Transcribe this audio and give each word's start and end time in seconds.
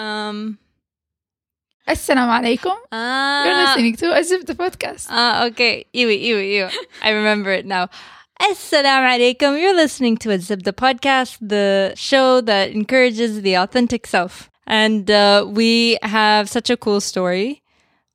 Um. 0.00 0.58
Assalamu 1.86 2.32
alaikum. 2.40 2.76
Ah. 2.90 3.44
You're 3.44 3.56
listening 3.66 3.96
to 3.96 4.06
Azib 4.06 4.46
the 4.46 4.54
podcast. 4.54 5.08
Ah, 5.10 5.44
okay. 5.46 5.84
Iwi, 5.94 6.16
iwi, 6.24 6.52
iwi. 6.56 6.72
I 7.02 7.10
remember 7.10 7.50
it 7.50 7.66
now. 7.66 7.88
Assalamu 8.40 9.10
alaikum. 9.14 9.60
You're 9.60 9.74
listening 9.74 10.16
to 10.18 10.30
a 10.30 10.38
the 10.38 10.72
podcast, 10.72 11.36
the 11.42 11.92
show 11.96 12.40
that 12.42 12.70
encourages 12.70 13.42
the 13.42 13.56
authentic 13.56 14.06
self. 14.06 14.48
And 14.66 15.10
uh, 15.10 15.46
we 15.46 15.98
have 16.02 16.48
such 16.48 16.70
a 16.70 16.76
cool 16.76 17.00
story 17.00 17.62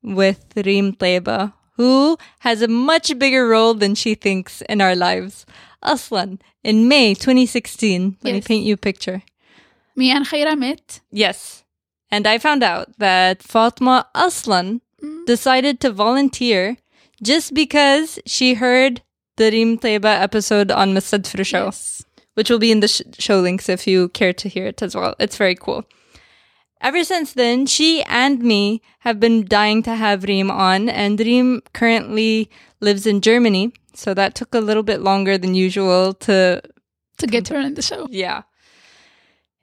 with 0.01 0.45
Reem 0.55 0.93
Taiba, 0.93 1.53
who 1.73 2.17
has 2.39 2.61
a 2.61 2.67
much 2.67 3.19
bigger 3.19 3.47
role 3.47 3.73
than 3.75 3.93
she 3.93 4.15
thinks 4.15 4.61
in 4.61 4.81
our 4.81 4.95
lives. 4.95 5.45
Aslan, 5.83 6.39
in 6.63 6.87
May 6.87 7.13
2016, 7.13 8.17
let 8.23 8.33
me 8.33 8.41
paint 8.41 8.65
you 8.65 8.73
a 8.73 8.77
picture. 8.77 9.21
Me 9.95 10.09
and 10.11 10.25
Khaira 10.25 10.57
met. 10.57 11.01
Yes. 11.11 11.64
And 12.11 12.27
I 12.27 12.37
found 12.37 12.63
out 12.63 12.97
that 12.99 13.41
Fatma 13.43 14.07
Aslan 14.15 14.81
mm. 15.01 15.25
decided 15.25 15.79
to 15.81 15.91
volunteer 15.91 16.77
just 17.21 17.53
because 17.53 18.19
she 18.25 18.53
heard 18.55 19.01
the 19.37 19.51
Reem 19.51 19.77
Taiba 19.79 20.21
episode 20.21 20.71
on 20.71 20.93
Mustadfir 20.93 21.45
show, 21.45 21.65
Yes. 21.65 22.03
which 22.35 22.49
will 22.49 22.59
be 22.59 22.71
in 22.71 22.79
the 22.79 22.87
sh- 22.87 23.01
show 23.19 23.39
links 23.39 23.67
if 23.69 23.87
you 23.87 24.09
care 24.09 24.33
to 24.33 24.47
hear 24.49 24.67
it 24.67 24.81
as 24.81 24.95
well. 24.95 25.15
It's 25.19 25.37
very 25.37 25.55
cool. 25.55 25.85
Ever 26.81 27.03
since 27.03 27.33
then, 27.33 27.65
she 27.65 28.03
and 28.03 28.39
me 28.41 28.81
have 28.99 29.19
been 29.19 29.45
dying 29.45 29.81
to 29.83 29.95
have 29.95 30.23
Reem 30.23 30.51
on, 30.51 30.87
and 30.89 31.19
Reem 31.19 31.61
currently 31.73 32.49
lives 32.79 33.07
in 33.07 33.21
Germany. 33.21 33.73
So 33.93 34.13
that 34.13 34.35
took 34.35 34.53
a 34.53 34.59
little 34.59 34.83
bit 34.83 35.01
longer 35.01 35.37
than 35.37 35.55
usual 35.55 36.13
to 36.27 36.61
To 37.17 37.27
get 37.27 37.47
her 37.47 37.59
in 37.59 37.73
the 37.73 37.81
show. 37.81 38.07
yeah. 38.11 38.43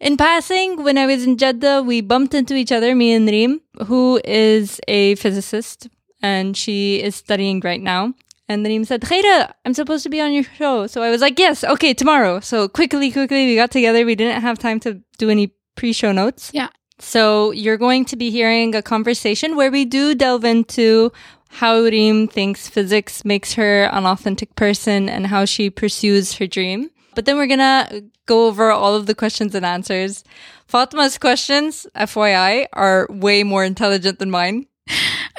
In 0.02 0.16
passing, 0.16 0.82
when 0.82 0.98
I 0.98 1.06
was 1.06 1.22
in 1.24 1.38
Jeddah, 1.38 1.84
we 1.84 2.00
bumped 2.00 2.34
into 2.34 2.56
each 2.56 2.72
other, 2.72 2.92
me 2.92 3.12
and 3.12 3.28
Reem, 3.28 3.60
who 3.86 4.20
is 4.24 4.80
a 4.88 5.14
physicist 5.14 5.88
and 6.20 6.56
she 6.56 7.00
is 7.00 7.14
studying 7.14 7.60
right 7.60 7.80
now. 7.80 8.12
And 8.48 8.66
Reem 8.66 8.84
said, 8.84 9.02
Khaira, 9.02 9.52
I'm 9.64 9.74
supposed 9.74 10.02
to 10.02 10.08
be 10.08 10.20
on 10.20 10.32
your 10.32 10.42
show. 10.42 10.88
So 10.88 11.02
I 11.02 11.10
was 11.10 11.20
like, 11.20 11.38
yes, 11.38 11.62
okay, 11.62 11.94
tomorrow. 11.94 12.40
So 12.40 12.66
quickly, 12.66 13.12
quickly, 13.12 13.46
we 13.46 13.54
got 13.54 13.70
together. 13.70 14.04
We 14.04 14.16
didn't 14.16 14.42
have 14.42 14.58
time 14.58 14.80
to 14.80 15.00
do 15.18 15.30
any 15.30 15.54
pre 15.76 15.92
show 15.92 16.10
notes. 16.10 16.50
Yeah. 16.52 16.70
So 16.98 17.52
you're 17.52 17.78
going 17.78 18.04
to 18.06 18.16
be 18.16 18.30
hearing 18.30 18.74
a 18.74 18.82
conversation 18.82 19.54
where 19.54 19.70
we 19.70 19.84
do 19.84 20.16
delve 20.16 20.44
into 20.44 21.12
how 21.48 21.78
Reem 21.80 22.26
thinks 22.26 22.68
physics 22.68 23.24
makes 23.24 23.52
her 23.54 23.84
an 23.84 24.04
authentic 24.06 24.56
person 24.56 25.08
and 25.08 25.28
how 25.28 25.44
she 25.44 25.70
pursues 25.70 26.34
her 26.34 26.48
dream. 26.48 26.90
But 27.14 27.24
then 27.26 27.36
we're 27.36 27.46
gonna 27.46 28.02
go 28.26 28.46
over 28.46 28.70
all 28.70 28.94
of 28.94 29.06
the 29.06 29.14
questions 29.14 29.54
and 29.54 29.64
answers. 29.66 30.24
Fatma's 30.66 31.18
questions, 31.18 31.86
FYI, 31.94 32.66
are 32.72 33.06
way 33.10 33.42
more 33.42 33.64
intelligent 33.64 34.18
than 34.18 34.30
mine. 34.30 34.66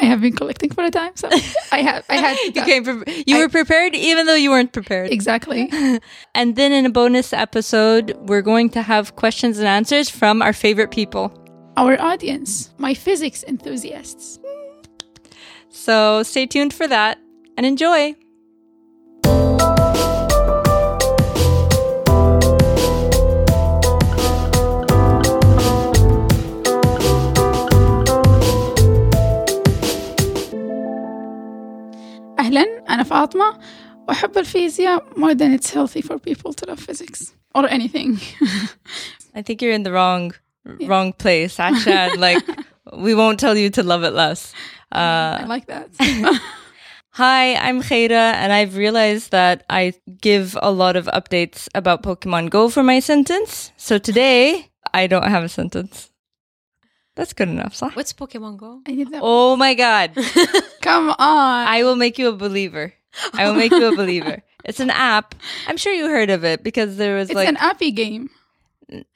I 0.02 0.06
have 0.06 0.22
been 0.22 0.36
collecting 0.36 0.70
for 0.72 0.84
a 0.84 0.90
time, 0.92 1.12
so 1.16 1.30
I 1.72 1.82
have. 1.82 2.06
I 2.10 2.16
had. 2.18 2.38
You 2.56 2.64
came 2.64 2.84
pre- 2.84 3.24
you 3.28 3.38
were 3.38 3.50
prepared 3.50 3.94
even 3.96 4.26
though 4.26 4.36
you 4.36 4.50
weren't 4.52 4.72
prepared. 4.74 5.12
exactly. 5.12 5.70
And 6.36 6.56
then 6.56 6.72
in 6.72 6.86
a 6.86 6.90
bonus 6.90 7.34
episode, 7.34 8.16
we're 8.28 8.42
going 8.42 8.70
to 8.72 8.82
have 8.82 9.16
questions 9.16 9.60
and 9.60 9.68
answers 9.68 10.10
from 10.10 10.42
our 10.42 10.54
favorite 10.54 10.92
people. 10.92 11.32
Our 11.78 12.00
audience, 12.00 12.72
my 12.78 12.94
physics 12.94 13.44
enthusiasts. 13.48 14.40
So 15.70 16.24
stay 16.24 16.46
tuned 16.46 16.74
for 16.74 16.88
that 16.88 17.18
and 17.58 17.66
enjoy. 17.66 18.16
أهلا 32.43 32.85
أنا 32.89 33.03
فاطمة 33.03 33.59
وأحب 34.09 34.39
الفيزياء 34.39 35.05
more 35.17 35.35
than 35.35 35.53
it's 35.53 35.71
healthy 35.71 36.01
for 36.03 36.19
people 36.19 36.53
to 36.53 36.67
love 36.67 36.81
physics 36.81 37.35
or 37.55 37.69
anything. 37.69 38.19
I 39.35 39.43
think 39.43 39.63
you're 39.63 39.73
in 39.73 39.83
the 39.83 39.93
wrong 39.93 40.33
wrong 40.87 41.13
place, 41.13 41.57
Asha. 41.59 42.17
like 42.19 42.45
we 42.93 43.15
won't 43.15 43.39
tell 43.41 43.57
you 43.57 43.71
to 43.71 43.83
love 43.83 44.05
it 44.05 44.13
less. 44.13 44.53
Uh, 44.93 45.39
I 45.43 45.45
like 45.47 45.67
that. 45.67 45.89
Hi, 47.11 47.57
I'm 47.57 47.83
Khaira, 47.83 48.33
and 48.35 48.53
I've 48.53 48.77
realized 48.77 49.33
that 49.33 49.65
I 49.69 49.93
give 50.21 50.57
a 50.63 50.71
lot 50.71 50.95
of 50.95 51.07
updates 51.07 51.69
about 51.75 52.03
Pokemon 52.03 52.51
Go 52.51 52.69
for 52.69 52.83
my 52.85 53.01
sentence. 53.01 53.73
So 53.77 53.99
today, 53.99 54.71
I 54.95 55.09
don't 55.09 55.29
have 55.29 55.43
a 55.43 55.49
sentence. 55.49 56.11
That's 57.17 57.33
good 57.33 57.49
enough, 57.49 57.75
صح? 57.75 57.95
What's 57.97 58.13
Pokemon 58.13 58.57
Go? 58.59 58.81
I 58.87 58.93
did 58.95 59.11
that. 59.11 59.21
Oh 59.23 59.57
my 59.57 59.75
god. 59.75 60.13
Come 60.83 61.11
on. 61.11 61.67
I 61.67 61.83
will 61.83 61.97
make 61.97 62.17
you 62.19 62.29
a 62.29 62.33
believer. 62.37 62.93
I 63.35 63.47
will 63.49 63.55
make 63.55 63.73
you 63.73 63.87
a 63.93 63.97
believer. 63.97 64.43
It's 64.65 64.79
an 64.81 64.91
app. 64.91 65.35
I'm 65.67 65.77
sure 65.77 65.93
you 65.93 66.07
heard 66.09 66.31
of 66.31 66.45
it 66.45 66.63
because 66.63 66.97
there 66.97 67.17
was 67.17 67.31
it's 67.31 67.37
like 67.37 67.49
an 67.49 67.57
appy 67.57 67.91
game. 67.91 68.31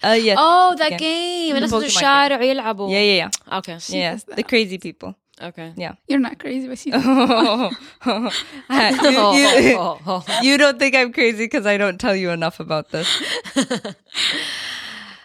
uh 0.03 0.13
yeah. 0.19 0.35
Oh, 0.39 0.75
that 0.79 0.91
Yeah. 0.93 0.99
game. 0.99 1.55
The 1.55 1.59
الناس 1.61 1.71
Pokemon 1.75 1.81
في 1.81 1.87
الشارع 1.87 2.39
ويلعبوا. 2.39 2.91
Yeah, 2.91 3.03
yeah, 3.03 3.17
yeah. 3.23 3.31
Okay. 3.59 3.79
Yeah, 3.89 4.13
does 4.13 4.25
that. 4.25 4.37
the 4.37 4.43
crazy 4.43 4.79
people. 4.79 5.15
Okay. 5.41 5.73
You're 6.09 6.21
not 6.21 6.39
crazy, 6.39 6.69
but 6.69 6.85
you 6.87 6.93
you, 6.93 7.71
you, 9.69 9.93
you 10.43 10.59
don't 10.59 10.79
think 10.79 10.95
I'm 10.95 11.13
crazy 11.13 11.45
because 11.47 11.67
I 11.67 11.77
don't 11.79 11.99
tell 11.99 12.15
you 12.15 12.31
enough 12.31 12.61
about 12.61 12.91
this. 12.91 13.09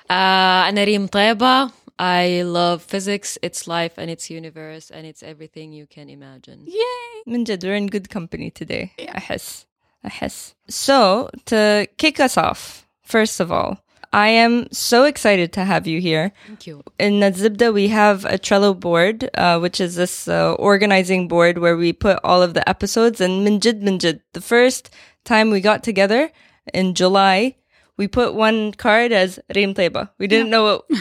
Uh, 0.10 0.64
أنا 0.70 0.84
ريم 0.84 1.08
طيبة. 1.08 1.72
I 1.99 2.43
love 2.43 2.83
physics, 2.83 3.39
its 3.43 3.67
life, 3.67 3.99
and 3.99 4.11
its 4.11 4.31
universe, 4.31 4.91
and 4.91 5.07
it's 5.07 5.23
everything 5.23 5.73
you 5.73 5.87
can 5.87 6.09
imagine. 6.09 6.65
Yay! 6.67 7.23
Minjad, 7.27 7.63
we're 7.63 7.75
in 7.75 7.87
good 7.87 8.11
company 8.11 8.51
today. 8.51 8.93
Yeah. 8.99 9.13
I 9.15 9.21
guess. 9.21 9.67
I 10.05 10.09
guess. 10.09 10.55
So, 10.69 11.31
to 11.47 11.87
kick 11.99 12.19
us 12.19 12.37
off, 12.37 12.89
first 13.03 13.41
of 13.41 13.53
all, 13.53 13.79
I 14.13 14.29
am 14.29 14.71
so 14.73 15.05
excited 15.05 15.53
to 15.55 15.65
have 15.65 15.87
you 15.87 16.01
here. 16.01 16.33
Thank 16.47 16.67
you. 16.67 16.83
In 16.99 17.15
Nadzibda, 17.15 17.73
we 17.73 17.89
have 17.89 18.27
a 18.27 18.37
Trello 18.37 18.79
board, 18.79 19.31
uh, 19.35 19.59
which 19.59 19.81
is 19.81 19.95
this 19.95 20.29
uh, 20.29 20.53
organizing 20.55 21.29
board 21.29 21.59
where 21.59 21.77
we 21.77 21.95
put 21.95 22.21
all 22.23 22.43
of 22.43 22.53
the 22.53 22.69
episodes. 22.69 23.23
And 23.23 23.47
Minjid 23.47 23.83
Minjid, 23.83 24.21
the 24.35 24.43
first 24.43 24.91
time 25.25 25.51
we 25.51 25.61
got 25.61 25.83
together 25.83 26.31
in 26.75 26.95
July, 26.95 27.57
we 28.03 28.09
put 28.09 28.35
one 28.35 28.59
card 28.85 29.11
as 29.23 29.31
Reem 29.55 29.73
Taiba. 29.79 30.03
We 30.19 30.27
didn't 30.33 30.49
yeah. 30.49 30.57
know 30.57 30.65
what. 30.69 30.81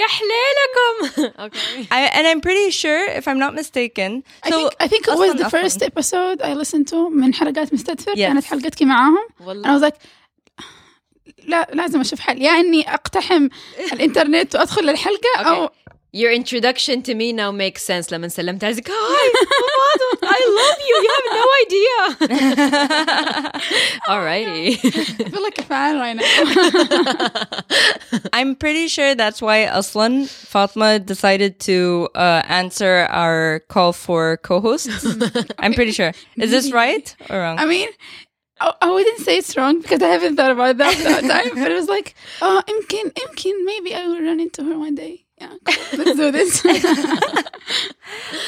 يا 0.00 0.06
okay 1.46 1.86
I, 1.90 2.00
and 2.16 2.24
I'm 2.30 2.40
pretty 2.40 2.70
sure 2.82 3.02
if 3.18 3.24
I'm 3.28 3.40
not 3.44 3.52
mistaken 3.54 4.10
so 4.48 4.48
I 4.48 4.50
think, 4.50 4.68
I 4.84 4.86
think 4.92 5.02
it 5.08 5.18
was 5.24 5.34
the 5.42 5.50
first 5.56 5.80
episode 5.90 6.36
I 6.42 6.54
listened 6.54 6.86
to 6.88 6.96
من 7.10 7.34
حلقات 7.34 7.74
مستدفر 7.74 8.12
yes. 8.12 8.16
كانت 8.16 8.44
حلقتك 8.44 8.82
معاهم 8.82 9.26
والله. 9.40 9.68
I 9.68 9.78
was 9.78 9.82
like 9.82 9.96
لا 11.44 11.68
لازم 11.72 12.00
اشوف 12.00 12.20
حل 12.20 12.42
يا 12.42 12.50
اني 12.50 12.94
اقتحم 12.94 13.48
الانترنت 13.92 14.56
وادخل 14.56 14.88
الحلقه 14.88 15.40
او 15.40 15.70
Your 16.11 16.31
introduction 16.31 17.01
to 17.03 17.13
me 17.13 17.31
now 17.33 17.51
makes 17.51 17.83
sense 17.83 18.07
لما 18.11 18.27
سلمت 18.27 18.63
عليك 18.63 18.87
Hi, 18.89 19.45
Fadwa, 19.51 20.17
I 20.23 20.39
love 20.61 20.79
you. 20.87 20.95
You 21.03 21.09
have 21.15 21.27
no 21.41 21.47
idea. 21.65 21.97
Alrighty. 24.07 24.67
I 25.25 25.27
feel 25.29 25.43
like 25.43 25.57
a 25.59 25.63
fan 25.63 25.97
right 25.99 26.15
now 26.15 26.33
I'm 28.33 28.55
pretty 28.55 28.87
sure 28.87 29.13
that's 29.15 29.41
why 29.41 29.57
Aslan 29.79 30.25
Fatma 30.27 30.99
decided 30.99 31.59
to 31.61 32.07
uh, 32.15 32.41
answer 32.47 33.07
our 33.09 33.59
call 33.67 33.91
for 33.91 34.37
co-hosts. 34.37 35.05
I'm 35.59 35.73
pretty 35.73 35.91
sure. 35.91 36.13
Is 36.37 36.51
this 36.51 36.71
right 36.71 37.13
or 37.29 37.39
wrong? 37.39 37.59
I 37.59 37.65
mean 37.65 37.89
I, 38.61 38.71
I 38.81 38.89
wouldn't 38.89 39.19
say 39.19 39.35
it's 39.37 39.57
wrong 39.57 39.81
because 39.81 40.01
I 40.01 40.07
haven't 40.07 40.37
thought 40.37 40.51
about 40.51 40.77
that 40.77 40.95
that 41.03 41.23
time 41.27 41.55
but 41.61 41.69
it 41.71 41.75
was 41.75 41.89
like 41.89 42.15
oh 42.41 42.61
يمكن 42.69 43.11
يمكن 43.19 43.65
maybe 43.65 43.93
I 43.93 44.07
will 44.07 44.21
run 44.21 44.39
into 44.39 44.63
her 44.63 44.77
one 44.79 44.95
day 44.95 45.25
Yeah. 45.40 45.54
Let's 45.98 46.16
do 46.16 46.30
this 46.30 46.52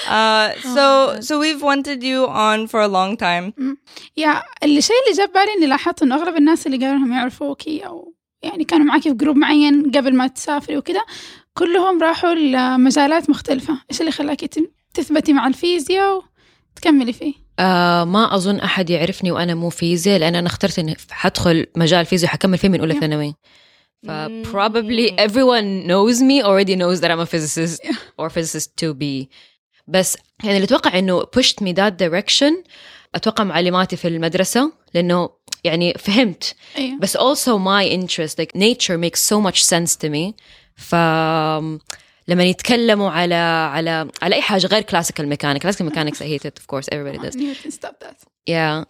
Uh, 0.09 0.53
so 0.75 0.85
so 1.21 1.39
we've 1.39 1.63
wanted 1.63 2.03
you 2.03 2.27
on 2.27 2.67
for 2.67 2.81
a 2.81 2.89
long 2.89 3.17
time. 3.17 3.53
يا 4.17 4.43
الشيء 4.65 4.97
اللي 5.07 5.19
جاب 5.19 5.33
بالي 5.33 5.53
إني 5.59 5.67
لاحظت 5.67 6.03
انه 6.03 6.15
أغلب 6.15 6.37
الناس 6.37 6.67
اللي 6.67 6.87
قالوا 6.87 7.09
يعرفوكي 7.09 7.87
أو 7.87 8.15
يعني 8.43 8.65
كانوا 8.65 8.87
معاكي 8.87 9.09
في 9.09 9.15
جروب 9.15 9.37
معين 9.37 9.91
قبل 9.91 10.17
ما 10.17 10.27
تسافري 10.27 10.77
وكده 10.77 11.05
كلهم 11.55 12.03
راحوا 12.03 12.35
لمجالات 12.35 13.31
مختلفة. 13.31 13.79
إيش 13.91 14.01
اللي 14.01 14.13
خلاكي 14.13 14.49
تثبتي 14.95 15.33
مع 15.33 15.47
الفيزياء 15.47 16.23
وتكملي 16.73 17.13
فيه؟ 17.13 17.35
آه 17.59 18.05
ما 18.05 18.35
أظن 18.35 18.57
أحد 18.57 18.91
يعرفني 18.91 19.33
وأنا 19.33 19.55
مو 19.55 19.71
فيزياء 19.71 20.19
لأن 20.19 20.35
أنا 20.35 20.47
اخترت 20.47 20.79
إني 20.79 20.97
حدخل 21.11 21.67
مجال 21.77 22.07
فيزياء 22.07 22.33
حكمل 22.33 22.59
فيه 22.59 22.69
من 22.69 22.81
أولى 22.81 22.95
Yeah. 22.95 23.35
ثانوي. 24.06 24.44
ف 24.44 24.48
probably 24.52 25.16
everyone 25.28 25.88
knows 25.88 26.22
me 26.22 26.44
already 26.44 26.76
knows 26.76 27.02
that 27.02 27.12
I'm 27.12 27.20
a 27.20 27.26
physicist 27.26 27.80
or 28.18 28.30
physicist 28.30 28.70
to 28.82 28.94
be. 28.94 29.28
بس 29.88 30.18
يعني 30.44 30.56
اللي 30.56 30.66
أتوقع 30.66 31.00
إنه 31.00 31.22
pushed 31.22 31.64
me 31.64 31.74
that 31.74 31.94
direction 32.00 32.54
أتوقع 33.16 33.44
معلماتي 33.44 33.96
في 33.96 34.08
المدرسة 34.08 34.72
لأنه 34.94 35.30
يعني 35.64 35.94
فهمت 35.94 36.56
أيوة. 36.78 37.00
بس 37.00 37.18
also 37.18 37.58
my 37.58 37.86
interest 37.86 38.36
like 38.40 38.56
nature 38.56 38.98
makes 38.98 39.20
so 39.20 39.42
much 39.42 39.64
sense 39.64 39.96
to 39.96 40.10
me 40.10 40.34
ف 40.76 40.96
لما 42.28 42.44
يتكلموا 42.44 43.12
على 43.12 43.36
على 43.36 44.08
على 44.22 44.36
اي 44.36 44.42
حاجه 44.42 44.68
غير 44.68 44.82
كلاسيكال 44.82 45.28
ميكانيك 45.28 45.62
كلاسيكال 45.62 45.86
ميكانكس 45.86 46.24
I 46.24 46.26
hate 46.26 46.46
it 46.46 46.54
of 46.62 46.68
course 46.76 46.88
everybody 46.92 47.18
does 47.18 47.36
Newton, 47.36 47.72
stop 47.72 47.96
that. 48.04 48.16
yeah 48.50 48.84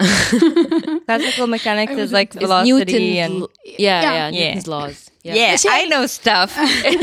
Classical 1.07 1.47
mechanics 1.47 1.93
is 2.05 2.11
like 2.11 2.29
It's 2.35 2.43
velocity 2.45 2.71
Newton's 2.71 3.19
and 3.25 3.33
l- 3.43 3.49
yeah 3.65 4.01
yeah, 4.01 4.13
Yeah. 4.15 4.29
Newton's 4.31 4.67
laws 4.67 4.97
yeah, 5.23 5.35
yeah, 5.35 5.79
I 5.79 5.85
know 5.91 6.03
stuff. 6.19 6.51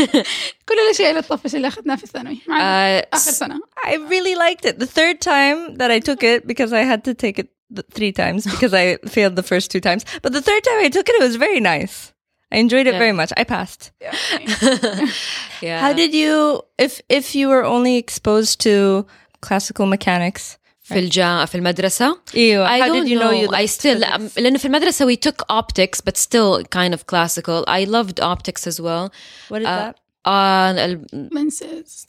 كل 0.68 0.74
الاشياء 0.86 1.08
اللي 1.10 1.20
الطفش 1.20 1.54
اللي 1.54 1.68
اخذناها 1.68 1.96
في 1.96 2.04
الثانوي 2.04 2.38
مع 2.48 2.58
Uh, 3.00 3.04
اخر 3.12 3.30
سنه 3.30 3.60
I 3.86 3.90
really 3.92 4.34
liked 4.34 4.70
it. 4.70 4.78
The 4.78 4.86
third 4.86 5.20
time 5.20 5.76
that 5.78 5.90
I 5.90 5.98
took 6.08 6.22
it, 6.22 6.46
because 6.46 6.72
I 6.72 6.82
had 6.92 7.00
to 7.08 7.14
take 7.24 7.38
it 7.42 7.48
th- 7.76 7.86
three 7.96 8.12
times 8.12 8.40
because 8.52 8.72
I 8.82 8.84
failed 9.16 9.36
the 9.40 9.46
first 9.52 9.66
two 9.74 9.80
times. 9.88 10.02
But 10.24 10.30
the 10.38 10.44
third 10.48 10.62
time 10.68 10.78
I 10.86 10.88
took 10.96 11.06
it, 11.10 11.14
it 11.20 11.22
was 11.28 11.36
very 11.46 11.60
nice. 11.74 11.96
I 12.52 12.58
enjoyed 12.58 12.86
it 12.86 12.92
Yeah. 12.94 12.98
very 13.04 13.12
much. 13.12 13.32
I 13.36 13.44
passed. 13.44 13.90
yeah 15.62 15.80
How 15.80 15.92
did 15.92 16.14
you, 16.14 16.62
if 16.78 17.00
if 17.08 17.34
you 17.34 17.48
were 17.48 17.64
only 17.64 17.96
exposed 17.96 18.60
to 18.66 19.06
classical 19.40 19.86
mechanics? 19.86 20.56
في 20.84 20.98
الجامعة 20.98 21.46
في 21.46 21.54
المدرسة 21.54 22.18
Ew, 22.34 22.62
I 22.62 22.80
how 22.80 22.88
don't 22.88 22.92
did 23.04 23.08
you 23.08 23.18
know, 23.18 23.30
you 23.30 23.48
I 23.48 23.60
liked 23.60 23.70
still 23.70 23.98
physics? 24.00 24.36
um, 24.36 24.42
لأنه 24.42 24.58
في 24.58 24.64
المدرسة 24.64 25.06
we 25.06 25.16
took 25.16 25.42
optics 25.50 26.00
but 26.02 26.16
still 26.18 26.62
kind 26.64 26.92
of 26.94 27.06
classical 27.06 27.64
I 27.66 27.84
loved 27.84 28.20
optics 28.20 28.66
as 28.66 28.80
well 28.80 29.10
What 29.48 29.62
is 29.62 29.66
uh, 29.66 29.76
that? 29.76 29.96
آه 30.25 30.71
اللنسز 31.13 32.05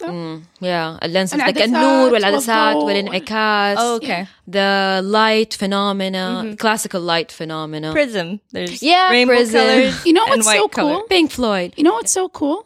يا 0.63 0.99
اللنسز 1.05 1.35
لك 1.35 1.63
النور 1.63 2.13
والعدسات 2.13 2.77
والانعكاس 2.77 3.79
أوكي 3.79 4.27
ذا 4.51 5.01
لايت 5.01 5.53
فينومينا 5.53 6.57
كلاسيكال 6.61 7.07
لايت 7.07 7.31
فينومينا 7.31 7.93
بريزم 7.93 8.39
يا 8.83 9.25
بريزم 9.25 9.91
you 9.91 10.13
know 10.13 10.27
what's 10.31 10.47
so 10.47 10.69
cool? 10.69 11.03
pink 11.11 11.31
floyd. 11.31 11.71
You 11.79 11.85
know 11.85 11.95
what's 12.01 12.13
so 12.13 12.29
cool? 12.41 12.65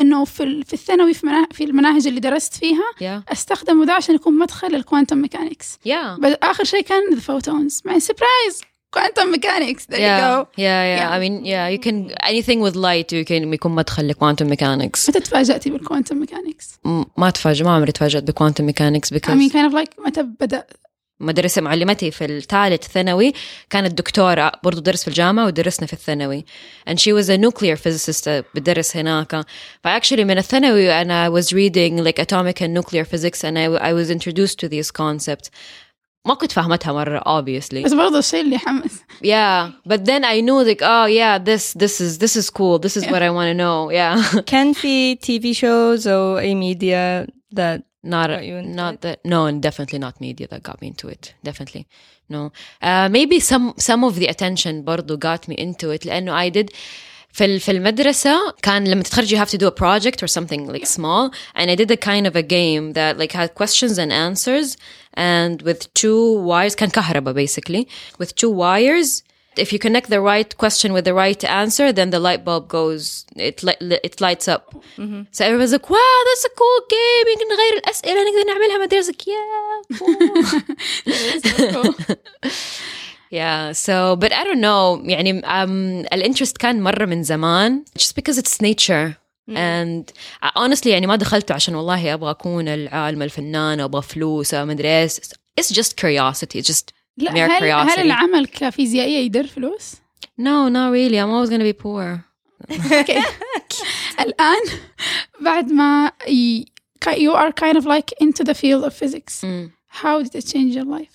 إنه 0.00 0.24
في 0.24 0.64
في 0.64 0.72
الثانوي 0.72 1.14
في 1.14 1.26
مناهج 1.26 1.52
في 1.52 1.64
المناهج 1.64 2.06
اللي 2.06 2.20
درست 2.20 2.54
فيها 2.54 2.92
yeah. 3.00 3.32
استخدموا 3.32 3.84
ده 3.84 3.92
عشان 3.92 4.14
يكون 4.14 4.38
مدخل 4.38 4.74
الكوانتم 4.74 5.18
ميكانكس 5.18 5.74
yeah. 5.88 6.26
آخر 6.42 6.64
شيء 6.64 6.80
كان 6.82 7.12
الفوتونز 7.12 7.82
مع 7.84 7.98
سبرايز 7.98 8.60
كوانتم 8.93 9.31
ميكانكس 9.31 9.85
there 9.85 9.89
yeah 9.89 9.97
you 9.97 10.21
go 10.21 10.47
yeah 10.57 10.61
yeah 10.61 10.99
Yeah. 10.99 11.15
I 11.15 11.19
mean 11.23 11.45
yeah 11.45 11.67
you 11.75 11.79
can 11.79 12.11
anything 12.31 12.59
with 12.61 12.75
light 12.75 13.11
you 13.11 13.25
can 13.25 13.53
يكون 13.53 13.71
مدخل 13.71 14.07
لكوانتم 14.07 14.47
ميكانكس 14.47 15.09
متى 15.09 15.19
تفاجأتي 15.19 15.69
بالكوانتم 15.69 16.17
ميكانكس؟ 16.17 16.79
ما 17.17 17.29
تفاجئ 17.29 17.63
ما 17.65 17.75
عمري 17.75 17.91
تفاجأت 17.91 18.23
بكوانتم 18.23 18.63
ميكانكس 18.63 19.13
I 19.13 19.17
because 19.17 19.29
mean 19.29 19.49
kind 19.49 19.71
of 19.71 19.73
like 19.73 20.05
متى 20.07 20.23
بدأ 20.39 20.63
مدرسة 21.21 21.61
معلمتي 21.61 22.11
في 22.11 22.25
الثالث 22.25 22.87
ثانوي 22.87 23.33
كانت 23.69 23.93
دكتورة 23.97 24.51
برضو 24.63 24.81
درس 24.81 25.01
في 25.01 25.07
الجامعة 25.07 25.45
ودرسنا 25.45 25.87
في 25.87 25.93
الثانوي 25.93 26.45
and 26.89 26.93
she 26.93 27.13
was 27.13 27.29
a 27.29 27.37
nuclear 27.37 27.75
physicist 27.75 28.29
بدرس 28.55 28.97
هناك 28.97 29.45
فاكشلي 29.83 30.25
من 30.25 30.37
الثانوي 30.37 31.01
أنا 31.01 31.41
was 31.41 31.45
reading 31.45 32.03
like 32.07 32.19
atomic 32.23 32.61
and 32.61 32.73
nuclear 32.73 33.05
physics 33.05 33.43
and 33.43 33.57
I, 33.57 33.89
I 33.89 33.93
was 33.93 34.09
introduced 34.09 34.59
to 34.59 34.67
these 34.67 34.91
concepts 34.91 35.49
ما 36.27 36.33
كنت 36.33 36.51
فاهمتها 36.51 36.93
مرة 36.93 37.19
obviously 37.19 37.83
بس 37.83 37.93
برضه 37.93 38.19
الشيء 38.19 38.41
اللي 38.41 38.57
حمس 38.57 38.99
yeah 39.23 39.71
but 39.89 39.97
then 40.05 40.23
I 40.23 40.41
knew 40.41 40.63
like 40.63 40.81
oh 40.81 41.05
yeah 41.05 41.37
this 41.39 41.73
this 41.73 42.01
is 42.01 42.17
this 42.19 42.35
is 42.35 42.49
cool 42.49 42.79
this 42.79 42.95
is 42.97 43.03
what 43.11 43.21
I 43.21 43.29
want 43.29 43.47
to 43.51 43.55
know 43.63 43.89
yeah 43.91 44.15
Can 44.53 44.73
see 44.73 45.15
TV 45.27 45.55
shows 45.55 46.05
or 46.07 46.39
a 46.41 46.53
media 46.55 47.27
that 47.59 47.79
not 48.03 48.29
Got 48.29 48.43
you 48.49 48.55
into 48.57 48.75
not 48.81 48.93
it? 48.93 49.01
that 49.05 49.17
no 49.33 49.39
and 49.49 49.57
definitely 49.67 49.99
not 50.05 50.13
media 50.27 50.45
that 50.51 50.61
got 50.69 50.77
me 50.81 50.87
into 50.93 51.07
it 51.15 51.23
definitely 51.49 51.83
no 52.29 52.41
uh, 52.89 53.07
maybe 53.17 53.37
some 53.51 53.65
some 53.89 54.01
of 54.09 54.13
the 54.19 54.27
attention 54.33 54.73
برضو 54.83 55.17
got 55.17 55.41
me 55.47 55.55
into 55.65 55.89
it 55.95 56.05
لأنه 56.05 56.31
I 56.33 56.49
did 56.49 56.69
في 57.35 57.45
ال- 57.45 57.59
في 57.59 57.71
المدرسة 57.71 58.53
كان 58.61 58.87
لما 58.87 59.03
تتخرج 59.03 59.35
you 59.35 59.37
have 59.37 59.49
to 59.49 59.57
do 59.57 59.67
a 59.67 59.71
project 59.71 60.21
or 60.23 60.27
something 60.27 60.67
like 60.73 60.85
small 60.85 61.31
and 61.55 61.69
I 61.71 61.75
did 61.75 61.91
a 61.91 61.97
kind 61.97 62.27
of 62.27 62.35
a 62.35 62.43
game 62.43 62.93
that 62.93 63.17
like 63.17 63.31
had 63.31 63.49
questions 63.55 63.97
and 63.97 64.11
answers 64.11 64.77
and 65.17 65.61
with 65.61 65.93
two 65.93 66.41
wires 66.49 66.75
كان 66.75 66.89
كهرباء 66.89 67.33
basically 67.33 67.87
with 68.19 68.35
two 68.35 68.49
wires 68.49 69.23
if 69.63 69.69
you 69.73 69.79
connect 69.87 70.09
the 70.09 70.21
right 70.31 70.51
question 70.63 70.89
with 70.93 71.05
the 71.09 71.13
right 71.23 71.41
answer 71.61 71.87
then 71.97 72.09
the 72.15 72.19
light 72.27 72.41
bulb 72.47 72.63
goes 72.77 73.03
it 73.49 73.57
li- 73.67 73.81
li- 73.89 74.03
it 74.09 74.15
lights 74.25 74.47
up 74.55 74.63
so 75.35 75.39
everyone's 75.47 75.73
like 75.77 75.89
wow 75.95 76.17
that's 76.27 76.45
a 76.51 76.53
cool 76.61 76.79
game 76.97 77.25
يمكن 77.33 77.47
نغير 77.53 77.73
الأسئلة 77.77 78.19
نقدر 78.23 78.43
نعملها 78.47 78.77
ما 78.77 78.83
أدري 78.83 78.99
I 78.99 79.03
was 79.03 79.09
like 79.11 79.25
yeah 79.33 79.73
cool. 81.73 81.93
Yeah, 83.31 83.71
so 83.71 84.15
but 84.17 84.31
I 84.33 84.43
don't 84.43 84.59
know 84.61 85.09
يعني 85.09 85.41
um, 85.41 86.07
الانترست 86.13 86.57
كان 86.57 86.81
مرة 86.81 87.05
من 87.05 87.23
زمان 87.23 87.83
just 87.99 88.11
because 88.15 88.37
it's 88.37 88.61
nature 88.61 89.15
and 89.49 90.11
honestly 90.55 90.87
يعني 90.87 91.07
ما 91.07 91.15
دخلته 91.15 91.53
عشان 91.55 91.75
والله 91.75 92.13
أبغى 92.13 92.31
أكون 92.31 92.67
العالمة 92.67 93.25
الفنانة 93.25 93.83
أبغى 93.83 94.01
فلوس 94.01 94.53
أو 94.53 94.65
ما 94.65 94.71
أدري 94.71 95.01
إيش 95.01 95.17
it's 95.61 95.73
just 95.73 95.95
curiosity 96.01 96.59
it's 96.61 96.67
just 96.73 96.85
لا 97.17 97.31
mere 97.31 97.35
هل, 97.37 97.51
هل 97.51 97.59
curiosity 97.89 97.99
العمل 97.99 98.45
كفيزيائية 98.47 99.25
يدر 99.25 99.47
فلوس؟ 99.47 99.93
no 100.41 100.69
not 100.69 100.91
really 100.91 101.17
I'm 101.19 101.31
always 101.31 101.49
gonna 101.49 101.73
be 101.73 101.83
poor 101.83 102.19
اوكي 102.71 103.21
الآن 104.19 104.61
بعد 105.41 105.71
ما 105.71 106.11
ي- 106.27 106.65
you 107.07 107.31
are 107.33 107.51
kind 107.51 107.77
of 107.77 107.85
like 107.85 108.13
into 108.23 108.43
the 108.43 108.53
field 108.53 108.83
of 108.85 108.93
physics 108.93 109.41
Mm. 109.43 109.71
how 110.01 110.23
did 110.23 110.35
it 110.35 110.45
change 110.53 110.75
your 110.75 110.85
life? 110.85 111.14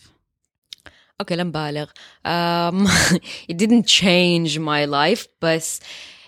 Okay, 1.22 1.36
لا 1.36 1.42
نبالغ 1.42 1.86
um, 2.24 2.86
it 3.48 3.56
didn't 3.56 3.86
change 3.86 4.58
my 4.58 4.84
life 4.84 5.22
but 5.40 5.64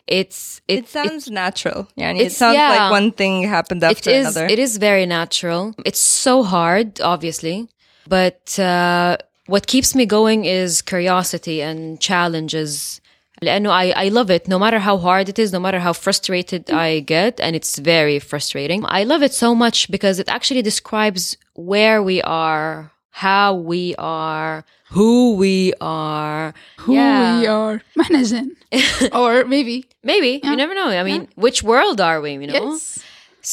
it's 0.07 0.61
it, 0.67 0.79
it 0.79 0.89
sounds 0.89 1.25
natural. 1.31 1.81
Yeah, 1.97 2.11
it 2.13 2.17
it's- 2.17 2.37
sounds 2.37 2.57
yeah. 2.57 2.71
like 2.75 2.91
one 3.01 3.13
thing 3.13 3.35
happened 3.57 3.83
it 3.83 3.87
after 3.93 4.11
is 4.11 4.25
another. 4.27 4.47
it 4.55 4.59
is 4.59 4.73
very 4.79 5.07
natural 5.07 5.63
it's 5.89 6.01
so 6.01 6.35
hard 6.55 6.89
obviously 7.15 7.69
but 8.17 8.59
uh, 8.59 9.17
what 9.53 9.65
keeps 9.67 9.91
me 9.99 10.05
going 10.07 10.41
is 10.61 10.71
curiosity 10.83 11.59
and 11.69 12.01
challenges 12.01 13.01
لأنه 13.43 13.71
I, 13.71 13.85
I 14.05 14.09
love 14.09 14.31
it 14.31 14.49
no 14.49 14.59
matter 14.59 14.79
how 14.89 14.97
hard 14.99 15.29
it 15.29 15.39
is 15.39 15.53
no 15.53 15.61
matter 15.61 15.79
how 15.87 15.93
frustrated 15.93 16.63
I 16.71 17.01
get 17.01 17.35
and 17.45 17.55
it's 17.55 17.79
very 17.79 18.19
frustrating 18.19 18.81
I 18.99 19.05
love 19.05 19.23
it 19.23 19.35
so 19.45 19.55
much 19.55 19.79
because 19.91 20.19
it 20.19 20.29
actually 20.37 20.63
describes 20.63 21.37
where 21.73 22.03
we 22.03 22.21
are 22.23 22.91
how 23.13 23.55
we 23.55 23.95
are 23.99 24.65
who 24.91 25.35
we 25.37 25.73
are 25.81 26.55
Who 26.85 26.95
Yeah. 26.95 27.41
we 27.41 27.47
are 27.47 27.81
ما 27.97 28.03
احنا 28.03 28.23
جن 28.23 28.51
or 29.13 29.45
maybe 29.45 29.85
maybe 30.05 30.41
Yeah. 30.43 30.51
you 30.51 30.57
never 30.57 30.75
know 30.75 30.89
I 30.89 31.03
mean 31.03 31.29
which 31.35 31.63
world 31.63 32.01
are 32.01 32.21
we 32.21 32.31
you 32.33 32.47
know 32.47 32.55
yes 32.73 32.99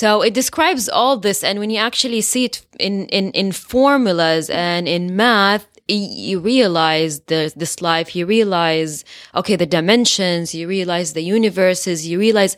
So 0.01 0.10
it 0.27 0.34
describes 0.41 0.84
all 1.00 1.15
this, 1.27 1.39
and 1.48 1.55
when 1.62 1.69
you 1.74 1.79
actually 1.89 2.22
see 2.31 2.43
it 2.50 2.55
in 2.88 2.93
in, 3.19 3.25
in 3.41 3.48
formulas 3.74 4.45
and 4.50 4.84
in 4.95 5.03
math, 5.24 5.65
y- 5.88 6.13
you 6.29 6.36
realize 6.53 7.13
the, 7.31 7.41
this 7.62 7.74
life. 7.91 8.07
You 8.17 8.24
realize, 8.38 8.91
okay, 9.39 9.55
the 9.63 9.69
dimensions. 9.77 10.45
You 10.60 10.65
realize 10.77 11.07
the 11.19 11.25
universes. 11.38 11.98
You 12.10 12.17
realize, 12.27 12.53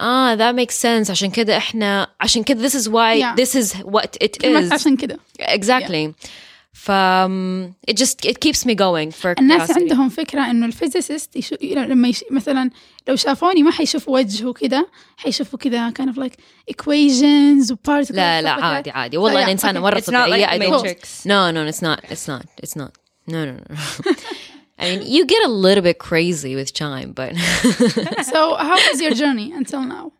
ah, 0.00 0.36
that 0.36 0.54
makes 0.54 0.74
sense. 0.74 1.10
عشان 1.10 1.30
كده 1.30 1.56
إحنا 1.56 2.08
عشان 2.20 2.42
كده 2.42 2.68
this 2.68 2.72
is 2.72 2.86
why 2.88 3.14
Yeah. 3.22 3.34
this 3.44 3.54
is 3.54 3.74
what 3.76 4.16
it 4.24 4.38
كلمة 4.40 4.68
is. 4.68 4.72
عشان 4.72 4.96
كده 4.96 5.18
Exactly. 5.40 6.12
ف 6.72 6.90
um, 6.90 7.74
it 7.90 7.94
just 7.96 8.24
it 8.30 8.36
keeps 8.44 8.64
me 8.64 8.74
going 8.74 9.10
for 9.22 9.34
الناس 9.38 9.70
curiosity. 9.70 9.76
عندهم 9.76 10.08
فكرة 10.08 10.50
إنه 10.50 10.66
الفيزيست 10.66 11.36
يشو... 11.36 11.56
لما 11.62 12.08
يش... 12.08 12.24
مثلا 12.30 12.70
لو 13.08 13.16
شافوني 13.16 13.62
ما 13.62 13.70
حيشوفوا 13.70 14.14
وجهه 14.14 14.52
كده 14.52 14.88
حيشوفوا 15.16 15.58
كده 15.58 15.92
kind 16.00 16.06
of 16.12 16.16
like 16.16 16.34
equations 16.74 17.72
و 17.72 17.74
particles 17.88 18.14
لا 18.14 18.42
لا 18.42 18.56
stuff 18.56 18.58
like 18.58 18.60
that. 18.60 18.64
عادي 18.64 18.90
عادي 18.90 19.16
والله 19.16 19.34
So, 19.40 19.42
أنا 19.42 19.46
yeah, 19.46 19.50
إنسانة 19.50 19.80
okay. 19.80 19.82
مرة 19.82 19.98
It's 20.00 20.04
not 20.04 20.06
طبيعية 20.08 20.46
like 20.46 20.50
I 20.50 20.58
the 20.58 20.70
don't- 20.70 20.82
Matrix. 20.82 21.26
No, 21.26 21.50
no, 21.50 21.72
it's 21.72 21.82
not. 21.82 22.10
It's 22.10 22.28
not. 22.28 22.44
It's 22.64 22.76
not. 22.76 22.92
No, 23.28 23.44
no, 23.44 23.52
no. 23.52 23.76
I 24.77 24.89
mean, 24.89 25.07
you 25.07 25.25
get 25.25 25.43
a 25.45 25.47
little 25.47 25.83
bit 25.83 25.99
crazy 25.99 26.55
with 26.55 26.73
chime, 26.73 27.13
but 27.13 27.33
So 28.25 28.55
how 28.55 28.75
was 28.75 29.01
your 29.01 29.11
journey 29.11 29.53
until 29.53 29.83
now? 29.83 30.11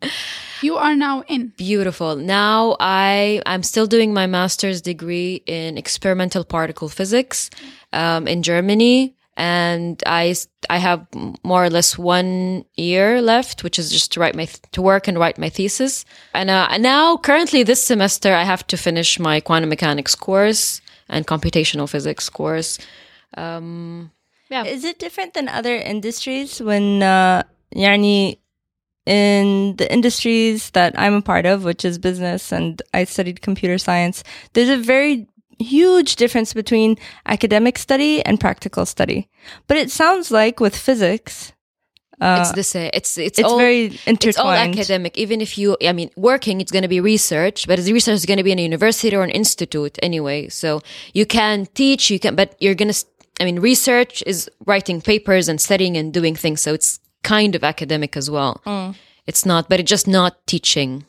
You 0.62 0.76
are 0.76 0.96
now 0.96 1.22
in. 1.28 1.52
beautiful. 1.56 2.16
Now 2.16 2.76
I 2.80 3.42
I'm 3.44 3.62
still 3.62 3.86
doing 3.86 4.14
my 4.14 4.26
master's 4.26 4.80
degree 4.80 5.42
in 5.46 5.76
experimental 5.76 6.44
particle 6.44 6.88
physics 6.88 7.50
um, 7.92 8.26
in 8.26 8.42
Germany, 8.42 9.14
and 9.36 10.02
I 10.06 10.34
I 10.70 10.78
have 10.78 11.06
more 11.44 11.62
or 11.62 11.70
less 11.70 11.98
one 11.98 12.64
year 12.76 13.20
left, 13.20 13.62
which 13.62 13.78
is 13.78 13.90
just 13.90 14.12
to 14.12 14.20
write 14.20 14.34
my 14.34 14.48
to 14.72 14.80
work 14.80 15.06
and 15.08 15.18
write 15.18 15.36
my 15.36 15.50
thesis. 15.50 16.06
And 16.32 16.48
uh, 16.48 16.78
now, 16.78 17.18
currently, 17.18 17.62
this 17.62 17.82
semester, 17.82 18.32
I 18.32 18.44
have 18.44 18.66
to 18.68 18.76
finish 18.78 19.18
my 19.18 19.40
quantum 19.40 19.68
mechanics 19.68 20.14
course 20.14 20.80
and 21.08 21.26
computational 21.26 21.88
physics 21.88 22.30
course. 22.30 22.78
Um, 23.36 24.10
yeah. 24.50 24.64
Is 24.64 24.84
it 24.84 24.98
different 24.98 25.34
than 25.34 25.48
other 25.48 25.76
industries 25.76 26.60
when 26.60 27.02
uh, 27.02 27.42
yani 27.74 28.38
in 29.06 29.76
the 29.76 29.90
industries 29.92 30.70
that 30.70 30.98
I'm 30.98 31.14
a 31.14 31.22
part 31.22 31.46
of, 31.46 31.64
which 31.64 31.84
is 31.84 31.98
business 31.98 32.52
and 32.52 32.82
I 32.92 33.04
studied 33.04 33.40
computer 33.40 33.78
science, 33.78 34.24
there's 34.52 34.68
a 34.68 34.76
very 34.76 35.28
huge 35.58 36.16
difference 36.16 36.52
between 36.52 36.96
academic 37.24 37.78
study 37.78 38.24
and 38.24 38.38
practical 38.38 38.84
study. 38.84 39.28
But 39.68 39.78
it 39.78 39.90
sounds 39.90 40.30
like 40.30 40.60
with 40.60 40.76
physics, 40.76 41.52
uh, 42.20 42.38
it's 42.40 42.52
the 42.52 42.62
same. 42.62 42.90
It's 42.94 43.18
it's, 43.18 43.38
it's 43.38 43.48
all, 43.48 43.58
very 43.58 43.98
intertwined. 44.06 44.24
It's 44.24 44.38
all 44.38 44.50
academic. 44.50 45.18
Even 45.18 45.40
if 45.40 45.58
you, 45.58 45.76
I 45.82 45.92
mean, 45.92 46.10
working, 46.16 46.60
it's 46.60 46.72
going 46.72 46.82
to 46.82 46.88
be 46.88 47.00
research, 47.00 47.66
but 47.66 47.78
the 47.78 47.92
research 47.92 48.14
is 48.14 48.26
going 48.26 48.38
to 48.38 48.42
be 48.42 48.52
in 48.52 48.58
a 48.58 48.62
university 48.62 49.14
or 49.14 49.22
an 49.22 49.30
institute 49.30 49.98
anyway. 50.02 50.48
So 50.48 50.80
you 51.12 51.26
can 51.26 51.66
teach, 51.74 52.10
you 52.10 52.18
can, 52.18 52.34
but 52.34 52.56
you're 52.58 52.74
going 52.74 52.92
to 52.92 53.04
I 53.40 53.44
mean, 53.44 53.60
research 53.60 54.22
is 54.26 54.50
writing 54.64 55.00
papers 55.00 55.48
and 55.48 55.60
studying 55.60 55.96
and 55.96 56.12
doing 56.12 56.34
things. 56.36 56.62
So 56.62 56.72
it's 56.74 57.00
kind 57.22 57.54
of 57.54 57.64
academic 57.64 58.16
as 58.16 58.30
well. 58.30 58.62
Mm. 58.66 58.94
It's 59.26 59.44
not, 59.44 59.68
but 59.68 59.80
it's 59.80 59.90
just 59.90 60.06
not 60.08 60.46
teaching 60.46 61.04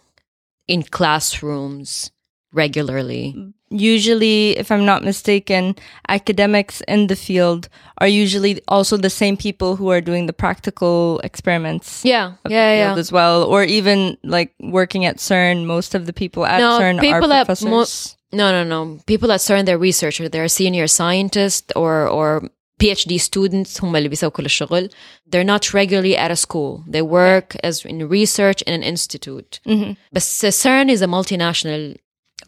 in 0.67 0.84
classrooms 0.84 2.12
regularly. 2.51 3.53
usually, 3.69 4.57
if 4.57 4.72
I'm 4.72 4.86
not 4.86 5.03
mistaken, 5.03 5.75
academics 6.07 6.81
in 6.88 7.07
the 7.07 7.15
field 7.15 7.67
are 8.00 8.07
usually 8.07 8.62
also 8.67 8.98
the 8.98 9.10
same 9.10 9.36
people 9.38 9.75
who 9.75 9.89
are 9.91 10.01
doing 10.01 10.25
the 10.25 10.34
practical 10.34 11.19
experiments. 11.24 12.03
Yeah, 12.05 12.34
yeah, 12.50 12.93
yeah. 12.93 12.96
as 12.98 13.12
well, 13.12 13.43
or 13.43 13.63
even 13.63 14.17
like 14.24 14.53
working 14.60 15.05
at 15.05 15.17
CERN. 15.17 15.65
Most 15.65 15.96
of 15.96 16.05
the 16.05 16.13
people 16.13 16.46
at 16.46 16.60
No, 16.60 16.79
CERN 16.79 17.00
people 17.00 17.31
are 17.31 17.41
at 17.41 17.46
professors. 17.46 17.67
mo- 17.67 18.17
No, 18.33 18.47
no, 18.57 18.62
no. 18.64 18.81
People 19.07 19.29
that 19.29 19.41
CERN, 19.41 19.64
they're 19.67 19.79
researchers. 19.91 20.31
They're 20.31 20.49
senior 20.49 20.87
scientists 20.87 21.71
or 21.76 21.95
or 22.19 22.49
PhD 22.83 23.21
students 23.21 23.81
هم 23.85 23.97
اللي 23.97 24.09
بيسووا 24.09 24.31
كل 24.33 24.45
الشغل. 24.45 24.88
They're 25.31 25.45
not 25.45 25.73
regularly 25.75 26.17
at 26.17 26.31
a 26.31 26.37
school. 26.37 26.83
They 26.88 27.02
work 27.02 27.57
as 27.62 27.85
in 27.85 28.09
research 28.09 28.62
in 28.62 28.75
an 28.75 28.83
institute. 28.83 29.61
Mhm. 29.67 29.97
But 30.12 30.23
CERN 30.23 30.88
is 30.91 31.02
a 31.02 31.07
multinational 31.07 31.97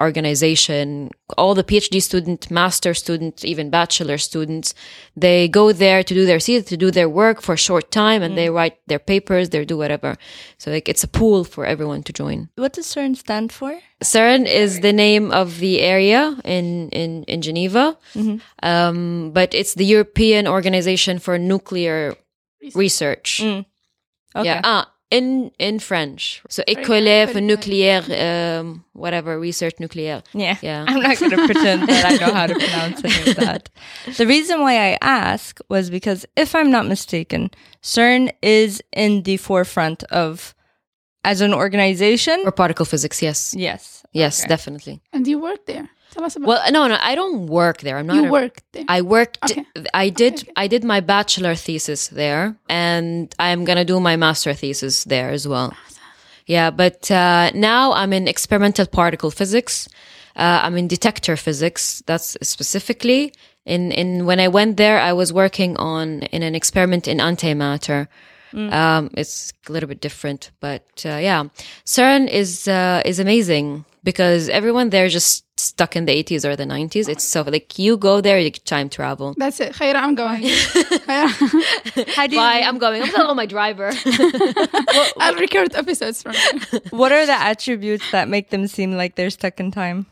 organization. 0.01 1.10
All 1.38 1.55
the 1.55 1.63
PhD 1.63 2.01
student, 2.01 2.50
master 2.50 2.93
student 2.93 3.43
even 3.43 3.69
bachelor 3.69 4.17
students, 4.17 4.74
they 5.15 5.48
go 5.48 5.72
there 5.72 6.03
to 6.03 6.13
do 6.13 6.25
their 6.25 6.39
to 6.39 6.77
do 6.77 6.91
their 6.91 7.10
work 7.10 7.41
for 7.41 7.53
a 7.53 7.58
short 7.58 7.91
time, 7.91 8.22
and 8.22 8.38
they 8.38 8.50
write 8.50 8.77
their 8.88 9.00
papers. 9.00 9.50
They 9.50 9.65
do 9.65 9.77
whatever. 9.77 10.17
So 10.58 10.72
like 10.72 10.88
it's 10.88 11.03
a 11.03 11.08
pool 11.08 11.43
for 11.43 11.65
everyone 11.65 12.03
to 12.03 12.13
join. 12.13 12.50
What 12.55 12.74
does 12.74 12.88
CERN 12.88 13.17
stand 13.17 13.51
for? 13.51 13.79
CERN 14.03 14.46
is 14.46 14.79
the 14.79 14.93
name 14.93 15.31
of 15.31 15.60
the 15.60 15.81
area 15.81 16.38
in 16.46 16.89
in 16.89 17.24
in 17.24 17.41
Geneva, 17.41 17.98
um, 18.63 19.31
but 19.34 19.53
it's 19.53 19.74
the 19.74 19.86
European 19.86 20.48
Organization 20.48 21.19
for 21.19 21.38
Nuclear 21.38 22.15
Research. 22.75 23.41
Mm. 23.43 23.65
Okay. 24.36 24.46
Yeah, 24.46 24.62
ah, 24.63 24.91
in 25.12 25.51
in 25.60 25.80
French. 25.80 26.42
So 26.50 26.63
école 26.68 27.04
good, 27.04 27.28
for 27.30 27.34
very 27.42 27.46
nucléaire, 27.48 28.60
um, 28.60 28.84
whatever 28.94 29.39
research 29.39 29.75
nucléaire. 29.80 30.24
Yeah. 30.34 30.58
Yeah. 30.62 30.86
I'm 30.88 31.01
not 31.01 31.18
going 31.20 31.32
to 31.38 31.46
pretend 31.46 31.88
that 31.89 32.06
I 32.06 32.16
know 32.25 32.34
how 32.34 32.48
to 32.48 32.54
pronounce 32.54 33.04
any 33.04 33.32
of 33.32 33.38
that. 33.38 33.70
The 34.18 34.25
reason 34.28 34.62
why 34.62 34.75
I 34.92 34.98
ask 35.01 35.60
was 35.70 35.89
because 35.89 36.25
if 36.36 36.54
I'm 36.56 36.70
not 36.72 36.86
mistaken, 36.88 37.50
CERN 37.82 38.30
is 38.42 38.82
in 38.94 39.24
the 39.24 39.38
forefront 39.38 40.04
of, 40.12 40.54
as 41.24 41.42
an 41.42 41.54
organization. 41.54 42.39
Or 42.46 42.51
particle 42.51 42.86
physics. 42.86 43.22
Yes, 43.22 43.56
yes. 43.58 44.04
yes, 44.13 44.42
Okay. 44.42 44.50
definitely. 44.50 45.01
And 45.12 45.28
you 45.28 45.39
work 45.39 45.66
there. 45.66 45.89
Tell 46.12 46.24
us 46.24 46.36
about 46.36 46.48
Well, 46.48 46.72
no, 46.72 46.88
no, 46.88 46.98
I 47.00 47.13
don't 47.16 47.48
work 47.48 47.82
there. 47.82 47.98
I'm 47.98 48.08
not. 48.08 48.16
you 48.16 48.25
a- 48.25 48.32
worked 48.32 48.63
there. 48.72 48.86
I 48.88 49.01
worked. 49.01 49.38
Okay. 49.44 49.63
I 49.94 50.10
did. 50.10 50.34
okay. 50.34 50.51
I 50.56 50.68
did 50.68 50.84
my 50.84 51.00
bachelor 51.01 51.56
thesis 51.56 52.08
there, 52.08 52.56
and 52.68 53.34
I'm 53.39 53.66
gonna 53.66 53.86
do 53.86 54.00
my 54.00 54.16
master 54.16 54.54
thesis 54.54 55.04
there 55.04 55.30
as 55.30 55.48
well. 55.48 55.74
Yeah, 56.46 56.72
but 56.72 57.12
uh, 57.12 57.51
now 57.54 57.94
I'm 57.94 58.12
in 58.13 58.28
experimental 58.28 58.88
particle 58.88 59.30
physics. 59.32 59.88
Uh, 60.36 60.62
I'm 60.63 60.78
in 60.78 60.88
detector 60.88 61.36
physics. 61.38 62.01
That's 62.08 62.38
specifically 62.42 63.34
in 63.66 63.92
in 63.92 64.25
when 64.25 64.39
I 64.39 64.48
went 64.48 64.78
there, 64.78 65.00
I 65.00 65.13
was 65.13 65.32
working 65.32 65.78
on 65.78 66.24
in 66.32 66.42
an 66.44 66.56
experiment 66.56 67.08
in 67.08 67.20
antimatter. 67.20 68.08
Um, 68.51 69.12
it's 69.16 69.54
a 69.68 69.72
little 69.72 69.88
bit 69.88 70.01
different, 70.01 70.50
but 70.60 70.82
uh, 71.06 71.20
yeah, 71.22 71.44
CERN 71.86 72.28
is 72.28 72.68
uh, 72.68 73.04
is 73.06 73.20
amazing 73.20 73.86
because 74.03 74.50
everyone 74.50 74.89
there 74.89 75.10
just 75.10 75.46
stuck 75.60 75.96
in 75.96 76.06
the 76.06 76.24
80s 76.24 76.46
or 76.46 76.56
the 76.56 76.63
90s. 76.63 77.10
It's 77.10 77.24
so 77.24 77.41
like 77.44 77.77
you 77.77 77.98
go 77.98 78.22
there, 78.22 78.39
you 78.39 78.51
time 78.51 78.89
travel. 78.89 79.36
That's 79.38 79.60
it. 79.60 79.74
Khaira, 79.74 79.96
I'm 79.96 80.15
going. 80.15 80.44
How 82.15 82.27
do 82.27 82.36
you 82.36 82.41
I'm 82.41 82.77
going. 82.77 83.03
I'm 83.03 83.10
telling 83.10 83.36
my 83.36 83.46
driver. 83.46 83.91
well, 84.06 85.12
I'll 85.20 85.36
record 85.36 85.75
episodes 85.75 86.24
from. 86.24 86.36
What 86.89 87.12
are 87.12 87.25
the 87.25 87.34
attributes 87.34 88.10
that 88.12 88.27
make 88.27 88.50
them 88.50 88.68
seem 88.68 88.94
like 88.94 89.15
they're 89.15 89.29
stuck 89.29 89.60
in 89.60 89.72
time? 89.72 90.06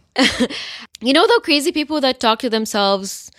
you 0.99 1.13
know 1.13 1.27
the 1.27 1.41
crazy 1.43 1.71
people 1.71 2.01
that 2.01 2.19
talk 2.19 2.39
to 2.39 2.49
themselves, 2.49 3.31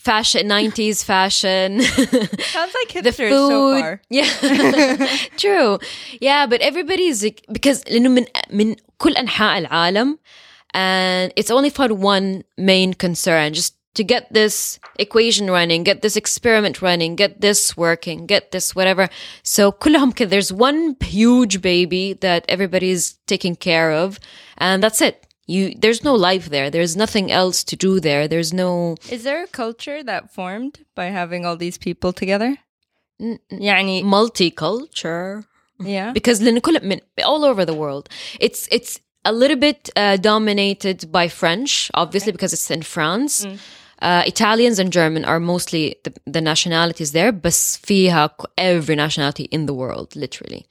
fashion 0.00 0.46
90s 0.48 1.04
fashion 1.04 1.80
Sounds 1.80 2.74
like 2.78 2.90
the 3.04 3.10
hipsters 3.10 3.28
food 3.28 3.30
so 3.30 3.80
far. 3.80 4.00
yeah 4.10 5.06
true 5.36 5.78
yeah 6.20 6.46
but 6.46 6.60
everybody's 6.60 7.22
like, 7.24 7.44
because 7.52 7.82
لأنه 7.84 8.08
من 8.08 8.24
من 8.50 8.76
كل 8.98 9.16
أنحاء 9.16 9.58
العالم 9.58 10.18
and 10.74 11.32
it's 11.36 11.50
only 11.50 11.70
for 11.70 11.88
one 11.94 12.44
main 12.58 12.94
concern 12.94 13.52
just 13.54 13.74
to 13.94 14.04
get 14.04 14.30
this 14.32 14.78
equation 14.98 15.50
running 15.50 15.82
get 15.82 16.02
this 16.02 16.16
experiment 16.16 16.82
running 16.82 17.16
get 17.16 17.40
this 17.40 17.76
working 17.76 18.26
get 18.26 18.52
this 18.52 18.74
whatever 18.76 19.08
so 19.42 19.72
كلهم 19.72 20.12
كده 20.12 20.28
there's 20.30 20.52
one 20.52 20.94
huge 21.02 21.60
baby 21.62 22.12
that 22.20 22.44
everybody's 22.48 23.14
taking 23.26 23.56
care 23.56 23.90
of 23.90 24.18
and 24.58 24.82
that's 24.82 25.00
it 25.00 25.26
you 25.46 25.62
there's 25.82 26.02
no 26.02 26.14
life 26.14 26.46
there 26.50 26.68
there's 26.70 26.96
nothing 26.96 27.26
else 27.40 27.58
to 27.70 27.74
do 27.76 28.00
there 28.00 28.26
there's 28.28 28.52
no 28.52 28.96
Is 29.16 29.22
there 29.22 29.42
a 29.44 29.46
culture 29.62 30.02
that 30.10 30.22
formed 30.38 30.74
by 30.94 31.06
having 31.20 31.44
all 31.46 31.56
these 31.56 31.78
people 31.78 32.12
together? 32.12 32.50
n- 33.20 33.38
يعني, 33.52 34.02
multicultural 34.04 35.44
yeah. 35.80 36.12
because 36.12 36.40
لأن 36.42 36.58
كل 36.60 36.80
من 36.82 37.00
all 37.24 37.44
over 37.44 37.64
the 37.64 37.74
world 37.74 38.08
it's 38.40 38.68
it's 38.70 38.98
a 39.24 39.32
little 39.32 39.56
bit 39.56 39.90
uh, 39.96 40.16
dominated 40.16 41.10
by 41.12 41.28
French 41.28 41.90
obviously 41.94 42.32
because 42.32 42.52
it's 42.52 42.70
in 42.70 42.82
France 42.82 43.46
uh, 44.02 44.22
Italians 44.26 44.78
and 44.78 44.92
German 44.92 45.24
are 45.24 45.40
mostly 45.40 45.96
the, 46.04 46.12
the 46.26 46.40
nationalities 46.40 47.12
there 47.12 47.32
بس 47.32 47.76
فيها 47.76 48.26
ك- 48.26 48.50
every 48.58 48.94
nationality 48.96 49.44
in 49.50 49.66
the 49.66 49.74
world 49.74 50.14
literally 50.16 50.66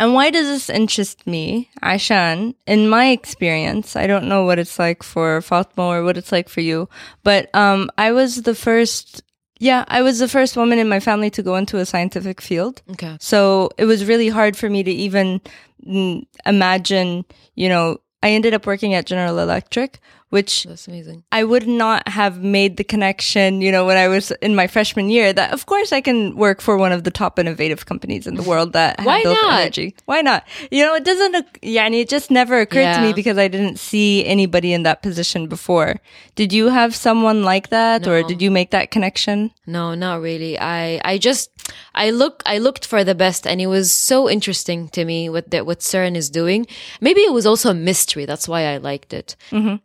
And 0.00 0.14
why 0.14 0.30
does 0.30 0.46
this 0.46 0.70
interest 0.70 1.26
me? 1.26 1.68
Aishan, 1.82 2.54
in 2.66 2.88
my 2.88 3.10
experience, 3.10 3.96
I 3.96 4.06
don't 4.06 4.28
know 4.28 4.46
what 4.46 4.58
it's 4.58 4.78
like 4.78 5.02
for 5.02 5.42
Fatma 5.42 5.84
or 5.84 6.02
what 6.02 6.16
it's 6.16 6.32
like 6.32 6.48
for 6.48 6.62
you, 6.62 6.88
but 7.22 7.54
um, 7.54 7.90
I 7.98 8.12
was 8.12 8.42
the 8.42 8.54
first, 8.54 9.22
yeah, 9.58 9.84
I 9.88 10.00
was 10.00 10.18
the 10.18 10.26
first 10.26 10.56
woman 10.56 10.78
in 10.78 10.88
my 10.88 11.00
family 11.00 11.28
to 11.30 11.42
go 11.42 11.54
into 11.56 11.76
a 11.76 11.84
scientific 11.84 12.40
field. 12.40 12.80
okay 12.92 13.18
So 13.20 13.68
it 13.76 13.84
was 13.84 14.06
really 14.06 14.30
hard 14.30 14.56
for 14.56 14.70
me 14.70 14.82
to 14.82 14.90
even 14.90 15.42
mm, 15.86 16.26
imagine, 16.46 17.26
you 17.54 17.68
know, 17.68 17.98
I 18.22 18.30
ended 18.30 18.54
up 18.54 18.66
working 18.66 18.94
at 18.94 19.04
General 19.04 19.38
Electric, 19.38 20.00
which 20.30 20.64
that's 20.64 20.88
amazing 20.88 21.22
I 21.32 21.44
would 21.44 21.66
not 21.66 22.08
have 22.08 22.42
made 22.42 22.76
the 22.76 22.84
connection, 22.84 23.60
you 23.60 23.70
know, 23.70 23.84
when 23.84 23.96
I 23.96 24.08
was 24.08 24.30
in 24.40 24.54
my 24.54 24.66
freshman 24.66 25.10
year 25.10 25.32
that 25.32 25.52
of 25.52 25.66
course 25.66 25.92
I 25.92 26.00
can 26.00 26.36
work 26.36 26.60
for 26.60 26.76
one 26.76 26.92
of 26.92 27.04
the 27.04 27.10
top 27.10 27.38
innovative 27.38 27.86
companies 27.86 28.26
in 28.26 28.34
the 28.36 28.42
world 28.42 28.72
that 28.78 29.00
Why 29.02 29.22
not? 29.22 29.60
energy. 29.60 29.94
Why 30.06 30.20
not? 30.22 30.44
You 30.70 30.84
know, 30.86 30.94
it 30.94 31.04
doesn't, 31.04 31.46
yeah, 31.62 31.84
and 31.84 31.94
it 31.94 32.08
just 32.08 32.30
never 32.30 32.60
occurred 32.60 32.94
to 32.96 33.02
me 33.02 33.12
because 33.12 33.38
I 33.38 33.48
didn't 33.48 33.78
see 33.78 34.24
anybody 34.24 34.72
in 34.72 34.82
that 34.84 35.02
position 35.02 35.48
before. 35.48 35.96
Did 36.34 36.52
you 36.52 36.68
have 36.68 36.94
someone 36.94 37.42
like 37.42 37.68
that 37.70 38.06
or 38.06 38.22
did 38.22 38.40
you 38.40 38.50
make 38.50 38.70
that 38.70 38.90
connection? 38.90 39.50
No, 39.66 39.94
not 39.94 40.20
really. 40.20 40.58
I 40.58 41.00
I 41.04 41.18
just 41.18 41.50
I 41.94 42.10
look 42.10 42.42
I 42.46 42.58
looked 42.58 42.84
for 42.86 43.04
the 43.04 43.14
best 43.24 43.46
and 43.46 43.60
it 43.60 43.66
was 43.66 43.86
so 44.10 44.28
interesting 44.36 44.88
to 44.96 45.04
me 45.04 45.28
what 45.34 45.50
that 45.52 45.66
what 45.66 45.80
CERN 45.80 46.14
is 46.16 46.30
doing. 46.30 46.66
Maybe 47.00 47.20
it 47.28 47.32
was 47.32 47.46
also 47.46 47.70
a 47.70 47.74
mystery. 47.90 48.24
That's 48.30 48.48
why 48.48 48.62
I 48.72 48.76
liked 48.90 49.12
it. 49.20 49.36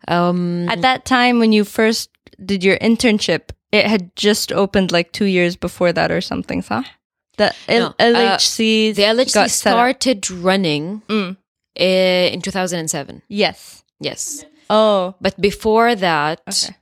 Um 0.08 0.35
At 0.70 0.82
that 0.82 1.06
time 1.06 1.39
when 1.39 1.51
you 1.51 1.63
first 1.63 2.10
did 2.44 2.63
your 2.63 2.77
internship, 2.80 3.50
it 3.72 3.86
had 3.88 4.15
just 4.15 4.51
opened 4.51 4.92
like 4.92 5.12
two 5.12 5.25
years 5.25 5.56
before 5.56 5.92
that 5.94 6.12
or 6.12 6.22
something, 6.22 6.62
huh? 6.63 6.84
The 7.38 7.54
L- 7.68 7.96
No, 8.00 8.06
uh, 8.06 8.13
LHC, 8.38 8.94
the 8.96 9.04
LHC 9.04 9.50
started 9.50 10.30
running 10.32 11.01
Mm. 11.08 11.36
uh, 11.80 12.34
in 12.34 12.42
2007. 12.42 13.22
Yes. 13.27 13.84
Yes. 14.00 14.46
Oh, 14.70 15.15
But 15.22 15.39
before 15.39 15.96
that, 15.96 16.42
Okay. 16.48 16.75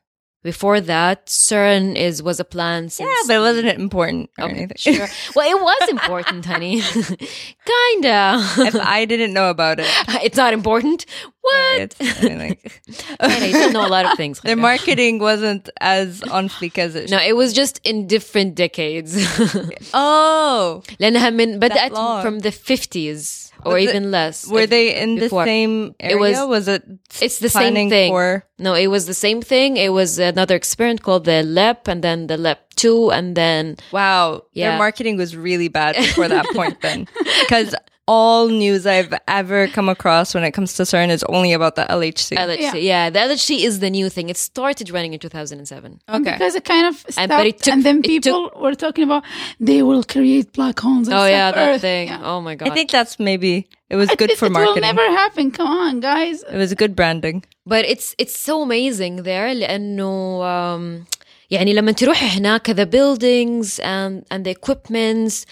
before 0.43 0.79
that, 0.81 1.25
CERN 1.27 1.95
is 1.97 2.21
was 2.21 2.39
a 2.39 2.45
plan 2.45 2.89
since 2.89 3.09
yeah, 3.09 3.23
but 3.27 3.35
it 3.37 3.39
wasn't 3.39 3.67
it 3.67 3.79
important 3.79 4.29
or 4.37 4.45
Okay, 4.45 4.55
anything. 4.57 4.77
sure. 4.77 5.07
well, 5.35 5.49
it 5.49 5.59
was 5.61 5.89
important, 5.97 6.45
honey. 6.45 6.81
Kinda. 7.65 8.43
if 8.69 8.75
I 8.75 9.05
didn't 9.05 9.33
know 9.33 9.49
about 9.49 9.79
it, 9.79 9.87
it's 10.23 10.37
not 10.37 10.53
important 10.53 11.05
What? 11.42 11.94
I 12.00 12.22
mean, 12.22 12.38
like, 12.38 12.82
Hey, 13.20 13.46
you 13.48 13.52
don't 13.54 13.72
know 13.72 13.86
a 13.86 13.88
lot 13.88 14.04
of 14.04 14.16
things. 14.16 14.40
their 14.40 14.56
marketing 14.56 15.18
wasn't 15.18 15.70
as 15.80 16.22
on 16.24 16.48
fleek 16.48 16.76
as 16.78 16.94
it. 16.94 17.10
No, 17.10 17.18
it 17.18 17.34
was 17.36 17.52
just 17.52 17.80
in 17.84 18.06
different 18.06 18.54
decades. 18.54 19.16
Oh, 19.94 20.82
لأنها 21.00 21.30
من 21.30 21.58
بدأت 21.58 21.90
long. 21.92 22.22
from 22.22 22.40
the 22.40 22.50
50s 22.50 23.50
or 23.64 23.72
Was 23.74 23.82
it- 23.84 23.88
even 23.88 24.10
less. 24.10 24.46
were 24.46 24.60
Like, 24.60 24.70
they 24.70 24.94
in 25.00 25.16
before. 25.18 25.44
the 25.44 25.48
same 25.48 25.94
area? 26.00 26.16
It 26.16 26.20
was- 26.20 26.46
was 26.46 26.68
it? 26.68 26.82
It's 27.20 27.38
the 27.38 27.48
same 27.48 27.60
planning 27.72 27.88
thing. 27.90 28.12
For, 28.12 28.44
No, 28.58 28.74
it 28.74 28.88
was 28.88 29.06
the 29.06 29.14
same 29.14 29.40
thing. 29.42 29.76
It 29.76 29.92
was 29.92 30.18
another 30.18 30.54
experiment 30.54 31.02
called 31.02 31.24
the 31.24 31.42
LEP 31.42 31.88
and 31.88 32.02
then 32.02 32.26
the 32.26 32.36
LEP 32.36 32.60
2 32.76 33.10
and 33.10 33.34
then 33.36 33.76
wow, 33.92 34.42
Yeah. 34.52 34.70
their 34.70 34.78
marketing 34.78 35.16
was 35.16 35.34
really 35.36 35.68
bad 35.68 35.96
before 35.96 36.28
that 36.28 36.46
point. 36.54 36.80
Then, 36.82 37.06
because 37.42 37.74
all 38.10 38.48
news 38.48 38.86
I've 38.86 39.12
ever 39.28 39.68
come 39.68 39.88
across 39.90 40.34
when 40.34 40.42
it 40.42 40.52
comes 40.52 40.72
to 40.78 40.84
CERN 40.84 41.10
is 41.10 41.22
only 41.24 41.52
about 41.52 41.74
the 41.74 41.82
LHC. 41.98 42.38
LHC. 42.38 42.82
Yeah. 42.82 43.10
the 43.10 43.18
LHC 43.18 43.50
is 43.68 43.80
the 43.80 43.90
new 43.90 44.08
thing. 44.08 44.30
It 44.30 44.38
started 44.38 44.88
running 44.88 45.12
in 45.12 45.18
2007. 45.20 46.00
And 46.08 46.26
okay. 46.26 46.32
Because 46.36 46.54
it 46.54 46.64
kind 46.64 46.86
of 46.86 46.94
stopped, 46.96 47.18
And- 47.18 47.30
and, 47.32 47.38
but 47.40 47.46
it 47.46 47.58
took- 47.62 47.82
then 47.82 47.98
it 47.98 48.04
people 48.06 48.50
were 48.64 48.74
talking 48.74 49.04
about 49.04 49.24
they 49.60 49.82
will 49.82 50.04
create 50.04 50.52
black 50.54 50.80
holes. 50.80 51.06
and 51.08 51.16
Oh, 51.18 51.26
yeah, 51.26 51.50
stuff, 51.50 51.54
that 51.56 51.74
Earth. 51.74 51.80
thing. 51.82 52.08
Yeah. 52.08 52.22
Oh, 52.30 52.40
my 52.40 52.54
God. 52.54 52.68
I 52.70 52.74
think 52.74 52.90
that's 52.90 53.14
maybe 53.20 53.68
it 53.90 53.96
was 53.96 54.08
good 54.20 54.30
it, 54.30 54.38
for 54.38 54.46
it 54.46 54.52
marketing. 54.52 54.74
will 54.76 54.80
never 54.90 55.06
happen. 55.22 55.50
Come 55.50 55.66
on, 55.68 56.00
guys. 56.00 56.42
it 56.44 56.56
was 56.56 56.72
good 56.82 56.96
branding. 56.96 57.44
but 57.66 57.84
it's 57.92 58.14
it's 58.22 58.36
so 58.48 58.62
amazing 58.62 59.14
there 59.24 59.48
لأنه 59.54 60.40
um, 60.42 61.04
يعني 61.50 61.74
لما 61.74 61.92
تروح 61.92 62.24
هناك 62.36 62.70
the 62.70 62.86
buildings 62.86 63.78
and 63.80 64.24
and 64.30 64.44
the 64.46 64.50
equipments 64.50 65.44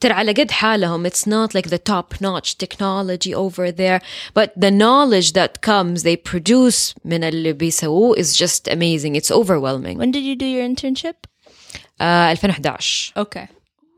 ترى 0.00 0.12
على 0.12 0.32
قد 0.32 0.50
حالهم 0.50 1.06
it's 1.06 1.26
not 1.26 1.54
like 1.54 1.68
the 1.70 1.78
top 1.78 2.20
notch 2.20 2.56
technology 2.58 3.34
over 3.34 3.70
there 3.72 4.00
but 4.34 4.50
the 4.56 4.70
knowledge 4.70 5.32
that 5.32 5.60
comes 5.60 6.02
they 6.02 6.16
produce 6.16 6.94
من 7.04 7.24
اللي 7.24 7.52
بيسووه 7.52 8.16
is 8.16 8.36
just 8.36 8.68
amazing 8.72 9.14
it's 9.16 9.30
overwhelming 9.30 9.98
When 9.98 10.10
did 10.10 10.22
you 10.24 10.36
do 10.36 10.46
your 10.46 10.64
internship? 10.68 11.16
uh, 12.00 12.34
2011 12.34 13.12
Okay. 13.16 13.48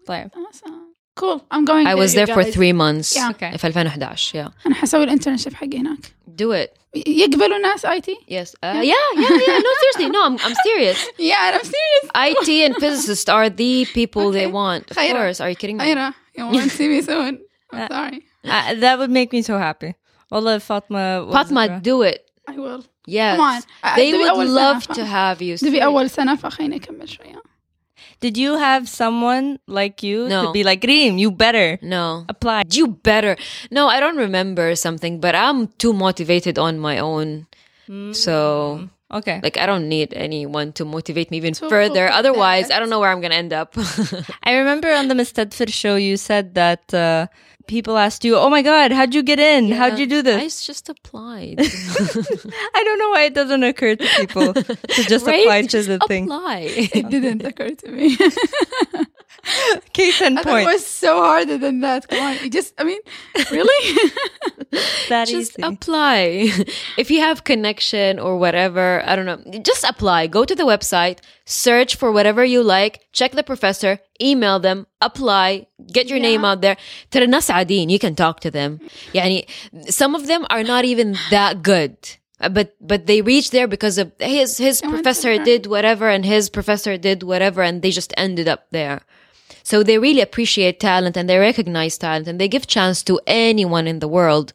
طيب. 0.06 0.30
Awesome. 0.34 0.75
Cool. 1.20 1.38
I'm 1.50 1.64
going 1.66 1.86
I 1.86 1.94
was 1.94 2.10
you 2.14 2.18
there 2.24 2.34
for 2.36 2.42
guys. 2.44 2.54
three 2.56 2.72
months 2.72 3.08
Yeah. 3.16 3.30
Okay. 3.32 3.56
في 3.56 3.66
2011 3.66 4.32
yeah 4.34 4.50
أنا 4.66 4.74
حسوي 4.74 5.04
الانترنشيب 5.04 5.54
حقي 5.54 5.78
هناك 5.78 5.98
do 6.42 6.52
it 6.64 6.78
يقبلوا 7.06 7.58
ناس 7.58 7.84
اي 7.84 8.00
تي؟ 8.00 8.14
yes 8.30 8.48
uh, 8.48 8.82
yeah 8.82 9.08
yeah 9.16 9.38
yeah 9.48 9.58
no 9.66 9.72
seriously 9.82 10.08
no 10.08 10.20
I'm, 10.28 10.36
I'm 10.46 10.54
serious 10.68 10.98
Yeah, 11.18 11.58
I'm 11.58 11.64
serious. 11.76 12.04
IT 12.28 12.48
and 12.66 12.74
physicists 12.82 13.28
are 13.28 13.48
the 13.50 13.86
people 13.98 14.24
they 14.30 14.46
Okay. 14.46 14.52
want. 14.60 14.90
Of 14.90 14.96
خيرة. 14.96 15.12
course. 15.12 15.40
Are 15.40 15.50
you 15.50 15.56
kidding 15.56 15.76
me? 15.78 15.84
Ira, 15.92 16.14
you 16.36 16.44
won't 16.46 16.70
see 16.78 16.88
me 16.88 17.00
soon. 17.02 17.32
I'm 17.72 17.88
sorry. 17.96 18.18
Uh, 18.44 18.74
that 18.84 18.94
would 18.98 19.10
make 19.18 19.30
me 19.36 19.40
so 19.50 19.54
happy. 19.68 19.90
Wallah, 20.32 20.58
Fatma. 20.70 21.02
was- 21.26 21.34
Fatma, 21.36 21.62
do 21.90 21.96
it. 22.12 22.20
I 22.52 22.54
will. 22.64 22.82
Yes. 23.18 23.36
Come 23.36 23.44
on. 23.50 23.60
Uh, 23.84 23.96
They 23.98 24.08
تبي 24.12 24.18
would 24.24 24.30
أول 24.30 24.48
سنة 24.48 24.60
love 24.60 24.82
ف- 24.82 24.92
to 24.98 25.04
have 25.04 25.38
you. 25.46 25.54
تبي 25.68 25.84
أول 25.84 26.10
سنة 26.10 26.34
فخليني 26.36 26.76
أكمل 26.76 27.08
شوية. 27.08 27.42
Did 28.19 28.37
you 28.37 28.57
have 28.57 28.89
someone 28.89 29.59
like 29.67 30.01
you 30.01 30.27
No. 30.27 30.47
to 30.47 30.51
be 30.51 30.63
like, 30.63 30.83
Reem, 30.83 31.17
you 31.17 31.29
better 31.29 31.77
No. 31.81 32.25
apply? 32.27 32.63
You 32.71 32.87
better. 32.87 33.37
No, 33.69 33.87
I 33.87 33.99
don't 33.99 34.17
remember 34.17 34.73
something, 34.75 35.19
but 35.19 35.35
I'm 35.35 35.67
too 35.77 35.93
motivated 35.93 36.57
on 36.57 36.79
my 36.79 36.97
own. 36.97 37.45
Hmm. 37.85 38.11
So, 38.13 38.89
Okay. 39.09 39.39
like, 39.41 39.57
I 39.57 39.65
don't 39.65 39.87
need 39.87 40.13
anyone 40.13 40.73
to 40.73 40.83
motivate 40.85 41.31
me 41.31 41.37
even 41.37 41.53
So 41.53 41.69
further. 41.69 42.09
Otherwise, 42.09 42.69
I 42.71 42.79
don't 42.79 42.89
know 42.89 42.99
where 42.99 43.09
I'm 43.09 43.21
going 43.21 43.31
to 43.31 43.37
end 43.37 43.53
up. 43.53 43.73
I 44.43 44.55
remember 44.57 44.91
on 44.91 45.07
the 45.07 45.13
Mustadfir 45.15 45.71
show, 45.71 45.95
you 45.95 46.17
said 46.17 46.55
that 46.55 46.93
uh, 46.93 47.27
people 47.67 47.97
asked 47.97 48.25
you, 48.25 48.35
oh 48.35 48.49
my 48.49 48.61
God, 48.61 48.91
how'd 48.91 49.15
you 49.15 49.23
get 49.23 49.39
in? 49.39 49.71
How'd 49.71 49.97
you 49.97 50.07
do 50.07 50.21
this?" 50.21 50.35
I 50.37 50.65
just 50.65 50.89
applied. 50.89 51.55
I 51.61 52.81
don't 52.83 52.99
know 52.99 53.09
why 53.11 53.23
it 53.23 53.33
doesn't 53.33 53.63
occur 53.63 53.95
to 53.95 54.07
people 54.17 54.53
to 54.53 55.03
just 55.07 55.25
Right? 55.31 55.39
apply 55.43 55.61
to 55.61 55.67
Just 55.69 55.87
the 55.87 55.99
thing. 56.07 56.25
apply. 56.25 56.67
It 56.67 57.07
didn't 57.09 57.45
occur 57.45 57.69
to 57.69 57.87
me. 57.91 58.17
Case 59.92 60.20
in 60.20 60.38
I 60.38 60.42
thought 60.42 60.48
it 60.50 60.64
point. 60.64 60.66
was 60.74 60.86
so 60.86 61.20
harder 61.20 61.58
than 61.58 61.80
that. 61.80 62.06
Come 62.08 62.20
on. 62.22 62.36
You 62.44 62.50
just, 62.50 62.74
I 62.78 62.84
mean, 62.84 63.00
really? 63.50 63.98
that 65.08 65.26
just 65.28 65.58
easy. 65.58 65.62
apply 65.62 66.48
if 66.96 67.10
you 67.10 67.20
have 67.20 67.44
connection 67.44 68.18
or 68.18 68.38
whatever 68.38 69.02
i 69.04 69.14
don't 69.14 69.26
know 69.26 69.38
just 69.60 69.84
apply 69.84 70.26
go 70.26 70.44
to 70.46 70.54
the 70.54 70.62
website 70.64 71.18
search 71.44 71.94
for 71.94 72.10
whatever 72.10 72.42
you 72.44 72.62
like 72.62 73.00
check 73.12 73.32
the 73.32 73.42
professor 73.42 73.98
email 74.20 74.58
them 74.58 74.86
apply 75.02 75.66
get 75.92 76.08
your 76.08 76.18
name 76.18 76.40
Yeah. 76.42 76.50
out 76.50 76.60
there 76.62 76.76
ترى 77.10 77.24
الناس 77.24 77.50
عاديين 77.50 77.90
you 77.90 77.98
can 77.98 78.14
talk 78.14 78.40
to 78.40 78.50
them 78.50 78.78
يعني 79.14 79.44
some 79.90 80.14
of 80.14 80.26
them 80.26 80.46
are 80.48 80.62
not 80.64 80.84
even 80.84 81.16
that 81.30 81.62
good 81.62 81.96
Uh, 82.44 82.48
but 82.48 82.68
but 82.80 83.06
they 83.06 83.20
reach 83.22 83.48
there 83.56 83.68
because 83.68 83.96
of 84.02 84.10
his 84.18 84.58
his 84.58 84.80
went 84.80 84.82
to 84.82 84.88
professor 84.96 85.30
her. 85.38 85.44
did 85.44 85.62
whatever 85.74 86.06
and 86.14 86.24
his 86.24 86.44
professor 86.58 86.96
did 87.08 87.18
whatever 87.22 87.60
and 87.68 87.82
they 87.82 87.92
just 88.00 88.12
ended 88.16 88.48
up 88.54 88.62
there 88.78 88.98
so 89.67 89.83
they 89.83 89.97
really 89.99 90.21
appreciate 90.21 90.79
talent 90.79 91.17
and 91.17 91.29
they 91.29 91.37
recognize 91.37 91.97
talent 91.97 92.25
and 92.29 92.39
they 92.39 92.47
give 92.47 92.67
chance 92.67 93.03
to 93.03 93.19
anyone 93.27 93.85
in 93.85 93.99
the 93.99 94.07
world. 94.07 94.53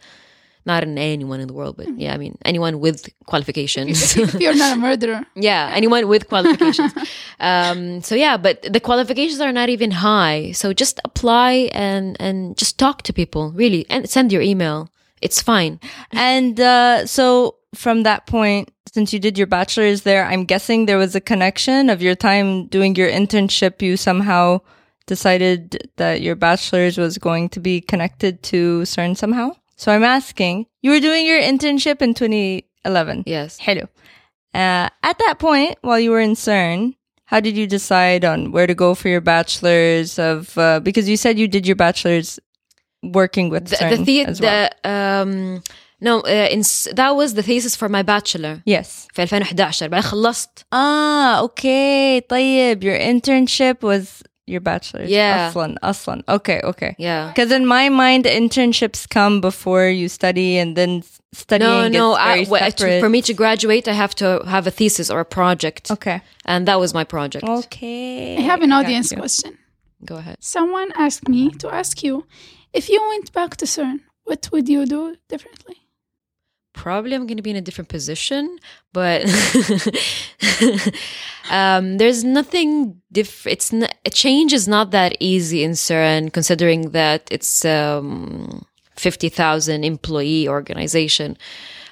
Not 0.64 0.84
in 0.84 0.96
anyone 0.96 1.38
in 1.38 1.48
the 1.48 1.52
world, 1.52 1.76
but 1.76 1.98
yeah, 1.98 2.14
I 2.14 2.16
mean 2.16 2.38
anyone 2.46 2.80
with 2.80 3.10
qualifications. 3.26 4.16
if 4.16 4.34
you're 4.40 4.54
not 4.54 4.78
a 4.78 4.80
murderer. 4.80 5.26
yeah, 5.34 5.70
anyone 5.74 6.08
with 6.08 6.28
qualifications. 6.28 6.94
um, 7.40 8.00
so 8.00 8.14
yeah, 8.14 8.38
but 8.38 8.62
the 8.62 8.80
qualifications 8.80 9.38
are 9.42 9.52
not 9.52 9.68
even 9.68 9.90
high. 9.90 10.52
So 10.52 10.72
just 10.72 10.98
apply 11.04 11.68
and 11.74 12.16
and 12.18 12.56
just 12.56 12.78
talk 12.78 13.02
to 13.02 13.12
people, 13.12 13.52
really, 13.52 13.84
and 13.90 14.08
send 14.08 14.32
your 14.32 14.40
email. 14.40 14.88
It's 15.20 15.42
fine. 15.42 15.78
And 16.12 16.58
uh, 16.58 17.04
so 17.04 17.56
from 17.74 18.04
that 18.04 18.26
point, 18.26 18.70
since 18.90 19.12
you 19.12 19.18
did 19.18 19.36
your 19.36 19.46
bachelor's 19.46 20.02
there, 20.02 20.24
I'm 20.24 20.46
guessing 20.46 20.86
there 20.86 20.96
was 20.96 21.14
a 21.14 21.20
connection 21.20 21.90
of 21.90 22.00
your 22.00 22.14
time 22.14 22.66
doing 22.68 22.96
your 22.96 23.10
internship. 23.10 23.82
You 23.82 23.98
somehow 23.98 24.62
decided 25.05 25.89
that 25.97 26.21
your 26.21 26.35
bachelor's 26.35 26.97
was 26.97 27.17
going 27.17 27.49
to 27.49 27.59
be 27.59 27.79
connected 27.81 28.43
to 28.43 28.81
CERN 28.81 29.15
somehow. 29.17 29.51
So 29.75 29.91
I'm 29.91 30.03
asking, 30.03 30.65
you 30.81 30.91
were 30.91 30.99
doing 30.99 31.25
your 31.25 31.39
internship 31.41 32.01
in 32.01 32.13
2011. 32.13 33.23
Yes. 33.25 33.57
Hello. 33.61 33.83
Uh, 34.53 34.89
at 35.03 35.17
that 35.19 35.35
point, 35.39 35.77
while 35.81 35.99
you 35.99 36.11
were 36.11 36.19
in 36.19 36.33
CERN, 36.33 36.95
how 37.25 37.39
did 37.39 37.55
you 37.57 37.67
decide 37.67 38.25
on 38.25 38.51
where 38.51 38.67
to 38.67 38.73
go 38.75 38.95
for 38.95 39.07
your 39.09 39.21
bachelor's 39.21 40.17
of, 40.17 40.57
uh, 40.57 40.79
because 40.79 41.07
you 41.07 41.17
said 41.17 41.37
you 41.37 41.47
did 41.47 41.67
your 41.67 41.75
bachelor's 41.75 42.39
working 43.03 43.49
with 43.49 43.67
The, 43.67 43.75
CERN 43.75 43.97
the, 43.97 44.03
the, 44.03 44.25
as 44.25 44.41
well. 44.41 44.69
the 44.83 44.89
um, 44.89 45.63
no, 46.01 46.21
uh, 46.21 46.47
in, 46.51 46.59
s- 46.59 46.87
that 46.93 47.15
was 47.15 47.33
the 47.33 47.43
thesis 47.43 47.75
for 47.75 47.89
my 47.89 48.01
bachelor. 48.03 48.61
yes. 48.65 49.07
في 49.13 49.21
2011 49.25 49.89
بعدين 49.89 50.01
خلصت. 50.01 50.65
Ah, 50.73 51.41
okay. 51.43 52.21
طيب, 52.29 52.83
your 52.83 52.97
internship 52.97 53.81
was 53.83 54.23
your 54.46 54.60
bachelor's. 54.60 55.10
Yeah. 55.10 55.48
Aslan, 55.48 55.78
aslan. 55.82 56.24
Okay, 56.28 56.60
okay. 56.64 56.94
Yeah. 56.98 57.28
Because 57.28 57.52
in 57.52 57.64
my 57.66 57.88
mind, 57.88 58.24
internships 58.24 59.08
come 59.08 59.40
before 59.40 59.86
you 59.88 60.08
study 60.08 60.58
and 60.58 60.76
then 60.76 61.02
studying 61.32 61.70
No, 61.70 61.82
gets 61.88 61.94
no. 61.94 62.14
very 62.16 62.46
I, 62.46 62.50
well, 62.50 62.70
separate. 62.70 63.00
for 63.00 63.08
me 63.08 63.22
to 63.22 63.32
graduate, 63.34 63.86
I 63.88 63.92
have 63.92 64.14
to 64.16 64.42
have 64.46 64.66
a 64.66 64.70
thesis 64.70 65.10
or 65.10 65.20
a 65.20 65.24
project, 65.24 65.90
Okay. 65.90 66.20
and 66.44 66.66
that 66.68 66.78
was 66.80 66.92
my 66.92 67.04
project. 67.04 67.44
Okay. 67.48 68.36
I 68.36 68.40
have 68.40 68.62
an 68.62 68.72
audience 68.72 69.12
question. 69.12 69.58
Go 70.04 70.16
ahead. 70.16 70.36
Someone 70.40 70.90
asked 70.96 71.28
me 71.28 71.50
to 71.60 71.72
ask 71.72 72.02
you 72.02 72.26
if 72.72 72.88
you 72.88 73.00
went 73.08 73.32
back 73.32 73.56
to 73.58 73.66
CERN, 73.66 74.00
what 74.24 74.48
would 74.52 74.68
you 74.68 74.84
do 74.86 75.16
differently? 75.28 75.76
Probably 76.74 77.14
I'm 77.14 77.26
going 77.26 77.36
to 77.36 77.42
be 77.42 77.50
in 77.50 77.56
a 77.56 77.60
different 77.60 77.88
position, 77.90 78.58
but 78.92 79.24
um, 81.50 81.98
there's 81.98 82.24
nothing 82.24 83.00
different. 83.10 83.52
It's 83.52 83.72
n- 83.72 83.88
a 84.06 84.10
change 84.10 84.52
is 84.52 84.68
not 84.68 84.90
that 84.90 85.16
easy 85.20 85.62
in 85.62 85.72
CERN, 85.72 86.32
considering 86.32 86.90
that 86.90 87.28
it's 87.30 87.64
um, 87.64 88.64
fifty 88.96 89.28
thousand 89.28 89.84
employee 89.84 90.48
organization. 90.48 91.36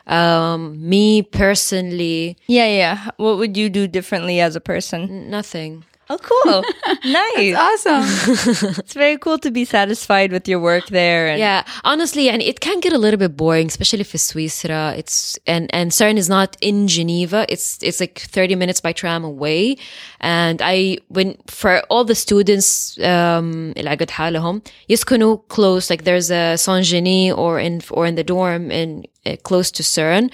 Um, 0.07 0.89
me 0.89 1.23
personally, 1.23 2.37
Yeah, 2.49 2.67
yeah. 2.67 3.11
What 3.17 3.39
would 3.39 3.57
you 3.57 3.69
do 3.71 3.87
differently 3.87 4.41
as 4.41 4.57
a 4.57 4.61
person? 4.61 5.31
nothing. 5.31 5.85
Oh, 6.10 6.20
cool. 6.20 6.64
nice. 7.04 7.56
Awesome. 7.56 8.04
It's 8.78 8.94
very 8.94 9.18
cool 9.18 9.40
to 9.40 9.50
be 9.50 9.66
satisfied 9.66 10.32
with 10.32 10.48
your 10.48 10.60
work 10.60 10.86
there. 10.90 11.28
And 11.30 11.40
Yeah, 11.40 11.64
honestly, 11.84 12.30
and 12.30 12.44
it 12.44 12.60
can 12.60 12.80
get 12.80 12.94
a 12.94 13.00
little 13.00 13.18
bit 13.18 13.36
boring, 13.36 13.68
especially 13.68 14.04
for 14.04 14.20
Switzerland. 14.20 15.00
It's 15.00 15.40
and 15.48 15.68
and 15.74 15.90
CERN 15.90 16.18
is 16.18 16.30
not 16.30 16.58
in 16.62 16.88
Geneva. 16.88 17.48
It's 17.50 17.80
it's 17.82 18.00
like 18.00 18.20
thirty 18.20 18.54
minutes 18.54 18.82
by 18.82 18.94
tram 18.94 19.24
away. 19.24 19.78
And 20.22 20.62
I 20.64 21.00
when 21.08 21.38
for 21.48 21.82
all 21.90 22.04
the 22.04 22.14
students 22.16 23.00
um 23.00 23.74
اللي 23.76 23.96
قد 23.98 24.10
حالهم 24.12 24.62
يسكنوا 24.90 25.38
close, 25.50 25.90
like 25.90 26.04
there's 26.04 26.30
a 26.30 26.56
Saint 26.56 26.86
Genis 26.86 27.34
or 27.36 27.60
in 27.60 27.82
or 27.90 28.06
in 28.06 28.14
the 28.14 28.24
dorm 28.24 28.70
in 28.70 29.06
uh, 29.26 29.38
close 29.42 29.72
to 29.72 29.82
CERN. 29.82 30.30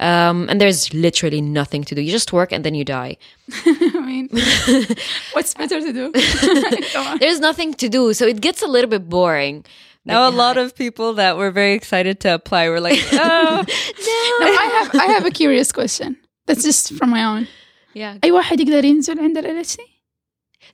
Um, 0.00 0.46
and 0.50 0.60
there's 0.60 0.92
literally 0.92 1.40
nothing 1.40 1.82
to 1.84 1.94
do. 1.94 2.00
You 2.02 2.10
just 2.12 2.32
work 2.32 2.52
and 2.52 2.64
then 2.64 2.74
you 2.74 2.84
die. 2.84 3.16
I 3.66 4.00
mean, 4.10 4.28
what's 5.32 5.54
better 5.54 5.80
to 5.80 5.92
do? 5.92 6.12
Come 6.92 7.06
on. 7.06 7.18
There's 7.18 7.40
nothing 7.40 7.74
to 7.74 7.88
do, 7.88 8.12
so 8.12 8.26
it 8.26 8.40
gets 8.40 8.62
a 8.62 8.66
little 8.66 8.90
bit 8.90 9.08
boring. 9.08 9.64
Now 10.04 10.28
a 10.28 10.30
lot 10.44 10.56
of 10.56 10.74
people 10.76 11.14
that 11.14 11.36
were 11.36 11.50
very 11.50 11.74
excited 11.74 12.20
to 12.20 12.34
apply 12.34 12.68
were 12.68 12.80
like, 12.80 13.00
oh, 13.12 13.64
No, 13.66 14.46
I 14.62 14.66
have 14.76 14.88
I 14.94 15.06
have 15.14 15.24
a 15.26 15.30
curious 15.32 15.72
question. 15.72 16.16
That's 16.46 16.62
just 16.62 16.92
from 16.98 17.10
my 17.10 17.24
own. 17.24 17.48
yeah 17.94 18.18
أي 18.24 18.30
واحد 18.32 18.60
يقدر 18.60 18.84
ينزل 18.84 19.18
عند 19.20 19.38
ال 19.38 19.44
LHC? 19.64 19.76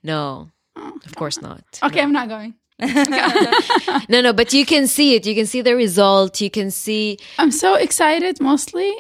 no 0.03 0.51
Oh, 0.77 0.93
of 1.07 1.15
course 1.15 1.41
not 1.43 1.63
Okay, 1.83 2.01
I'm 2.03 2.13
not 2.13 2.29
going. 2.29 2.55
no 4.09 4.21
no 4.27 4.33
but 4.33 4.53
you 4.53 4.65
can 4.67 4.87
see 4.87 5.15
it 5.17 5.25
you 5.27 5.35
can 5.35 5.47
see 5.47 5.61
the 5.63 5.75
result 5.77 6.41
you 6.41 6.51
can 6.51 6.71
see 6.71 7.17
I'm 7.39 7.53
so 7.53 7.75
excited 7.75 8.41
mostly 8.41 8.91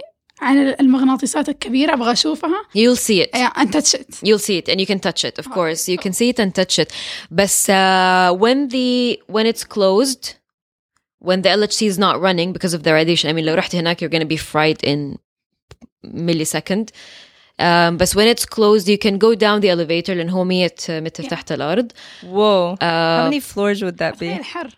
عن 0.40 0.58
المغناطيسات 0.80 1.48
الكبيرة 1.48 1.92
أبغى 1.94 2.12
أشوفها. 2.12 2.64
you'll 2.74 2.96
see 2.96 3.20
it 3.22 3.30
Yeah, 3.34 3.50
and 3.54 3.72
touch 3.72 3.94
it. 3.94 4.18
You'll 4.22 4.38
see 4.48 4.58
it 4.58 4.68
and 4.68 4.80
you 4.80 4.86
can 4.86 4.98
touch 4.98 5.24
it, 5.24 5.38
of 5.38 5.46
course. 5.50 5.88
You 5.88 5.98
can 5.98 6.12
see 6.12 6.28
it 6.30 6.38
and 6.40 6.52
touch 6.54 6.78
it. 6.78 6.92
But 7.30 7.54
uh, 7.70 8.34
when 8.42 8.68
the 8.68 9.20
when 9.28 9.46
it's 9.46 9.64
closed, 9.64 10.24
when 11.28 11.42
the 11.42 11.50
LHC 11.60 11.80
is 11.92 11.98
not 12.06 12.14
running 12.20 12.52
because 12.56 12.74
of 12.74 12.82
the 12.82 12.92
radiation, 12.92 13.30
I 13.30 13.32
mean, 13.34 13.44
لو 13.44 13.54
رحت 13.54 13.74
هناك, 13.76 14.00
you're 14.02 14.08
going 14.10 14.26
to 14.28 14.34
be 14.36 14.36
fried 14.36 14.82
in 14.82 15.18
millisecond. 16.04 16.90
Um, 17.58 17.96
but 17.96 18.10
when 18.18 18.26
it's 18.26 18.44
closed, 18.46 18.88
you 18.88 18.98
can 18.98 19.18
go 19.18 19.34
down 19.34 19.60
the 19.60 19.68
elevator 19.70 20.14
لأن 20.14 20.30
هو 20.30 20.44
100 20.44 21.00
متر 21.02 21.22
تحت 21.24 21.52
الأرض. 21.52 21.92
whoa. 22.24 22.76
How 22.80 22.86
Uh, 22.86 23.24
many 23.30 23.40
floors 23.40 23.82
would 23.82 23.98
that 23.98 24.14
تخيل 24.18 24.38
be? 24.38 24.72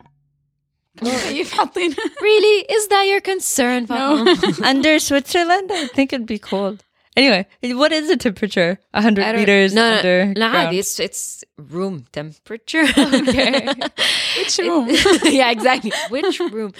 really? 2.21 2.65
Is 2.69 2.87
that 2.87 3.03
your 3.07 3.21
concern? 3.21 3.85
No. 3.89 4.35
under 4.63 4.99
Switzerland, 4.99 5.71
I 5.71 5.87
think 5.87 6.13
it'd 6.13 6.25
be 6.25 6.39
cold. 6.39 6.83
Anyway, 7.15 7.45
what 7.75 7.91
is 7.91 8.07
the 8.07 8.15
temperature? 8.15 8.79
100 8.91 9.35
meters 9.35 9.73
no, 9.73 9.97
under. 9.97 10.33
No, 10.37 10.51
no, 10.53 10.69
it's, 10.71 10.99
it's 10.99 11.43
room 11.57 12.05
temperature. 12.13 12.83
okay. 12.97 13.67
Which 14.37 14.57
room? 14.59 14.87
It, 14.89 15.33
yeah, 15.33 15.51
exactly. 15.51 15.91
Which 16.09 16.39
room? 16.39 16.73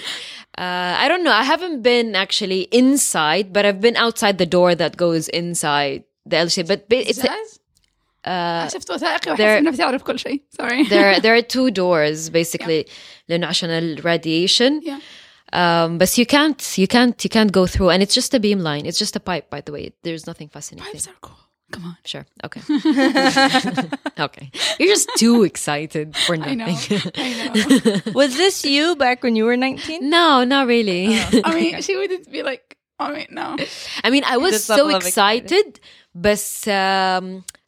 Uh, 0.56 0.96
I 0.96 1.08
don't 1.08 1.24
know. 1.24 1.32
I 1.32 1.42
haven't 1.42 1.82
been 1.82 2.16
actually 2.16 2.62
inside, 2.72 3.52
but 3.52 3.66
I've 3.66 3.82
been 3.82 3.96
outside 3.96 4.38
the 4.38 4.46
door 4.46 4.74
that 4.74 4.96
goes 4.96 5.28
inside 5.28 6.04
the 6.24 6.36
LHC. 6.36 6.66
But 6.66 6.86
it's. 6.88 7.22
Yes? 7.22 7.59
uh, 8.27 8.73
شفت 8.73 8.91
وثائقي 8.91 9.35
there- 9.35 9.39
وأحس 9.39 9.63
نفسي 9.63 9.83
أعرف 9.83 10.03
كل 10.03 10.19
شيء. 10.19 10.41
Sorry. 10.61 10.83
there 10.89 11.19
there 11.19 11.35
are 11.35 11.41
two 11.41 11.71
doors 11.71 12.29
basically 12.29 12.85
لأنه 13.29 13.47
عشان 13.47 13.69
ال 13.69 14.01
radiation. 14.05 14.81
Yeah. 14.83 14.99
Um, 15.53 15.97
but 15.99 16.17
you 16.17 16.25
can't 16.25 16.61
you 16.81 16.87
can't 16.95 17.17
you 17.25 17.29
can't 17.37 17.51
go 17.59 17.65
through, 17.73 17.89
and 17.93 17.99
it's 18.03 18.15
just 18.21 18.33
a 18.33 18.39
beam 18.45 18.59
line. 18.69 18.85
It's 18.89 18.99
just 19.05 19.15
a 19.15 19.23
pipe, 19.29 19.45
by 19.55 19.61
the 19.65 19.71
way. 19.75 19.83
There's 20.05 20.25
nothing 20.31 20.49
fascinating. 20.55 20.91
Pipes 20.91 21.07
are 21.07 21.19
cool. 21.21 21.39
Come 21.73 21.85
on. 21.89 21.97
Sure. 22.11 22.25
Okay. 22.47 22.61
okay. 24.27 24.51
You're 24.79 24.93
just 24.97 25.09
too 25.23 25.43
excited 25.43 26.07
for 26.25 26.33
I 26.35 26.53
know. 26.53 26.65
nothing. 26.65 27.01
I 27.15 27.27
know. 27.41 28.13
Was 28.13 28.31
this 28.37 28.57
you 28.65 28.95
back 28.95 29.23
when 29.23 29.35
you 29.35 29.45
were 29.45 29.57
19? 29.57 30.09
no, 30.09 30.43
not 30.43 30.67
really. 30.67 31.01
I 31.43 31.53
mean, 31.55 31.81
she 31.81 31.95
wouldn't 31.95 32.31
be 32.31 32.43
like, 32.43 32.77
I 32.99 33.11
mean, 33.13 33.27
no. 33.31 33.47
I 34.03 34.09
mean, 34.09 34.23
I 34.25 34.37
was 34.37 34.51
This 34.53 34.65
so 34.65 34.75
level 34.75 34.95
of 34.95 35.03
excited, 35.05 35.79
بس 36.15 36.67
um, 36.67 36.73
I, 36.73 37.58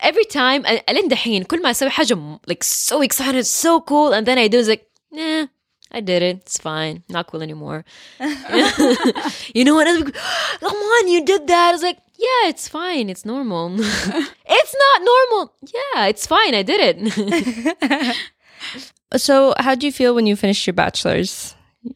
every 0.00 0.24
time 0.24 0.64
ألين 0.88 1.08
دحين 1.08 1.42
كل 1.44 1.62
ما 1.62 1.70
أسوي 1.70 1.90
حاجة 1.90 2.14
م- 2.14 2.38
like 2.46 2.62
so 2.64 3.00
excited, 3.02 3.44
so 3.46 3.80
cool, 3.80 4.12
and 4.12 4.26
then 4.26 4.38
I 4.38 4.48
do 4.48 4.58
is 4.58 4.68
like, 4.68 4.86
nah, 5.12 5.46
I 5.92 6.00
did 6.00 6.22
it. 6.22 6.36
It's 6.42 6.58
fine. 6.58 7.02
Not 7.08 7.26
cool 7.28 7.42
anymore. 7.42 7.84
you 9.54 9.64
know 9.64 9.74
what? 9.74 9.86
I 9.86 9.92
was 9.92 10.00
like, 10.04 10.14
Come 10.60 10.76
on, 10.76 11.08
you 11.08 11.24
did 11.24 11.46
that. 11.46 11.68
I 11.68 11.72
was 11.72 11.82
like, 11.82 11.98
yeah, 12.18 12.48
it's 12.48 12.66
fine. 12.68 13.08
It's 13.10 13.24
normal. 13.24 13.74
it's 13.78 14.74
not 14.84 14.98
normal. 15.12 15.52
Yeah, 15.62 16.06
it's 16.06 16.26
fine. 16.26 16.54
I 16.54 16.62
did 16.62 16.80
it. 16.88 18.16
So, 19.16 19.54
how 19.58 19.74
do 19.76 19.86
you 19.86 19.92
feel 19.92 20.14
when 20.14 20.26
you 20.26 20.34
finished 20.34 20.66
your 20.66 20.74
bachelor's? 20.74 21.54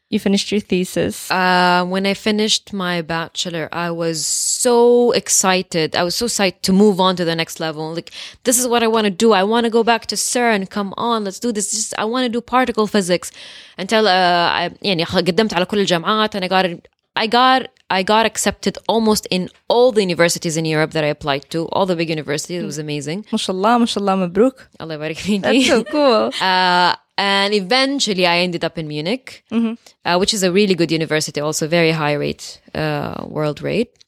You 0.09 0.21
finished 0.21 0.53
your 0.53 0.61
thesis. 0.61 1.31
Uh, 1.31 1.85
when 1.85 2.07
I 2.07 2.15
finished 2.15 2.73
my 2.73 3.03
bachelor, 3.03 3.69
I 3.73 3.91
was 3.91 4.25
so 4.25 5.11
excited. 5.13 5.97
I 5.97 6.05
was 6.05 6.15
so 6.15 6.27
excited 6.27 6.63
to 6.63 6.73
move 6.73 7.01
on 7.01 7.17
to 7.17 7.25
the 7.25 7.35
next 7.35 7.59
level. 7.59 7.95
Like, 7.95 8.13
this 8.45 8.59
is 8.61 8.69
what 8.69 8.85
I 8.85 8.87
want 8.87 9.07
to 9.07 9.11
do. 9.11 9.33
I 9.33 9.43
want 9.43 9.65
to 9.65 9.71
go 9.71 9.83
back 9.83 10.07
to 10.07 10.15
CERN. 10.15 10.71
Come 10.71 10.95
on, 10.97 11.25
let's 11.25 11.41
do 11.41 11.51
this. 11.51 11.73
Just, 11.73 11.95
I 11.99 12.05
want 12.05 12.25
to 12.25 12.29
do 12.29 12.41
particle 12.41 12.87
physics. 12.87 13.33
Until, 13.79 14.07
uh, 14.07 14.11
I, 14.11 14.71
يعني 14.83 15.05
قدمت 15.05 15.55
على 15.55 15.65
كل 15.65 15.79
الجامعات 15.79 16.37
and 16.37 16.45
I 16.45 16.49
got 16.49 16.67
it. 16.67 16.89
I 17.17 17.27
got 17.27 17.69
I 17.91 18.05
got 18.05 18.25
accepted 18.25 18.79
almost 18.87 19.27
in 19.31 19.51
all 19.67 19.91
the 19.91 20.01
universities 20.01 20.57
in 20.57 20.65
Europe 20.65 20.93
that 20.93 21.03
I 21.03 21.09
applied 21.09 21.51
to, 21.51 21.67
all 21.71 21.85
the 21.85 21.97
big 21.97 22.09
universities. 22.09 22.63
It 22.63 22.67
was 22.67 22.79
amazing. 22.79 23.25
MashaAllah, 23.33 23.83
MashaAllah, 23.83 24.31
mabruk. 24.31 24.69
Allah 24.79 24.95
يبارك 24.95 25.17
فيكي. 25.17 25.43
That's 25.43 25.67
so 25.67 25.85
cool. 25.85 26.31
Uh, 26.41 26.95
and 27.18 27.54
eventually 27.54 28.26
I 28.26 28.40
ended 28.40 28.64
up 28.64 28.78
in 28.78 28.88
Munich, 28.88 29.44
uh, 29.52 30.18
which 30.18 30.34
is 30.34 30.44
a 30.44 30.52
really 30.52 30.76
good 30.76 30.92
university, 30.92 31.40
also 31.42 31.68
very 31.68 31.92
high 31.92 32.14
rate, 32.14 32.62
uh, 32.74 33.26
world 33.28 33.62
rate. 33.62 34.04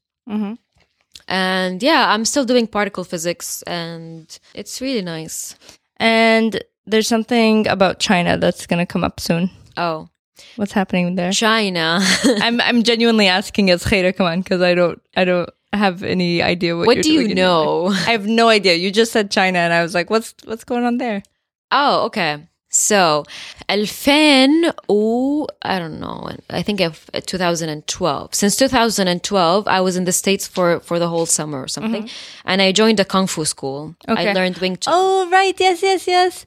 And 1.29 1.83
yeah, 1.83 2.13
I'm 2.13 2.23
still 2.25 2.45
doing 2.45 2.67
particle 2.67 3.03
physics 3.03 3.61
and 3.63 4.37
it's 4.53 4.79
really 4.81 5.01
nice. 5.01 5.55
And 5.97 6.63
there's 6.85 7.07
something 7.07 7.67
about 7.67 7.99
China 7.99 8.37
that's 8.37 8.65
going 8.65 8.79
to 8.79 8.85
come 8.85 9.03
up 9.03 9.19
soon. 9.19 9.49
Oh, 9.75 10.09
What's 10.55 10.71
happening 10.71 11.15
there? 11.15 11.31
China. 11.31 11.99
I'm 12.25 12.61
I'm 12.61 12.83
genuinely 12.83 13.27
asking 13.27 13.71
as 13.71 13.83
Khaira 13.83 14.19
on, 14.21 14.41
because 14.41 14.61
I 14.61 14.75
don't 14.75 15.01
I 15.15 15.25
don't 15.25 15.49
have 15.73 16.03
any 16.03 16.41
idea 16.41 16.75
what. 16.77 16.87
what 16.87 17.01
do 17.01 17.11
you 17.11 17.33
know? 17.33 17.87
I 17.87 18.11
have 18.11 18.27
no 18.27 18.47
idea. 18.47 18.75
You 18.75 18.91
just 18.91 19.11
said 19.11 19.31
China, 19.31 19.59
and 19.59 19.73
I 19.73 19.81
was 19.81 19.93
like, 19.93 20.09
"What's 20.09 20.35
what's 20.45 20.63
going 20.63 20.83
on 20.83 20.97
there?" 20.97 21.23
Oh, 21.71 22.05
okay. 22.05 22.47
So, 22.77 23.25
2000 23.69 24.71
or 24.87 25.47
I 25.63 25.79
don't 25.79 25.99
know. 25.99 26.29
I 26.49 26.61
think 26.61 26.79
of 26.79 27.09
2012. 27.25 28.35
Since 28.35 28.55
2012, 28.55 29.67
I 29.67 29.81
was 29.81 29.97
in 29.97 30.05
the 30.05 30.11
states 30.11 30.47
for 30.47 30.79
for 30.81 30.99
the 30.99 31.07
whole 31.07 31.25
summer 31.25 31.63
or 31.63 31.67
something, 31.67 32.03
mm-hmm. 32.03 32.47
and 32.49 32.61
I 32.61 32.71
joined 32.71 32.99
a 32.99 33.05
kung 33.05 33.25
fu 33.25 33.45
school. 33.45 33.95
Okay. 34.07 34.29
I 34.29 34.33
learned 34.33 34.59
Wing 34.59 34.77
Chun. 34.77 34.93
Oh, 34.95 35.27
right. 35.31 35.55
Yes, 35.59 35.81
yes, 35.81 36.05
yes. 36.05 36.45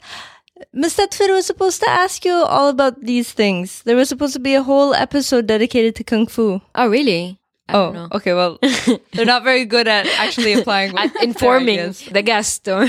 Mustadfir 0.73 1.31
was 1.31 1.47
supposed 1.47 1.81
to 1.81 1.91
ask 1.91 2.25
you 2.25 2.33
all 2.33 2.69
about 2.69 3.01
these 3.01 3.33
things. 3.33 3.83
There 3.83 3.97
was 3.97 4.09
supposed 4.09 4.35
to 4.35 4.41
be 4.41 4.55
a 4.55 4.63
whole 4.63 4.95
episode 4.95 5.47
dedicated 5.47 5.97
to 5.97 6.05
kung 6.05 6.27
fu. 6.27 6.61
Oh, 6.75 6.89
really? 6.89 7.40
I 7.71 7.77
Oh, 7.79 7.93
know. 7.93 8.09
okay. 8.13 8.35
Well, 8.35 8.59
they're 9.13 9.25
not 9.35 9.45
very 9.45 9.65
good 9.65 9.87
at 9.89 10.07
actually 10.19 10.53
applying. 10.55 10.97
At 10.99 11.15
informing 11.23 11.95
the 12.11 12.23
guest 12.23 12.69
or 12.69 12.83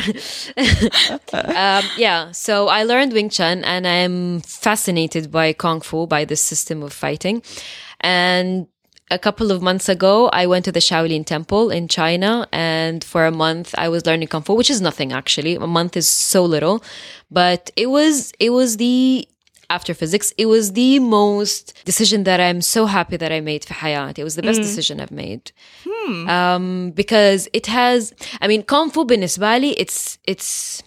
um, 1.33 1.83
yeah 1.97 2.31
so 2.31 2.67
i 2.67 2.83
learned 2.83 3.13
wing 3.13 3.29
chun 3.29 3.63
and 3.63 3.87
i'm 3.87 4.41
fascinated 4.41 5.31
by 5.31 5.53
kung 5.53 5.81
fu 5.81 6.05
by 6.07 6.25
the 6.25 6.35
system 6.35 6.83
of 6.83 6.91
fighting 6.93 7.41
and 8.01 8.67
a 9.09 9.19
couple 9.19 9.51
of 9.51 9.61
months 9.61 9.89
ago 9.89 10.29
i 10.33 10.45
went 10.45 10.65
to 10.65 10.71
the 10.71 10.79
shaolin 10.79 11.25
temple 11.25 11.69
in 11.69 11.87
china 11.87 12.47
and 12.51 13.03
for 13.03 13.25
a 13.25 13.31
month 13.31 13.73
i 13.77 13.87
was 13.89 14.05
learning 14.05 14.27
kung 14.27 14.41
fu 14.41 14.53
which 14.53 14.69
is 14.69 14.81
nothing 14.81 15.11
actually 15.11 15.55
a 15.55 15.67
month 15.67 15.95
is 15.97 16.07
so 16.09 16.43
little 16.45 16.83
but 17.29 17.71
it 17.75 17.87
was 17.89 18.31
it 18.39 18.49
was 18.51 18.77
the 18.77 19.27
after 19.71 19.93
physics. 19.93 20.33
It 20.37 20.47
was 20.47 20.73
the 20.73 20.99
most 20.99 21.73
decision 21.85 22.23
that 22.25 22.39
I'm 22.39 22.61
so 22.61 22.85
happy 22.85 23.17
that 23.17 23.31
I 23.31 23.39
made 23.39 23.63
for 23.65 23.73
Hayat. 23.73 24.19
It 24.19 24.23
was 24.23 24.35
the 24.35 24.43
best 24.43 24.59
mm. 24.59 24.63
decision 24.63 24.99
I've 24.99 25.11
made. 25.25 25.51
Hmm. 25.87 26.29
Um, 26.29 26.91
because 26.91 27.47
it 27.53 27.67
has, 27.67 28.13
I 28.41 28.47
mean, 28.47 28.63
Kung 28.63 28.91
Fu 28.91 29.05
Binisbali, 29.05 29.73
it's, 29.77 30.19
it's, 30.25 30.83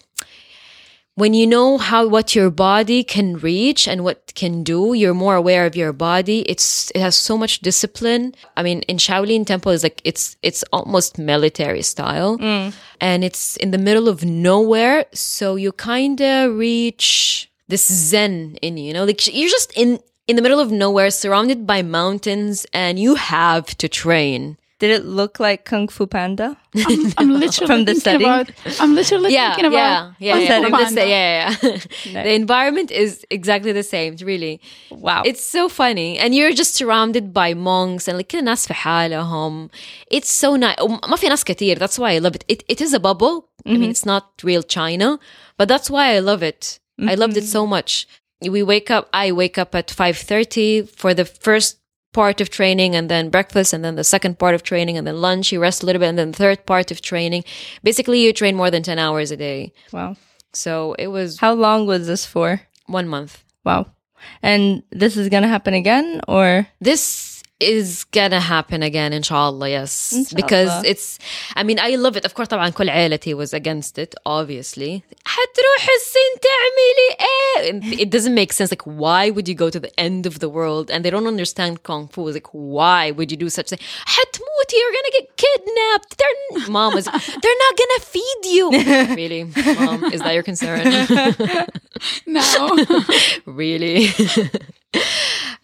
when 1.15 1.33
you 1.33 1.47
know 1.47 1.77
how 1.77 2.05
what 2.05 2.35
your 2.35 2.49
body 2.49 3.01
can 3.01 3.37
reach 3.37 3.87
and 3.87 4.03
what 4.03 4.33
can 4.35 4.63
do 4.63 4.93
you're 4.93 5.13
more 5.13 5.35
aware 5.35 5.65
of 5.65 5.73
your 5.73 5.93
body 5.93 6.41
it's 6.41 6.91
it 6.93 6.99
has 6.99 7.15
so 7.15 7.37
much 7.37 7.61
discipline 7.61 8.35
i 8.57 8.61
mean 8.61 8.81
in 8.81 8.97
shaolin 8.97 9.45
temple 9.45 9.71
is 9.71 9.81
like 9.81 10.01
it's 10.03 10.35
it's 10.41 10.61
almost 10.73 11.17
military 11.17 11.81
style 11.81 12.37
mm. 12.37 12.73
and 12.99 13.23
it's 13.23 13.55
in 13.57 13.71
the 13.71 13.77
middle 13.77 14.09
of 14.09 14.25
nowhere 14.25 15.05
so 15.13 15.55
you 15.55 15.71
kind 15.71 16.21
of 16.21 16.53
reach 16.57 17.49
this 17.68 17.84
zen 18.10 18.56
in 18.62 18.76
you 18.76 18.84
you 18.88 18.94
know 18.96 19.04
like 19.04 19.20
you're 19.38 19.48
just 19.58 19.70
in 19.76 19.98
in 20.28 20.34
the 20.36 20.42
middle 20.42 20.60
of 20.60 20.70
nowhere 20.84 21.10
surrounded 21.10 21.66
by 21.72 21.78
mountains 21.82 22.66
and 22.72 22.98
you 23.04 23.12
have 23.34 23.66
to 23.82 23.86
train 24.02 24.42
Did 24.84 24.92
it 24.98 25.04
look 25.20 25.34
like 25.46 25.60
Kung 25.70 25.86
Fu 25.94 26.04
Panda? 26.14 26.46
I'm, 26.90 27.02
I'm 27.20 27.30
literally 27.42 27.68
From 27.70 27.82
the 27.88 27.92
thinking 27.92 28.06
setting? 28.06 28.28
about. 28.30 28.46
I'm 28.82 28.92
literally 29.00 29.30
yeah, 29.38 29.48
thinking 29.54 29.72
yeah, 29.76 29.88
about. 29.98 30.14
yeah, 30.26 30.32
Kung 30.34 30.42
yeah, 30.46 30.48
Fu 30.48 30.62
From 30.62 30.72
the 30.72 30.78
Panda. 30.78 31.00
sa- 31.00 31.10
yeah, 31.16 31.42
yeah. 32.14 32.22
the 32.26 32.32
environment 32.42 32.88
is 33.02 33.12
exactly 33.38 33.72
the 33.80 33.86
same. 33.94 34.10
Really, 34.30 34.54
Wow. 35.06 35.20
it's 35.30 35.44
so 35.56 35.62
funny, 35.80 36.10
and 36.22 36.28
you're 36.36 36.54
just 36.62 36.72
surrounded 36.80 37.24
by 37.40 37.48
monks 37.70 38.08
and 38.08 38.16
like 38.20 38.28
كل 38.32 38.38
الناس 38.38 38.66
في 38.68 38.74
حالهم. 38.74 39.68
It's 40.10 40.30
so 40.30 40.56
nice. 40.56 40.76
ما 40.80 41.16
في 41.16 41.28
ناس 41.28 41.44
كتير. 41.44 41.78
That's 41.78 41.98
why 41.98 42.12
I 42.16 42.18
love 42.26 42.34
it. 42.36 42.44
It 42.48 42.64
it 42.74 42.80
is 42.80 42.94
a 42.94 43.00
bubble. 43.00 43.36
I 43.66 43.76
mean, 43.76 43.90
it's 43.94 44.06
not 44.06 44.24
real 44.42 44.62
China, 44.62 45.18
but 45.58 45.68
that's 45.68 45.90
why 45.90 46.16
I 46.16 46.20
love 46.20 46.42
it. 46.42 46.78
I 46.99 47.15
loved 47.15 47.37
it 47.37 47.41
mm-hmm. 47.41 47.49
so 47.49 47.67
much. 47.67 48.07
We 48.41 48.63
wake 48.63 48.91
up. 48.91 49.09
I 49.13 49.31
wake 49.31 49.57
up 49.57 49.75
at 49.75 49.91
five 49.91 50.17
thirty 50.17 50.81
for 50.83 51.13
the 51.13 51.25
first 51.25 51.79
part 52.13 52.39
of 52.39 52.49
training 52.49 52.95
and 52.95 53.09
then 53.09 53.29
breakfast 53.29 53.73
and 53.73 53.83
then 53.83 53.95
the 53.95 54.03
second 54.03 54.39
part 54.39 54.55
of 54.55 54.63
training 54.63 54.97
and 54.97 55.05
then 55.05 55.19
lunch 55.19 55.51
you 55.51 55.59
rest 55.59 55.83
a 55.83 55.85
little 55.85 55.99
bit 55.99 56.07
and 56.07 56.17
then 56.17 56.31
the 56.31 56.37
third 56.37 56.65
part 56.65 56.89
of 56.89 57.01
training 57.01 57.43
basically 57.83 58.23
you 58.23 58.31
train 58.31 58.55
more 58.55 58.71
than 58.71 58.81
10 58.81 58.97
hours 58.97 59.31
a 59.31 59.35
day 59.35 59.73
wow. 59.91 60.15
so 60.53 60.95
it 60.97 61.07
was 61.07 61.39
How 61.39 61.53
long 61.53 61.85
was 61.85 62.07
this 62.07 62.25
for? 62.25 62.61
one 62.87 63.07
month. 63.07 63.43
Wow. 63.63 63.87
And 64.41 64.83
this 64.91 65.17
is 65.17 65.29
gonna 65.29 65.47
happen 65.47 65.73
again, 65.73 66.21
or 66.27 66.67
This 66.79 67.34
is 67.74 68.04
gonna 68.16 68.40
happen 68.40 68.82
again 68.82 69.12
inshallah 69.12 69.68
yes 69.68 69.92
Inshallah. 70.12 70.36
because 70.40 70.72
it's 70.92 71.06
I 71.60 71.62
mean 71.68 71.78
I 71.78 71.90
love 72.04 72.16
it 72.16 72.24
of 72.24 72.32
course 72.34 72.48
طبعا 72.48 72.68
كل 72.70 72.88
عائلتي 72.90 73.34
was 73.34 73.52
against 73.52 73.98
it 73.98 74.14
obviously 74.26 75.02
حتروح 75.24 75.82
الصين 75.96 76.32
تعملي 76.46 77.10
ايه 77.20 78.04
it 78.04 78.08
doesn't 78.10 78.34
make 78.34 78.52
sense 78.54 78.70
like 78.70 78.84
why 79.02 79.28
would 79.30 79.46
you 79.46 79.54
go 79.54 79.68
to 79.76 79.78
the 79.86 79.92
end 80.06 80.22
of 80.30 80.38
the 80.38 80.48
world 80.48 80.90
and 80.90 81.04
they 81.04 81.10
don't 81.10 81.26
understand 81.34 81.82
kung 81.88 82.08
fu 82.14 82.22
like 82.38 82.48
why 82.78 83.10
would 83.16 83.30
you 83.32 83.36
do 83.44 83.50
such 83.58 83.68
thing 83.72 83.80
حتموتي 84.14 84.76
you're 84.80 84.94
gonna 84.98 85.14
get 85.18 85.26
kidnapped 85.44 86.10
they're 86.20 86.68
mom 86.76 86.96
is 87.00 87.04
they're 87.42 87.60
not 87.66 87.74
gonna 87.82 88.00
feed 88.14 88.42
you 88.56 88.64
really 89.20 89.42
mom 89.80 89.98
is 90.14 90.20
that 90.24 90.32
your 90.38 90.46
concern 90.52 90.80
No. 92.26 92.40
really 93.62 93.96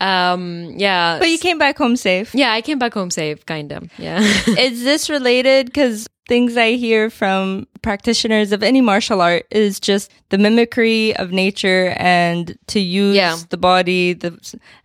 Um 0.01 0.73
yeah 0.77 1.19
but 1.19 1.29
you 1.29 1.37
came 1.37 1.57
back 1.57 1.77
home 1.77 1.95
safe. 1.95 2.33
yeah 2.35 2.51
I 2.51 2.61
came 2.61 2.79
back 2.79 2.93
home 2.93 3.11
safe 3.11 3.45
kind 3.45 3.71
of 3.71 3.81
yeah 3.99 4.19
is 4.67 4.83
this 4.83 5.09
related? 5.09 5.67
Because 5.67 6.07
things 6.27 6.55
I 6.57 6.71
hear 6.73 7.09
from 7.09 7.67
practitioners 7.81 8.51
of 8.51 8.63
any 8.63 8.81
martial 8.81 9.21
art 9.21 9.45
is 9.51 9.79
just 9.79 10.11
the 10.29 10.37
mimicry 10.37 11.15
of 11.17 11.31
nature 11.31 11.93
and 11.97 12.57
to 12.67 12.79
use 12.79 13.15
Yeah. 13.15 13.35
the 13.49 13.57
body. 13.57 14.13
The 14.13 14.31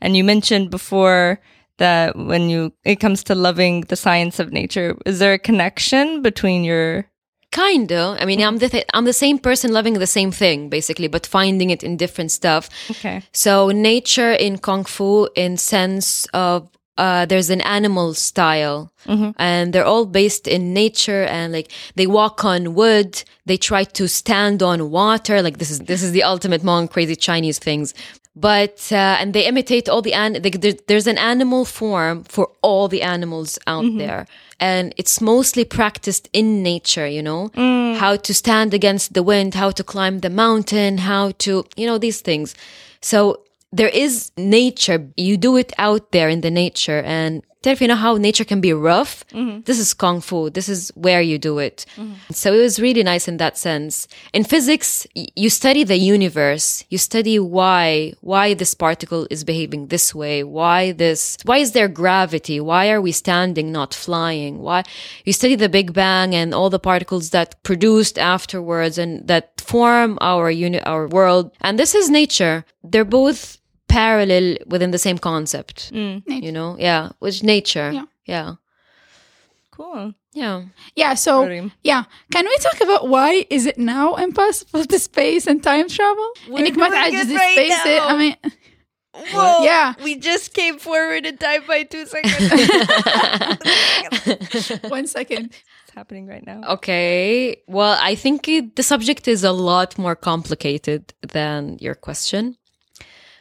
and 0.00 0.16
you 0.16 0.24
mentioned 0.24 0.70
before 0.70 1.40
that 1.78 2.16
when 2.16 2.48
you 2.50 2.72
it 2.84 2.96
comes 2.96 3.22
to 3.24 3.34
loving 3.34 3.82
the 3.82 3.96
science 3.96 4.40
of 4.40 4.52
nature, 4.52 4.96
is 5.06 5.18
there 5.20 5.34
a 5.34 5.38
connection 5.38 6.22
between 6.22 6.64
your 6.64 7.06
Kinda. 7.52 8.16
I 8.20 8.24
mean, 8.26 8.40
I'm 8.42 8.58
the 8.58 8.68
th- 8.68 8.84
I'm 8.92 9.04
the 9.04 9.12
same 9.12 9.38
person 9.38 9.72
loving 9.72 9.94
the 9.94 10.06
same 10.06 10.30
thing 10.30 10.68
basically, 10.68 11.08
but 11.08 11.26
finding 11.26 11.70
it 11.70 11.82
in 11.82 11.96
different 11.96 12.30
stuff. 12.30 12.68
okay? 12.90 13.22
So 13.32 13.70
nature 13.70 14.32
in 14.32 14.58
kung 14.58 14.84
fu, 14.84 15.28
in 15.34 15.56
sense 15.56 16.26
of 16.34 16.68
uh, 16.98 17.26
there's 17.26 17.50
an 17.50 17.60
animal 17.60 18.14
style, 18.14 18.90
and 19.38 19.72
they're 19.72 19.84
all 19.84 20.06
based 20.06 20.48
in 20.48 20.72
nature, 20.72 21.24
and 21.24 21.52
like 21.52 21.70
they 21.94 22.06
walk 22.06 22.44
on 22.44 22.74
wood, 22.74 23.22
they 23.44 23.56
try 23.58 23.84
to 23.84 24.08
stand 24.08 24.62
on 24.62 24.90
water. 24.90 25.40
Like 25.42 25.58
this 25.58 25.70
is 25.70 25.80
this 25.80 26.02
is 26.02 26.12
the 26.12 26.22
ultimate 26.24 26.62
monk 26.64 26.90
crazy 26.92 27.14
Chinese 27.16 27.58
things. 27.58 27.94
But 28.38 28.92
uh, 28.92 29.16
and 29.20 29.32
they 29.32 29.46
imitate 29.46 29.88
all 29.88 30.02
the 30.02 30.12
an- 30.12 30.42
there, 30.42 30.74
there's 30.86 31.06
an 31.06 31.16
animal 31.18 31.64
form 31.64 32.24
for 32.24 32.50
all 32.60 32.86
the 32.86 33.00
animals 33.00 33.58
out 33.66 33.86
there, 33.96 34.26
and 34.60 34.92
it's 34.98 35.20
mostly 35.22 35.64
practiced 35.64 36.28
in 36.32 36.62
nature. 36.62 37.06
You 37.06 37.22
know 37.22 37.50
how 37.98 38.16
to 38.16 38.34
stand 38.34 38.74
against 38.74 39.14
the 39.14 39.22
wind, 39.22 39.54
how 39.54 39.70
to 39.70 39.82
climb 39.82 40.20
the 40.20 40.28
mountain, 40.30 40.98
how 40.98 41.32
to 41.38 41.64
you 41.76 41.86
know 41.86 41.98
these 41.98 42.20
things. 42.20 42.54
So 43.00 43.40
there 43.72 43.88
is 43.88 44.30
nature. 44.36 45.08
You 45.16 45.36
do 45.38 45.56
it 45.56 45.72
out 45.78 46.12
there 46.12 46.28
in 46.28 46.40
the 46.42 46.50
nature. 46.50 47.02
And 47.04 47.42
Terf, 47.66 47.80
you 47.80 47.88
know 47.88 47.96
how 47.96 48.16
nature 48.16 48.44
can 48.44 48.60
be 48.60 48.72
rough? 48.72 49.26
Mm-hmm. 49.30 49.62
This 49.62 49.80
is 49.80 49.92
Kung 49.92 50.20
Fu. 50.20 50.50
This 50.50 50.68
is 50.68 50.92
where 50.94 51.20
you 51.20 51.36
do 51.36 51.58
it. 51.58 51.84
Mm-hmm. 51.96 52.32
So 52.32 52.52
it 52.54 52.58
was 52.58 52.78
really 52.78 53.02
nice 53.02 53.26
in 53.26 53.38
that 53.38 53.58
sense. 53.58 54.06
In 54.32 54.44
physics, 54.44 55.04
you 55.14 55.50
study 55.50 55.82
the 55.82 55.96
universe. 55.96 56.84
You 56.90 56.98
study 56.98 57.40
why, 57.40 58.12
why 58.20 58.54
this 58.54 58.72
particle 58.72 59.26
is 59.32 59.42
behaving 59.42 59.88
this 59.88 60.14
way. 60.14 60.44
Why 60.44 60.92
this, 60.92 61.38
why 61.42 61.58
is 61.58 61.72
there 61.72 61.88
gravity? 61.88 62.60
Why 62.60 62.88
are 62.90 63.00
we 63.00 63.10
standing, 63.10 63.72
not 63.72 63.92
flying? 63.92 64.60
Why? 64.60 64.84
You 65.24 65.32
study 65.32 65.56
the 65.56 65.68
Big 65.68 65.92
Bang 65.92 66.36
and 66.36 66.54
all 66.54 66.70
the 66.70 66.78
particles 66.78 67.30
that 67.30 67.60
produced 67.64 68.16
afterwards 68.16 68.96
and 68.96 69.26
that 69.26 69.60
form 69.60 70.18
our 70.20 70.52
uni- 70.52 70.82
our 70.82 71.08
world. 71.08 71.50
And 71.62 71.80
this 71.80 71.96
is 71.96 72.10
nature. 72.10 72.64
They're 72.84 73.04
both 73.04 73.58
parallel 73.96 74.58
within 74.66 74.90
the 74.90 74.98
same 74.98 75.18
concept. 75.18 75.90
Mm. 75.92 76.22
You 76.26 76.52
know, 76.52 76.76
yeah, 76.78 77.12
with 77.20 77.42
nature. 77.42 77.90
Yeah. 77.92 78.04
yeah. 78.26 78.54
Cool. 79.70 80.12
Yeah. 80.32 80.64
Yeah. 80.94 81.14
So 81.14 81.30
yeah, 81.82 82.04
can 82.30 82.44
we 82.44 82.56
talk 82.58 82.80
about 82.82 83.08
why 83.08 83.46
is 83.48 83.64
it 83.64 83.78
now 83.78 84.16
impossible 84.16 84.84
to 84.84 84.98
space 84.98 85.46
and 85.46 85.62
time 85.62 85.88
travel? 85.88 86.28
We 86.50 86.70
just 86.70 86.78
right 86.78 87.52
space 87.54 87.84
now. 87.84 87.92
it. 87.94 88.02
I 88.02 88.16
mean. 88.18 88.36
Whoa, 89.32 89.64
yeah. 89.64 89.94
We 90.04 90.16
just 90.16 90.52
came 90.52 90.78
forward 90.78 91.24
in 91.24 91.38
time 91.38 91.62
by 91.66 91.84
two 91.84 92.04
seconds. 92.04 92.36
One 94.90 95.06
second 95.06 95.54
it's 95.54 95.94
happening 95.94 96.26
right 96.26 96.46
now? 96.46 96.60
Okay. 96.74 97.62
Well, 97.66 97.96
I 97.98 98.14
think 98.14 98.46
it, 98.46 98.76
the 98.76 98.82
subject 98.82 99.26
is 99.26 99.42
a 99.42 99.52
lot 99.52 99.96
more 99.96 100.16
complicated 100.16 101.14
than 101.32 101.78
your 101.80 101.94
question. 101.94 102.58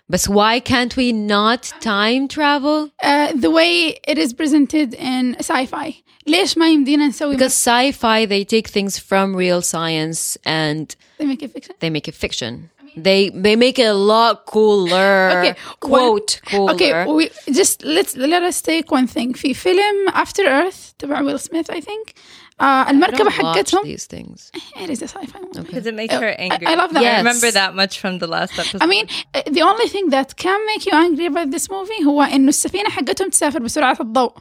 But 0.09 0.25
why 0.25 0.59
can't 0.61 0.97
we 0.97 1.13
not 1.13 1.63
time 1.81 2.27
travel? 2.27 2.91
Uh, 3.03 3.33
the 3.45 3.51
way 3.51 3.99
it 4.13 4.19
is 4.19 4.33
presented 4.33 4.95
in 4.95 5.37
sci-fi. 5.39 6.03
ليش 6.27 6.59
ما 6.59 6.69
يمدينا 6.69 7.07
نسوي 7.09 7.37
Because 7.37 7.55
sci-fi, 7.55 8.27
they 8.27 8.45
take 8.45 8.69
things 8.69 8.99
from 8.99 9.35
real 9.37 9.63
science 9.63 10.37
and 10.45 10.95
they 11.19 11.27
make 11.27 11.43
it 11.43 11.53
fiction? 11.53 11.75
they 11.81 11.91
make 11.91 12.09
it 12.09 12.15
fiction. 12.15 12.71
They 12.97 13.31
they 13.31 13.55
make 13.57 13.79
it 13.79 13.87
a 13.87 13.95
lot 13.95 14.47
cooler. 14.47 15.31
Okay, 15.39 15.55
Quote 15.79 16.41
cooler. 16.51 16.73
Okay, 16.75 16.91
we 17.07 17.31
just 17.61 17.85
let's 17.85 18.17
let 18.17 18.43
us 18.43 18.61
take 18.61 18.91
one 18.91 19.07
thing. 19.07 19.33
في 19.35 19.55
فيلم 19.55 20.09
After 20.09 20.43
Earth 20.45 20.95
تبع 20.99 21.21
ويل 21.21 21.41
سميث 21.41 21.71
I 21.71 21.81
think 21.81 22.15
uh, 22.61 22.63
I 22.87 22.91
المركبة 22.91 23.31
don't 23.31 23.33
watch 23.33 23.57
حقتهم 23.57 23.83
these 23.85 24.07
things. 24.07 24.51
it 24.77 24.91
is 24.91 25.03
a 25.03 25.09
sci-fi 25.09 25.39
movie. 25.41 25.61
Because 25.67 25.87
it 25.87 25.95
makes 25.95 26.15
Oh, 26.15 26.21
her 26.21 26.29
I- 26.31 26.43
angry. 26.49 26.67
I 26.67 26.75
love 26.75 26.91
that. 26.95 27.03
I 27.03 27.19
remember 27.19 27.47
Yes. 27.51 27.55
that 27.61 27.73
much 27.75 27.95
from 28.03 28.15
the 28.23 28.27
last 28.37 28.53
episode. 28.59 28.83
I 28.83 28.87
mean 28.95 29.07
uh, 29.35 29.43
the 29.57 29.63
only 29.71 29.89
thing 29.95 30.07
that 30.17 30.29
can 30.45 30.61
make 30.73 30.83
you 30.89 30.93
angry 31.07 31.27
about 31.33 31.49
this 31.55 31.67
movie 31.71 32.03
هو 32.07 32.23
إنه 32.23 32.49
السفينة 32.49 32.91
حقتهم 32.91 33.29
تسافر 33.31 33.59
بسرعة 33.59 33.97
الضوء. 34.01 34.33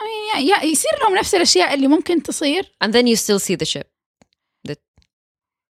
I 0.00 0.04
mean, 0.04 0.36
يا- 0.36 0.40
يا- 0.56 0.64
يصير 0.64 0.90
لهم 1.02 1.14
نفس 1.16 1.34
الأشياء 1.34 1.74
اللي 1.74 1.86
ممكن 1.88 2.22
تصير 2.22 2.62
And 2.84 2.88
then 2.92 3.06
you 3.06 3.16
still 3.16 3.38
see 3.38 3.54
the 3.56 3.64
ship. 3.66 3.86
That 4.68 4.78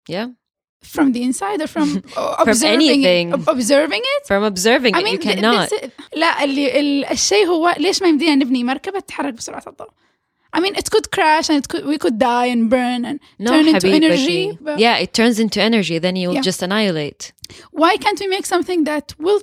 yeah. 0.08 0.26
from 0.96 1.12
the 1.12 1.22
inside 1.28 1.60
or 1.64 1.66
from 1.76 1.88
observing 2.46 2.72
anything. 2.78 3.26
It, 3.32 3.48
observing 3.56 4.02
it. 4.14 4.22
From 4.30 4.42
observing 4.52 4.94
I 4.94 4.98
it, 5.00 5.04
mean, 5.04 5.12
you 5.14 5.18
th- 5.18 5.34
cannot. 5.36 5.68
this- 5.70 5.90
لا 6.16 6.44
اللي 6.44 6.80
ال- 6.80 7.04
الشيء 7.04 7.46
هو 7.46 7.74
ليش 7.78 8.02
ما 8.02 8.08
يمدينا 8.08 8.34
نبني 8.34 8.64
مركبة 8.64 9.00
تتحرك 9.00 9.34
بسرعة 9.34 9.62
الضوء. 9.66 9.88
I 10.56 10.60
mean, 10.60 10.74
it 10.76 10.88
could 10.90 11.10
crash 11.10 11.48
and 11.50 11.58
it 11.58 11.66
could, 11.68 11.84
we 11.84 11.98
could 11.98 12.16
die 12.18 12.46
and 12.46 12.70
burn 12.70 13.04
and 13.04 13.18
No, 13.40 13.50
turn 13.52 13.66
into 13.66 13.86
حبيبتي. 13.88 13.94
energy. 14.04 14.58
But 14.60 14.78
Yeah, 14.78 14.96
it 15.04 15.12
turns 15.12 15.40
into 15.40 15.60
energy. 15.60 15.98
Then 15.98 16.14
you'll 16.16 16.34
Yeah. 16.34 16.48
just 16.50 16.62
annihilate. 16.62 17.32
why 17.72 17.92
can't 18.04 18.18
we 18.20 18.28
make 18.36 18.46
something 18.46 18.84
that 18.84 19.06
will 19.18 19.40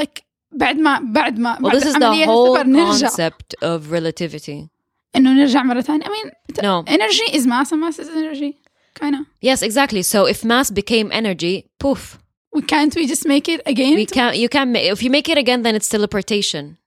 like 0.00 0.22
بعد 0.54 0.76
ما 0.78 1.00
بعد 1.12 1.38
ما 1.38 1.58
Well, 1.60 1.70
بعد 1.70 1.72
this 1.80 1.84
is 1.86 1.94
the 1.94 1.98
العملية 1.98 2.26
whole 2.26 2.56
تعتبر 2.56 2.66
نرجع 2.66 3.08
concept 3.08 3.54
of 3.62 3.90
relativity. 3.90 4.68
إنه 5.16 5.32
نرجع 5.32 5.62
مرة 5.62 5.80
ثانية. 5.80 6.04
I 6.04 6.08
mean, 6.08 6.30
t- 6.54 6.62
No. 6.62 6.84
energy 6.86 7.26
is 7.36 7.46
mass 7.46 7.72
and 7.72 7.80
mass 7.80 7.98
is 7.98 8.08
energy. 8.08 8.58
Kind 8.94 9.14
of. 9.14 9.26
Yes, 9.42 9.60
exactly. 9.62 10.02
So 10.02 10.24
if 10.26 10.42
mass 10.44 10.70
became 10.70 11.10
energy, 11.12 11.66
poof. 11.78 12.18
We 12.54 12.62
can't 12.62 12.94
we 12.96 13.06
just 13.06 13.26
make 13.26 13.46
it 13.54 13.60
again? 13.66 13.94
We 13.94 14.06
can't. 14.06 14.34
You 14.42 14.48
can't. 14.48 14.70
ma- 14.72 14.78
If 14.94 15.02
you 15.04 15.10
make 15.10 15.28
it 15.28 15.36
again, 15.44 15.60
then 15.66 15.74
it's 15.78 15.88
teleportation. 15.96 16.78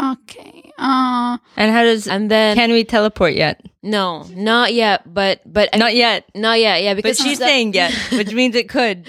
Okay. 0.00 0.72
Uh, 0.78 1.38
and 1.56 1.72
how 1.72 1.82
does 1.82 2.06
And 2.06 2.30
then 2.30 2.56
can 2.56 2.70
we 2.72 2.84
teleport 2.84 3.34
yet? 3.34 3.60
no, 3.82 4.24
not 4.34 4.72
yet. 4.74 5.12
But 5.12 5.40
but 5.44 5.76
Not 5.76 5.94
yet. 5.94 6.24
not 6.34 6.60
yet. 6.60 6.82
Yeah, 6.82 6.94
But 6.94 7.02
because 7.02 7.18
she's 7.18 7.38
the- 7.38 7.44
saying 7.46 7.74
yet, 7.74 7.92
which 8.12 8.32
means 8.32 8.54
it 8.54 8.68
could. 8.68 9.06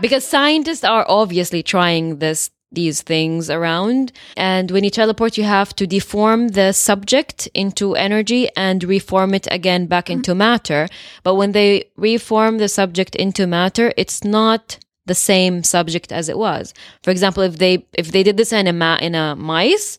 because 0.00 0.26
scientists 0.26 0.84
are 0.84 1.04
obviously 1.08 1.62
trying 1.62 2.18
this 2.18 2.50
these 2.72 3.02
things 3.02 3.50
around 3.50 4.12
and 4.36 4.70
when 4.70 4.84
you 4.84 4.90
teleport 4.90 5.36
you 5.36 5.42
have 5.42 5.74
to 5.74 5.88
deform 5.88 6.48
the 6.50 6.70
subject 6.72 7.48
into 7.52 7.96
energy 7.96 8.48
and 8.56 8.84
reform 8.84 9.34
it 9.34 9.48
again 9.50 9.86
back 9.86 10.08
into 10.08 10.36
matter 10.36 10.86
but 11.24 11.34
when 11.34 11.50
they 11.50 11.84
reform 11.96 12.58
the 12.58 12.68
subject 12.68 13.16
into 13.16 13.44
matter 13.44 13.92
it's 13.96 14.22
not 14.22 14.78
the 15.06 15.16
same 15.16 15.64
subject 15.64 16.12
as 16.12 16.28
it 16.28 16.38
was 16.38 16.72
for 17.02 17.10
example 17.10 17.42
if 17.42 17.58
they 17.58 17.84
if 17.94 18.12
they 18.12 18.22
did 18.22 18.36
this 18.36 18.52
in 18.52 18.68
a 18.68 18.72
ma- 18.72 18.98
in 19.02 19.16
a 19.16 19.34
mice 19.34 19.98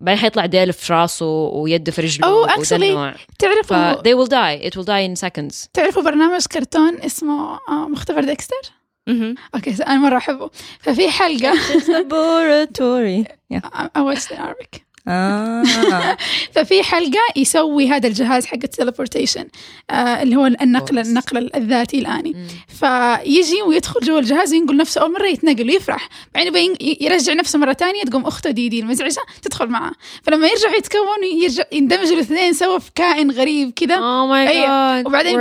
بعدين 0.00 0.20
حيطلع 0.22 0.46
ديل 0.46 0.72
في 0.72 0.92
راسه 0.92 1.26
ويد 1.26 1.90
في 1.90 2.00
رجله 2.02 2.46
actually, 2.46 2.72
ودنه. 2.72 3.14
تعرفوا 3.38 3.92
ف 3.94 3.98
they 3.98 4.14
will 4.14 4.28
die 4.30 4.64
it 4.70 4.78
will 4.78 4.84
die 4.86 5.08
in 5.16 5.28
seconds 5.28 5.68
تعرفوا 5.72 6.02
برنامج 6.02 6.46
كرتون 6.46 7.00
اسمه 7.02 7.58
آه، 7.68 7.88
مختبر 7.88 8.24
ديكستر؟ 8.24 8.72
أوكي 9.54 9.70
أنا 9.86 9.96
مرة 9.96 10.16
أحبه 10.16 10.50
ففي 10.80 11.10
حلقة. 11.10 11.52
Yeah. 13.54 13.60
I- 13.80 13.90
I 13.98 14.02
watched 14.02 14.32
ففي 16.54 16.82
حلقة 16.82 17.20
يسوي 17.36 17.88
هذا 17.88 18.08
الجهاز 18.08 18.46
حق 18.46 18.58
التليبورتيشن 18.64 19.44
آه 19.90 20.22
اللي 20.22 20.36
هو 20.36 20.46
النقل 20.46 20.98
النقل 20.98 21.50
الذاتي 21.54 21.98
الآني. 21.98 22.46
فيجي 22.68 23.62
ويدخل 23.62 24.00
جوا 24.00 24.18
الجهاز 24.18 24.52
ينقل 24.52 24.76
نفسه 24.76 25.00
أول 25.00 25.12
مرة 25.12 25.26
يتنقل 25.26 25.70
ويفرح. 25.70 26.08
بعدين 26.34 26.74
يرجع 27.00 27.32
نفسه 27.32 27.58
مرة 27.58 27.72
ثانية 27.72 28.02
تقوم 28.02 28.26
أخته 28.26 28.50
ديدي 28.50 28.68
دي 28.68 28.80
المزعجة 28.80 29.22
تدخل 29.42 29.66
معاه. 29.66 29.92
فلما 30.22 30.48
يرجع 30.48 30.76
يتكون 30.76 31.24
يرجع 31.42 31.64
يندمج 31.72 32.08
الاثنين 32.12 32.52
سوا 32.52 32.78
في 32.78 32.90
كائن 32.94 33.30
غريب 33.30 33.72
كذا. 33.76 33.96
Oh 33.96 34.28
ماي 34.28 34.46
جاد 34.46 35.06
وبعدين 35.06 35.40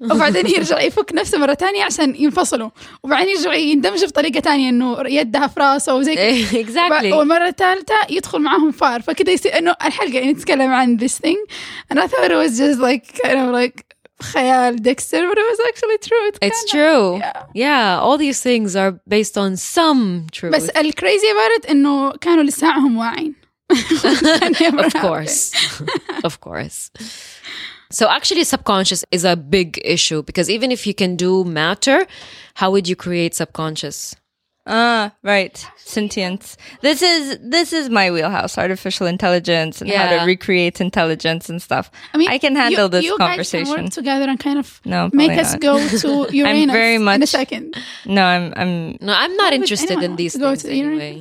وبعدين 0.12 0.46
يرجع 0.46 0.80
يفك 0.80 1.12
نفسه 1.14 1.38
مرة 1.38 1.54
ثانية 1.54 1.84
عشان 1.84 2.14
ينفصلوا. 2.18 2.70
وبعدين 3.02 3.36
يرجع 3.36 3.54
يندمج 3.54 4.04
بطريقة 4.04 4.40
ثانية 4.40 4.68
إنه 4.68 4.96
يدها 5.06 5.46
في 5.46 5.60
راسه 5.60 5.94
وزي 5.94 6.14
كذا. 6.62 6.88
والمرة 7.16 7.48
الثالثه 7.48 7.94
يدخل 8.10 8.38
معاهم 8.38 8.73
فار 8.73 9.01
فكذا 9.01 9.31
يصير 9.31 9.57
انه 9.57 9.75
الحلقة 9.85 10.13
يعني 10.13 10.33
تتكلم 10.33 10.71
عن 10.71 10.97
this 10.99 11.13
thing 11.19 11.37
and 11.93 11.99
I 11.99 12.07
thought 12.07 12.31
it 12.31 12.37
was 12.47 12.57
just 12.57 12.79
like 12.79 13.21
kind 13.23 13.37
of 13.39 13.51
like 13.53 13.95
خيال 14.21 14.75
Dexter 14.81 15.21
but 15.29 15.37
it 15.37 15.47
was 15.51 15.59
actually 15.69 15.97
true 16.07 16.27
It's 16.29 16.39
It's 16.41 16.63
kinda- 16.71 16.71
true. 16.71 17.17
Yeah. 17.17 17.43
Yeah, 17.65 17.99
all 18.05 18.17
these 18.17 18.41
things 18.41 18.75
are 18.75 18.91
based 19.07 19.37
on 19.37 19.55
some 19.57 20.27
truth. 20.31 20.53
بس 20.53 20.69
الكريزي 20.69 21.27
about 21.31 21.59
it 21.63 21.69
انه 21.69 22.11
كانوا 22.11 22.43
لساعهم 22.43 22.97
واعين 22.97 23.35
of 23.73 24.93
course. 24.93 25.53
of 26.23 26.39
course. 26.41 26.89
So 27.91 28.07
actually 28.07 28.43
subconscious 28.43 29.03
is 29.11 29.23
a 29.25 29.35
big 29.35 29.79
issue 29.83 30.21
because 30.23 30.47
even 30.49 30.71
if 30.71 30.85
you 30.87 30.93
can 30.93 31.15
do 31.15 31.43
matter, 31.43 32.05
how 32.55 32.69
would 32.71 32.87
you 32.87 32.95
create 32.95 33.33
subconscious? 33.35 34.15
Ah, 34.66 35.12
right. 35.22 35.66
Sentience. 35.76 36.56
This 36.80 37.02
is 37.02 37.38
this 37.42 37.72
is 37.74 37.90
my 37.90 38.10
wheelhouse, 38.10 38.56
artificial 38.56 39.06
intelligence 39.06 39.82
and 39.82 39.90
how 39.90 40.08
to 40.18 40.24
recreate 40.24 40.80
intelligence 40.80 41.50
and 41.50 41.60
stuff. 41.60 41.90
I 42.14 42.16
mean 42.18 42.30
I 42.30 42.38
can 42.38 42.56
handle 42.56 42.84
you, 42.84 42.88
this 42.88 43.04
you 43.04 43.16
conversation. 43.18 43.64
guys 43.66 43.74
can 43.74 43.84
work 43.84 43.92
together 43.92 44.24
and 44.30 44.40
kind 44.40 44.58
of 44.58 44.80
No, 44.86 45.10
make 45.12 45.28
probably 45.28 45.40
us 45.42 45.52
not. 45.52 45.60
go 45.60 45.88
to 45.98 46.08
Uranus 46.36 46.72
very 46.72 46.96
much 46.98 47.16
in 47.16 47.20
a 47.20 47.24
much- 47.24 47.28
second 47.28 47.76
No, 48.06 48.24
I'm 48.24 48.54
I'm 48.56 48.96
No, 49.02 49.12
I'm 49.12 49.36
not 49.36 49.52
interested 49.52 50.02
in 50.02 50.16
these 50.16 50.34
go 50.36 50.50
things 50.56 50.62
to 50.62 50.70
anyway. 50.72 51.20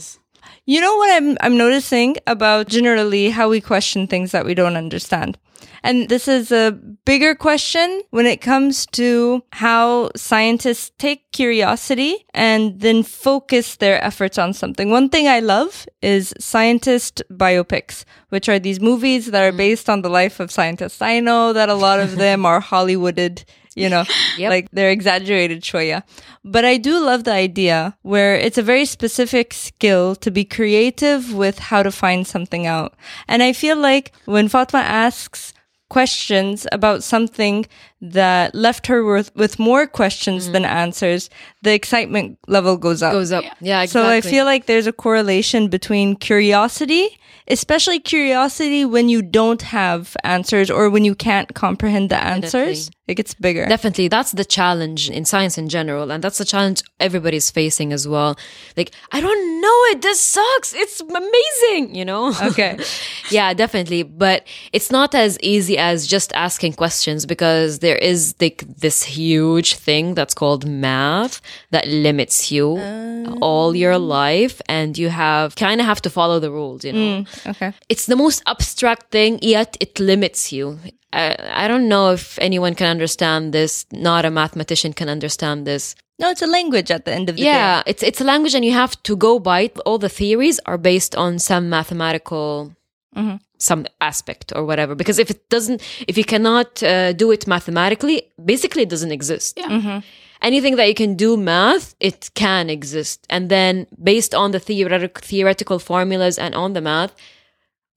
You 0.66 0.80
know 0.80 0.96
what 0.96 1.12
I'm 1.12 1.38
I'm 1.42 1.58
noticing 1.58 2.16
about 2.26 2.68
generally 2.70 3.30
how 3.30 3.50
we 3.50 3.60
question 3.60 4.08
things 4.08 4.32
that 4.32 4.46
we 4.46 4.54
don't 4.54 4.78
understand. 4.78 5.38
And 5.84 6.08
this 6.08 6.30
is 6.30 6.52
a 6.52 6.72
bigger 7.06 7.36
question 7.36 8.02
when 8.12 8.26
it 8.26 8.40
comes 8.40 8.86
to 8.94 9.44
how 9.52 10.12
scientists 10.16 10.92
take 10.98 11.30
curiosity 11.34 12.26
and 12.34 12.80
then 12.80 13.04
focus 13.04 13.76
their 13.76 14.02
efforts 14.02 14.38
on 14.38 14.54
something. 14.54 14.90
One 14.90 15.10
thing 15.10 15.28
I 15.28 15.42
love 15.42 15.86
is 16.02 16.34
scientist 16.40 17.22
biopics, 17.30 18.06
which 18.30 18.48
are 18.48 18.60
these 18.60 18.80
movies 18.80 19.32
that 19.32 19.44
are 19.44 19.52
mm. 19.52 19.58
based 19.58 19.90
on 19.90 20.02
the 20.02 20.10
life 20.10 20.40
of 20.40 20.52
scientists. 20.52 21.02
I 21.02 21.20
know 21.20 21.52
that 21.52 21.68
a 21.68 21.76
lot 21.76 22.00
of 22.00 22.16
them 22.24 22.46
are 22.46 22.62
Hollywooded, 22.62 23.44
you 23.76 23.90
know, 23.90 24.06
Yep. 24.38 24.50
like 24.50 24.72
they're 24.72 24.90
exaggerated 24.90 25.64
shoya. 25.64 26.04
But 26.46 26.64
I 26.64 26.78
do 26.78 27.04
love 27.04 27.26
the 27.26 27.34
idea 27.34 27.98
where 28.04 28.36
it's 28.36 28.58
a 28.58 28.64
very 28.64 28.86
specific 28.86 29.54
skill 29.54 30.16
to 30.16 30.32
be 30.32 30.46
creative 30.46 31.34
with 31.34 31.60
how 31.60 31.84
to 31.84 31.92
find 31.92 32.26
something 32.26 32.66
out. 32.66 32.94
And 33.28 33.44
I 33.44 33.52
feel 33.52 33.76
like 33.76 34.14
when 34.24 34.48
Fatma 34.48 34.80
asks 34.80 35.54
questions 35.90 36.66
about 36.72 37.04
something 37.04 37.66
that 38.04 38.54
left 38.54 38.88
her 38.88 39.04
with, 39.06 39.34
with 39.34 39.58
more 39.58 39.88
questions 39.88 40.52
than 40.52 40.64
mm-hmm. 40.64 40.78
answers, 40.78 41.30
the 41.62 41.74
excitement 41.74 42.38
level 42.48 42.76
goes 42.76 43.02
up. 43.02 43.14
Goes 43.14 43.32
up. 43.32 43.46
Yeah, 43.62 43.82
exactly. 43.82 43.88
So 43.88 44.10
I 44.10 44.20
feel 44.20 44.44
like 44.44 44.66
there's 44.66 44.88
a 44.88 44.92
correlation 44.92 45.70
between 45.70 46.18
curiosity, 46.18 47.18
especially 47.48 48.02
curiosity 48.02 48.84
when 48.84 49.08
you 49.08 49.22
don't 49.22 49.62
have 49.62 50.18
answers 50.26 50.70
or 50.70 50.90
when 50.90 51.06
you 51.06 51.16
can't 51.16 51.54
comprehend 51.56 52.10
the 52.10 52.22
answers. 52.22 52.92
It 53.06 53.16
gets 53.16 53.34
bigger. 53.34 53.66
Definitely, 53.66 54.08
that's 54.08 54.32
the 54.32 54.46
challenge 54.46 55.10
in 55.10 55.26
science 55.26 55.58
in 55.58 55.68
general, 55.68 56.10
and 56.10 56.24
that's 56.24 56.38
the 56.38 56.46
challenge 56.46 56.84
everybody's 57.02 57.52
facing 57.52 57.92
as 57.92 58.08
well. 58.08 58.38
Like, 58.78 58.92
I 59.12 59.20
don't 59.20 59.62
know 59.62 59.78
it. 59.92 60.02
This 60.02 60.22
sucks. 60.22 60.74
It's 60.74 61.02
amazing, 61.02 61.96
you 61.96 62.06
know. 62.06 62.34
Okay. 62.42 62.80
yeah, 63.30 63.54
definitely, 63.54 64.04
but 64.04 64.48
it's 64.72 64.90
not 64.90 65.14
as 65.14 65.38
easy 65.42 65.78
as 65.78 66.08
just 66.08 66.32
asking 66.32 66.74
questions 66.74 67.26
because 67.26 67.80
there 67.80 67.93
is 67.96 68.36
like 68.40 68.64
this 68.78 69.04
huge 69.04 69.76
thing 69.76 70.14
that's 70.14 70.34
called 70.34 70.68
math 70.68 71.42
that 71.72 71.88
limits 71.88 72.52
you 72.52 72.78
oh. 72.80 73.38
all 73.42 73.76
your 73.76 73.98
life, 73.98 74.62
and 74.68 74.98
you 74.98 75.10
have 75.10 75.56
kind 75.56 75.80
of 75.82 75.88
have 75.88 76.02
to 76.02 76.10
follow 76.10 76.40
the 76.40 76.52
rules, 76.52 76.84
you 76.84 76.94
know 76.94 77.24
mm, 77.24 77.50
okay. 77.50 77.74
it's 77.90 78.06
the 78.06 78.16
most 78.16 78.44
abstract 78.48 79.12
thing, 79.12 79.40
yet 79.42 79.78
it 79.80 80.00
limits 80.00 80.52
you. 80.52 80.80
I, 81.14 81.38
I 81.66 81.68
don't 81.68 81.88
know 81.88 82.12
if 82.12 82.40
anyone 82.40 82.76
can 82.76 82.88
understand 82.88 83.54
this. 83.54 83.86
Not 83.92 84.26
a 84.26 84.32
mathematician 84.32 84.94
can 84.94 85.10
understand 85.10 85.68
this. 85.68 85.96
No, 86.20 86.30
it's 86.30 86.42
a 86.42 86.48
language 86.48 86.92
at 86.92 87.06
the 87.06 87.14
end 87.14 87.30
of 87.30 87.36
the 87.36 87.44
Yeah, 87.44 87.84
day. 87.84 87.92
it's 87.92 88.04
it's 88.04 88.22
a 88.22 88.24
language, 88.24 88.56
and 88.56 88.66
you 88.66 88.72
have 88.74 89.02
to 89.04 89.16
go 89.16 89.40
by 89.40 89.62
it. 89.62 89.80
All 89.86 89.98
the 89.98 90.10
theories 90.10 90.60
are 90.66 90.78
based 90.78 91.16
on 91.16 91.40
some 91.40 91.70
mathematical. 91.70 92.74
Mm-hmm. 93.16 93.38
Some 93.64 93.86
aspect 94.00 94.52
or 94.56 94.62
whatever, 94.66 94.96
because 94.96 95.22
if 95.24 95.30
it 95.30 95.42
doesn't, 95.50 95.82
if 96.08 96.16
you 96.18 96.26
cannot 96.34 96.70
uh, 96.84 97.14
do 97.14 97.32
it 97.32 97.48
mathematically, 97.48 98.18
basically 98.38 98.82
it 98.84 98.90
doesn't 98.90 99.12
exist. 99.20 99.58
Yeah. 99.58 100.02
Anything 100.42 100.76
that 100.76 100.88
you 100.90 100.96
can 101.04 101.16
do 101.16 101.38
math, 101.38 101.96
it 102.00 102.30
can 102.34 102.70
exist, 102.70 103.26
and 103.30 103.48
then 103.48 103.88
based 104.12 104.34
on 104.36 104.52
the 104.52 104.60
theoretic, 104.60 105.20
theoretical 105.22 105.80
formulas 105.80 106.38
and 106.38 106.54
on 106.54 106.74
the 106.74 106.82
math, 106.82 107.14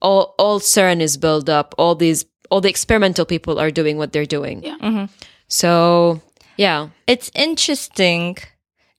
all 0.01 0.33
all 0.37 0.59
CERN 0.61 1.01
is 1.01 1.17
built 1.17 1.49
up. 1.49 1.75
All 1.77 1.95
these, 1.95 2.25
all 2.49 2.61
the 2.61 2.69
experimental 2.69 3.25
people 3.25 3.59
are 3.59 3.71
doing 3.71 3.97
what 3.97 4.11
they're 4.13 4.31
doing. 4.39 4.63
Yeah. 4.63 5.07
So 5.49 6.21
yeah, 6.57 6.89
It's 7.05 7.29
interesting. 7.35 8.37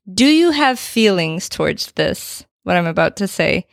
Do 0.06 0.24
you 0.24 0.50
have 0.52 0.78
feelings 0.78 1.48
towards 1.48 1.92
this? 1.92 2.44
What 2.64 2.76
I'm 2.76 2.86
about 2.86 3.16
to 3.16 3.26
say. 3.26 3.66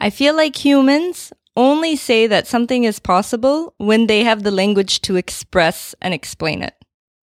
I 0.00 0.10
feel 0.10 0.34
like 0.36 0.64
humans 0.64 1.32
only 1.56 1.96
say 1.96 2.26
that 2.26 2.46
something 2.46 2.84
is 2.84 2.98
possible 2.98 3.74
when 3.78 4.06
they 4.06 4.24
have 4.24 4.42
the 4.42 4.50
language 4.50 5.00
to 5.02 5.16
express 5.16 5.94
and 6.00 6.14
explain 6.14 6.62
it. 6.62 6.74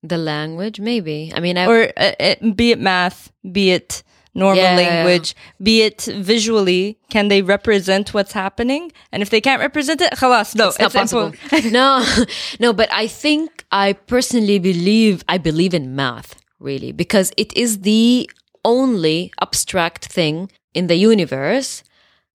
the 0.04 0.18
language 0.18 0.80
maybe. 0.80 1.32
I 1.36 1.40
mean, 1.42 1.58
I, 1.58 1.66
Or 1.68 1.92
uh, 1.98 2.12
uh, 2.20 2.36
be 2.56 2.72
it 2.72 2.80
math, 2.80 3.32
be 3.52 3.72
it 3.72 4.04
normal 4.34 4.64
Yeah, 4.64 4.76
yeah, 4.76 4.80
yeah. 4.80 4.90
language, 5.04 5.36
be 5.62 5.82
it 5.82 6.02
visually, 6.04 6.98
can 7.10 7.28
they 7.28 7.42
represent 7.42 8.14
what's 8.14 8.32
happening? 8.32 8.92
And 9.12 9.22
if 9.22 9.30
they 9.30 9.42
can't 9.42 9.60
represent 9.60 10.00
it, 10.02 10.14
khalas, 10.14 10.56
no, 10.56 10.68
it's 10.70 10.80
not 10.80 10.94
possible. 10.94 11.34
no, 11.72 12.06
no, 12.60 12.72
but 12.72 12.90
I 12.94 13.08
think 13.08 13.66
I 13.72 13.94
personally 13.94 14.60
believe 14.60 15.24
I 15.28 15.38
believe 15.38 15.74
in 15.74 15.96
math 15.96 16.36
really 16.60 16.92
because 16.94 17.34
it 17.36 17.52
is 17.58 17.82
the 17.82 18.30
only 18.64 19.32
abstract 19.42 20.06
thing 20.06 20.50
in 20.74 20.88
the 20.88 20.96
universe 20.96 21.84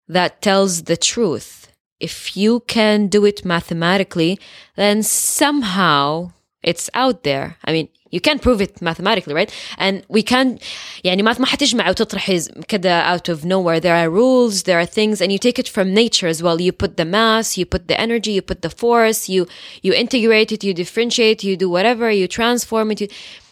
that 0.09 0.42
tells 0.42 0.83
the 0.85 0.96
truth 0.98 1.63
If 1.99 2.38
you 2.38 2.62
can 2.62 3.08
do 3.08 3.25
it 3.25 3.43
mathematically, 3.43 4.39
then 4.75 5.04
somehow 5.04 6.32
it's 6.63 6.89
out 6.93 7.23
there. 7.23 7.58
I 7.65 7.71
mean, 7.71 7.89
you 8.12 8.19
can 8.19 8.39
prove 8.39 8.62
it 8.62 8.82
mathematically, 8.82 9.34
right? 9.34 9.54
And 9.78 10.04
we 10.10 10.23
can, 10.23 10.60
يعني 11.06 11.23
math 11.23 11.39
ما 11.39 11.45
حتجمع 11.45 11.89
وتطرح 11.89 12.32
كده 12.67 13.04
out 13.04 13.30
of 13.30 13.45
nowhere. 13.45 13.80
There 13.80 13.95
are 13.95 14.10
rules, 14.10 14.63
there 14.63 14.80
are 14.80 14.86
things, 14.86 15.21
and 15.21 15.32
you 15.32 15.38
take 15.38 15.60
it 15.60 15.67
from 15.67 15.93
nature 15.93 16.28
as 16.28 16.41
well. 16.41 16.60
You 16.60 16.71
put 16.71 16.97
the 16.97 17.06
mass, 17.06 17.58
you 17.58 17.65
put 17.65 17.88
the 17.88 17.99
energy, 17.99 18.32
you 18.32 18.41
put 18.41 18.62
the 18.62 18.69
force, 18.69 19.30
you 19.30 19.47
you 19.82 19.93
integrate 19.93 20.52
it, 20.52 20.63
you 20.63 20.73
differentiate, 20.73 21.43
you 21.43 21.56
do 21.56 21.69
whatever, 21.69 22.10
you 22.12 22.28
transform 22.28 22.91
it. 22.91 23.02
You, 23.02 23.08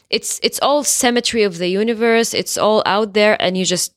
it's 0.09 0.39
it's 0.41 0.59
all 0.61 0.83
symmetry 0.83 1.43
of 1.43 1.57
the 1.59 1.67
universe. 1.67 2.33
It's 2.33 2.57
all 2.57 2.81
out 2.85 3.13
there, 3.13 3.35
and 3.41 3.57
you 3.57 3.65
just 3.65 3.93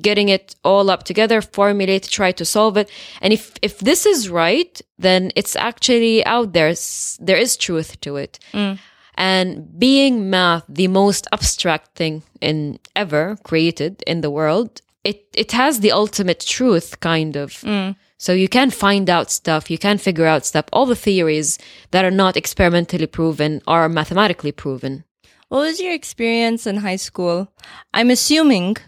getting 0.00 0.28
it 0.28 0.56
all 0.64 0.90
up 0.90 1.04
together, 1.04 1.40
formulate, 1.40 2.04
try 2.04 2.32
to 2.32 2.44
solve 2.44 2.76
it. 2.76 2.90
And 3.20 3.32
if 3.32 3.52
if 3.62 3.78
this 3.78 4.06
is 4.06 4.28
right, 4.28 4.80
then 4.98 5.32
it's 5.36 5.56
actually 5.56 6.24
out 6.24 6.52
there. 6.52 6.74
There 7.20 7.36
is 7.36 7.56
truth 7.56 8.00
to 8.00 8.16
it. 8.16 8.38
Mm. 8.52 8.78
And 9.16 9.78
being 9.78 10.28
math, 10.30 10.64
the 10.68 10.88
most 10.88 11.28
abstract 11.32 11.96
thing 11.96 12.22
in 12.40 12.80
ever 12.96 13.36
created 13.44 14.02
in 14.06 14.22
the 14.22 14.30
world, 14.30 14.80
it 15.04 15.26
it 15.34 15.52
has 15.52 15.80
the 15.80 15.92
ultimate 15.92 16.40
truth, 16.40 17.00
kind 17.00 17.36
of. 17.36 17.52
Mm. 17.62 17.96
So 18.16 18.32
you 18.32 18.48
can 18.48 18.70
find 18.70 19.10
out 19.10 19.30
stuff, 19.30 19.70
you 19.70 19.76
can 19.76 19.98
figure 19.98 20.26
out 20.26 20.46
stuff. 20.46 20.64
All 20.72 20.86
the 20.86 20.96
theories 20.96 21.58
that 21.90 22.04
are 22.04 22.10
not 22.10 22.36
experimentally 22.36 23.06
proven 23.06 23.60
are 23.66 23.88
mathematically 23.88 24.52
proven. 24.52 25.04
What 25.48 25.60
was 25.60 25.78
your 25.78 25.92
experience 25.92 26.66
in 26.66 26.76
high 26.78 26.96
school? 26.96 27.52
I'm 27.92 28.10
assuming 28.10 28.78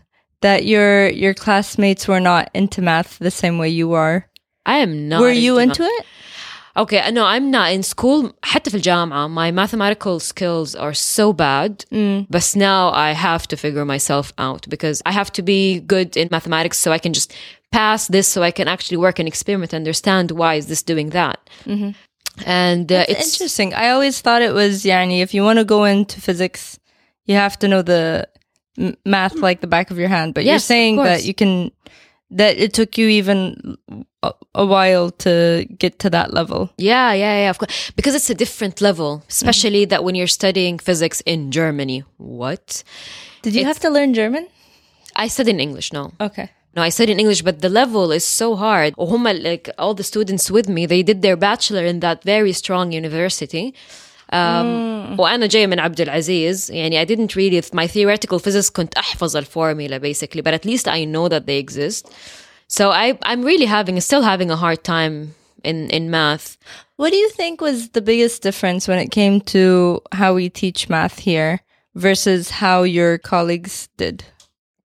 that 0.41 0.65
your 0.65 1.09
your 1.09 1.33
classmates 1.33 2.07
were 2.07 2.19
not 2.19 2.49
into 2.53 2.81
math 2.81 3.19
the 3.19 3.31
same 3.31 3.57
way 3.57 3.69
you 3.69 3.93
are. 3.93 4.27
I 4.65 4.77
am 4.77 5.07
not. 5.09 5.21
were 5.21 5.31
you 5.31 5.55
math. 5.55 5.63
into 5.63 5.83
it? 5.83 6.05
Okay, 6.77 7.11
no, 7.11 7.25
I'm 7.25 7.51
not 7.51 7.73
in 7.73 7.83
school. 7.83 8.31
حتى 8.43 8.69
في 8.71 8.75
الجامعة, 8.77 9.27
my 9.27 9.51
mathematical 9.51 10.19
skills 10.19 10.73
are 10.75 10.93
so 10.93 11.33
bad. 11.33 11.85
But 12.29 12.55
now 12.55 12.91
I 12.91 13.11
have 13.11 13.45
to 13.49 13.57
figure 13.57 13.85
myself 13.85 14.31
out 14.37 14.67
because 14.69 15.01
I 15.05 15.11
have 15.11 15.31
to 15.33 15.41
be 15.41 15.81
good 15.81 16.15
in 16.15 16.29
mathematics 16.31 16.77
so 16.77 16.91
I 16.93 16.97
can 16.99 17.11
just 17.13 17.33
pass 17.71 18.07
this 18.07 18.27
so 18.27 18.41
I 18.41 18.51
can 18.51 18.67
actually 18.67 18.97
work 18.97 19.19
and 19.19 19.27
experiment, 19.27 19.73
understand 19.73 20.31
why 20.31 20.55
is 20.55 20.67
this 20.67 20.81
doing 20.83 21.09
that. 21.09 21.39
And 22.45 22.91
uh, 22.91 23.05
It's 23.09 23.19
it's 23.19 23.33
interesting. 23.33 23.73
I 23.73 23.89
always 23.89 24.21
thought 24.21 24.41
it 24.41 24.53
was 24.53 24.83
yani 24.85 25.21
if 25.21 25.33
you 25.33 25.43
want 25.43 25.59
to 25.59 25.65
go 25.65 25.83
into 25.83 26.21
physics, 26.21 26.79
you 27.25 27.35
have 27.35 27.59
to 27.59 27.67
know 27.67 27.81
the 27.81 28.27
math 29.04 29.34
like 29.34 29.60
the 29.60 29.66
back 29.66 29.90
of 29.90 29.98
your 29.98 30.08
hand, 30.08 30.34
but 30.34 30.44
yes, 30.44 30.52
you're 30.52 30.58
saying 30.60 30.96
that 30.96 31.24
you 31.24 31.34
can 31.34 31.70
that 32.30 32.56
it 32.58 32.72
took 32.72 32.98
you 32.98 33.08
even 33.08 33.76
a, 34.22 34.66
while 34.66 35.10
to 35.10 35.66
get 35.78 35.98
to 36.00 36.10
that 36.10 36.32
level. 36.32 36.70
Yeah, 36.76 37.12
yeah, 37.12 37.44
yeah, 37.44 37.50
of 37.50 37.58
course. 37.58 37.92
Because 37.94 38.14
it's 38.14 38.30
a 38.30 38.34
different 38.34 38.80
level, 38.80 39.18
mm-hmm. 39.18 39.28
especially 39.28 39.82
mm-hmm. 39.82 39.90
that 39.90 40.04
when 40.04 40.14
you're 40.14 40.26
studying 40.26 40.78
physics 40.78 41.22
in 41.24 41.52
Germany. 41.52 42.04
What? 42.16 42.82
Did 43.42 43.54
you 43.54 43.60
it's, 43.60 43.68
have 43.68 43.80
to 43.80 43.90
learn 43.90 44.14
German? 44.14 44.48
I 45.14 45.28
studied 45.28 45.54
in 45.54 45.60
English, 45.60 45.92
no. 45.92 46.12
Okay. 46.20 46.50
No, 46.74 46.82
I 46.82 46.90
studied 46.90 47.12
in 47.12 47.20
English, 47.20 47.42
but 47.42 47.62
the 47.62 47.70
level 47.70 48.12
is 48.12 48.24
so 48.24 48.54
hard. 48.54 48.94
Oh, 48.98 49.04
like 49.04 49.70
all 49.78 49.94
the 49.94 50.02
students 50.02 50.50
with 50.50 50.68
me, 50.68 50.84
they 50.84 51.02
did 51.02 51.22
their 51.22 51.36
bachelor 51.36 51.84
in 51.86 52.00
that 52.00 52.22
very 52.22 52.52
strong 52.52 52.92
university 52.92 53.74
Um, 54.33 55.19
وأنا 55.19 55.45
جاية 55.45 55.67
من 55.67 55.79
عبد 55.79 56.01
العزيز 56.01 56.71
يعني 56.71 57.05
I 57.05 57.05
didn't 57.05 57.35
really 57.35 57.61
my 57.73 57.87
theoretical 57.87 58.39
physics 58.39 58.69
كنت 58.69 58.93
أحفظ 58.97 59.35
الفورمula 59.35 59.99
basically 59.99 60.41
but 60.41 60.53
at 60.53 60.65
least 60.65 60.87
I 60.87 61.03
know 61.03 61.27
that 61.27 61.45
they 61.45 61.57
exist 61.57 62.07
so 62.67 62.91
I 62.91 63.17
I'm 63.23 63.43
really 63.43 63.65
having 63.65 63.99
still 63.99 64.21
having 64.21 64.49
a 64.49 64.55
hard 64.55 64.83
time 64.83 65.35
in 65.63 65.89
in 65.89 66.09
math 66.09 66.57
What 67.01 67.09
do 67.09 67.17
you 67.17 67.29
think 67.29 67.61
was 67.61 67.89
the 67.89 68.01
biggest 68.11 68.43
difference 68.43 68.87
when 68.87 68.99
it 68.99 69.09
came 69.09 69.41
to 69.55 70.01
how 70.11 70.35
we 70.35 70.49
teach 70.49 70.87
math 70.87 71.17
here 71.17 71.61
versus 71.95 72.51
how 72.51 72.83
your 72.83 73.17
colleagues 73.17 73.89
did? 73.97 74.23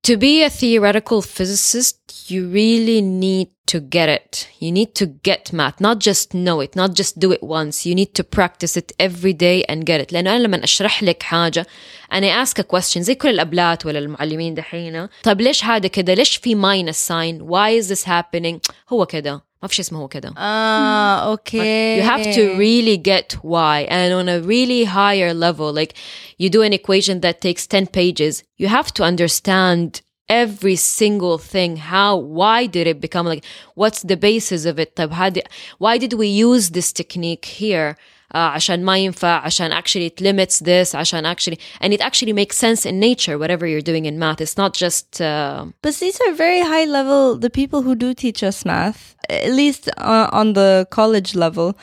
to 0.03 0.17
be 0.17 0.45
a 0.45 0.51
theoretical 0.51 1.21
physicist, 1.21 2.31
you 2.31 2.49
really 2.49 3.01
need 3.01 3.49
to 3.67 3.81
get 3.81 4.09
it. 4.09 4.49
You 4.61 4.71
need 4.71 4.95
to 4.95 5.07
get 5.07 5.53
math, 5.53 5.81
not 5.81 5.99
just 5.99 6.33
know 6.33 6.61
it, 6.61 6.77
not 6.77 6.95
just 6.95 7.19
do 7.19 7.33
it 7.33 7.43
once. 7.43 7.85
You 7.85 7.95
need 7.97 8.15
to 8.15 8.23
practice 8.23 8.77
it 8.77 8.93
every 9.01 9.33
day 9.33 9.65
and 9.69 9.85
get 9.85 10.01
it. 10.01 10.13
لأنه 10.13 10.37
أنا 10.37 10.43
لما 10.43 10.65
أشرح 10.65 11.03
لك 11.03 11.23
حاجة 11.23 11.67
أنا 12.13 12.45
ask 12.45 12.59
a 12.59 12.63
question 12.63 12.99
زي 12.99 13.15
كل 13.15 13.29
الأبلات 13.29 13.87
ولا 13.87 13.99
المعلمين 13.99 14.55
دحين 14.55 15.09
طب 15.23 15.41
ليش 15.41 15.65
هذا 15.65 15.89
كده 15.89 16.15
ليش 16.15 16.37
في 16.37 16.55
minus 16.55 16.97
sign 17.09 17.43
why 17.43 17.83
is 17.83 17.89
this 17.89 18.05
happening 18.05 18.59
هو 18.89 19.07
كده 19.07 19.45
ما 19.63 19.69
في 19.69 19.75
شيء 19.75 19.85
اسمه 19.85 19.99
هو 19.99 20.09
كده 20.09 20.29
Ah, 20.31 21.33
okay. 21.35 21.99
you 21.99 22.03
have 22.13 22.25
to 22.35 22.43
really 22.59 22.97
get 23.13 23.33
why. 23.43 23.77
And 23.89 24.13
on 24.21 24.29
a 24.29 24.41
really 24.41 24.85
higher 24.85 25.33
level, 25.35 25.73
like 25.81 25.93
you 26.39 26.49
do 26.51 26.63
an 26.63 26.73
equation 26.73 27.21
that 27.21 27.41
takes 27.41 27.67
10 27.67 27.87
pages, 27.87 28.43
you 28.59 28.69
have 28.69 28.93
to 28.95 29.03
understand 29.03 30.03
every 30.29 30.77
single 30.77 31.39
thing. 31.39 31.77
How, 31.77 32.17
why 32.17 32.67
did 32.67 32.87
it 32.93 33.01
become 33.01 33.27
like, 33.27 33.45
what's 33.75 34.03
the 34.03 34.17
basis 34.17 34.65
of 34.67 34.79
it? 34.79 34.95
طب 34.97 35.11
هذه- 35.13 35.43
why 35.79 35.99
did 35.99 36.13
we 36.15 36.27
use 36.27 36.71
this 36.71 36.93
technique 36.93 37.45
here? 37.63 37.97
Uh, 38.35 38.39
عشان 38.39 38.85
ما 38.85 38.99
ينفع 38.99 39.45
عشان 39.45 39.73
actually 39.73 40.07
it 40.07 40.21
limits 40.21 40.59
this 40.59 40.95
عشان 40.95 41.25
actually 41.25 41.59
and 41.81 41.93
it 41.93 42.01
actually 42.01 42.33
makes 42.33 42.57
sense 42.57 42.85
in 42.85 42.99
nature 42.99 43.39
whatever 43.39 43.67
you're 43.67 43.81
doing 43.81 44.05
in 44.05 44.19
math 44.19 44.41
it's 44.41 44.57
not 44.57 44.75
just 44.75 45.21
uh, 45.21 45.65
But 45.83 45.95
these 45.95 46.21
are 46.21 46.33
very 46.33 46.61
high 46.61 46.87
level. 46.87 47.37
The 47.39 47.51
people 47.51 47.83
who 47.83 47.95
do 47.95 48.15
teach 48.15 48.43
us 48.43 48.65
math, 48.65 49.15
at 49.31 49.53
least 49.53 49.89
uh, 49.97 50.29
on 50.41 50.55
the 50.55 50.87
college 50.91 51.31
level, 51.45 51.79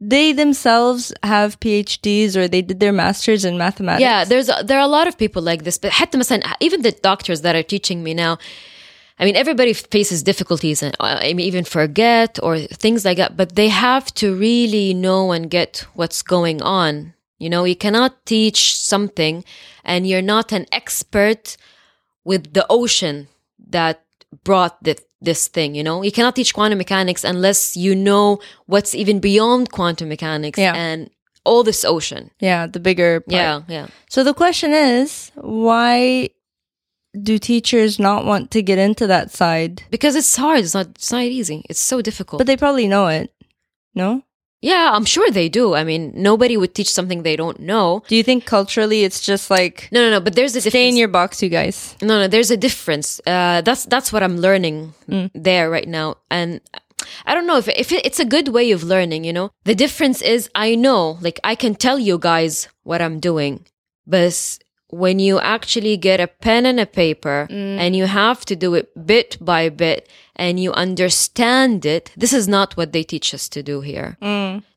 they 0.00 0.32
themselves 0.32 1.12
have 1.22 1.58
PhDs 1.60 2.36
or 2.36 2.48
they 2.48 2.62
did 2.62 2.80
their 2.80 2.92
masters 2.92 3.44
in 3.44 3.56
mathematics. 3.58 4.02
Yeah, 4.02 4.24
there's 4.24 4.48
a, 4.48 4.62
there 4.68 4.78
are 4.78 4.88
a 4.90 4.94
lot 4.98 5.06
of 5.08 5.16
people 5.16 5.42
like 5.42 5.64
this. 5.64 5.78
But 5.78 5.90
حتى 5.90 6.18
مثلا 6.18 6.42
even 6.60 6.82
the 6.82 6.92
doctors 6.92 7.40
that 7.42 7.54
are 7.54 7.62
teaching 7.62 8.02
me 8.02 8.12
now, 8.14 8.38
I 9.21 9.25
mean, 9.25 9.35
everybody 9.35 9.73
faces 9.73 10.23
difficulties 10.23 10.81
and 10.81 10.95
uh, 10.99 11.19
I 11.21 11.33
mean, 11.33 11.45
even 11.45 11.63
forget 11.63 12.39
or 12.41 12.57
things 12.57 13.05
like 13.05 13.17
that. 13.17 13.37
But 13.37 13.55
they 13.55 13.69
have 13.69 14.11
to 14.15 14.33
really 14.35 14.93
know 14.95 15.31
and 15.31 15.47
get 15.49 15.85
what's 15.93 16.23
going 16.23 16.61
on. 16.63 17.13
You 17.37 17.49
know, 17.49 17.63
you 17.63 17.75
cannot 17.75 18.25
teach 18.25 18.75
something 18.77 19.43
and 19.85 20.07
you're 20.07 20.23
not 20.35 20.51
an 20.51 20.65
expert 20.71 21.55
with 22.23 22.53
the 22.53 22.65
ocean 22.69 23.27
that 23.69 24.03
brought 24.43 24.83
the, 24.83 24.97
this 25.21 25.47
thing, 25.47 25.75
you 25.75 25.83
know? 25.83 26.01
You 26.03 26.11
cannot 26.11 26.35
teach 26.35 26.53
quantum 26.53 26.77
mechanics 26.79 27.23
unless 27.23 27.77
you 27.77 27.95
know 27.95 28.39
what's 28.65 28.95
even 28.95 29.19
beyond 29.19 29.71
quantum 29.71 30.09
mechanics 30.09 30.57
Yeah. 30.59 30.73
and 30.75 31.09
all 31.43 31.63
this 31.63 31.83
ocean. 31.85 32.29
yeah, 32.39 32.67
the 32.67 32.79
bigger. 32.79 33.21
Part. 33.21 33.33
Yeah, 33.33 33.61
yeah. 33.67 33.87
So 34.09 34.23
the 34.23 34.33
question 34.33 34.71
is, 34.73 35.31
why 35.35 36.29
do 37.19 37.37
teachers 37.39 37.99
not 37.99 38.25
want 38.25 38.51
to 38.51 38.61
get 38.61 38.77
into 38.77 39.07
that 39.07 39.31
side? 39.31 39.83
Because 39.89 40.15
it's 40.15 40.35
hard. 40.35 40.59
It's 40.59 40.73
not. 40.73 40.87
It's 40.95 41.11
not 41.11 41.23
easy. 41.23 41.65
It's 41.69 41.79
so 41.79 42.01
difficult. 42.01 42.39
But 42.39 42.47
they 42.47 42.57
probably 42.57 42.87
know 42.87 43.07
it. 43.07 43.33
No. 43.93 44.23
yeah, 44.61 44.91
I'm 44.93 45.05
sure 45.05 45.29
they 45.31 45.49
do. 45.49 45.73
I 45.73 45.83
mean, 45.83 46.13
nobody 46.15 46.55
would 46.55 46.73
teach 46.75 46.91
something 46.93 47.23
they 47.23 47.35
don't 47.35 47.59
know. 47.59 48.03
Do 48.07 48.15
you 48.15 48.23
think 48.23 48.45
culturally 48.45 49.03
it's 49.03 49.19
just 49.19 49.49
like 49.49 49.89
No, 49.91 49.99
no, 50.01 50.09
no. 50.11 50.19
But 50.21 50.35
there's 50.35 50.55
a 50.55 50.61
stay 50.61 50.69
difference. 50.69 50.93
in 50.93 50.97
your 50.97 51.07
box, 51.09 51.41
you 51.43 51.49
guys? 51.49 51.95
no, 52.01 52.19
no. 52.21 52.27
There's 52.27 52.51
a 52.51 52.57
difference. 52.57 53.19
Uh, 53.25 53.61
that's 53.61 53.85
that's 53.85 54.13
what 54.13 54.23
I'm 54.23 54.37
learning 54.37 54.93
there 55.33 55.69
right 55.69 55.87
now, 55.87 56.17
and 56.29 56.61
I 57.25 57.33
don't 57.35 57.47
know 57.47 57.57
if 57.57 57.67
if 57.67 57.91
it, 57.91 58.05
it's 58.05 58.19
a 58.21 58.25
good 58.35 58.47
way 58.49 58.71
of 58.71 58.83
learning. 58.83 59.25
You 59.25 59.33
know, 59.33 59.49
the 59.65 59.75
difference 59.75 60.21
is 60.21 60.47
I 60.55 60.75
know, 60.75 61.17
like 61.21 61.39
I 61.43 61.55
can 61.55 61.75
tell 61.75 61.97
you 61.99 62.17
guys 62.19 62.69
what 62.83 63.01
I'm 63.01 63.19
doing, 63.19 63.65
but 64.07 64.59
when 64.90 65.18
you 65.18 65.40
actually 65.40 65.96
get 65.96 66.20
a 66.20 66.28
pen 66.28 66.64
and 66.64 66.78
a 66.78 66.86
paper 66.86 67.48
and 67.50 67.96
you 67.96 68.06
have 68.06 68.44
to 68.44 68.54
do 68.54 68.74
it 68.74 68.88
bit 69.06 69.36
by 69.40 69.68
bit 69.68 70.08
and 70.36 70.60
you 70.60 70.72
understand 70.72 71.84
it, 71.84 72.12
this 72.16 72.32
is 72.32 72.46
not 72.46 72.76
what 72.76 72.92
they 72.92 73.02
teach 73.02 73.34
us 73.34 73.48
to 73.48 73.62
do 73.62 73.80
here. 73.80 74.16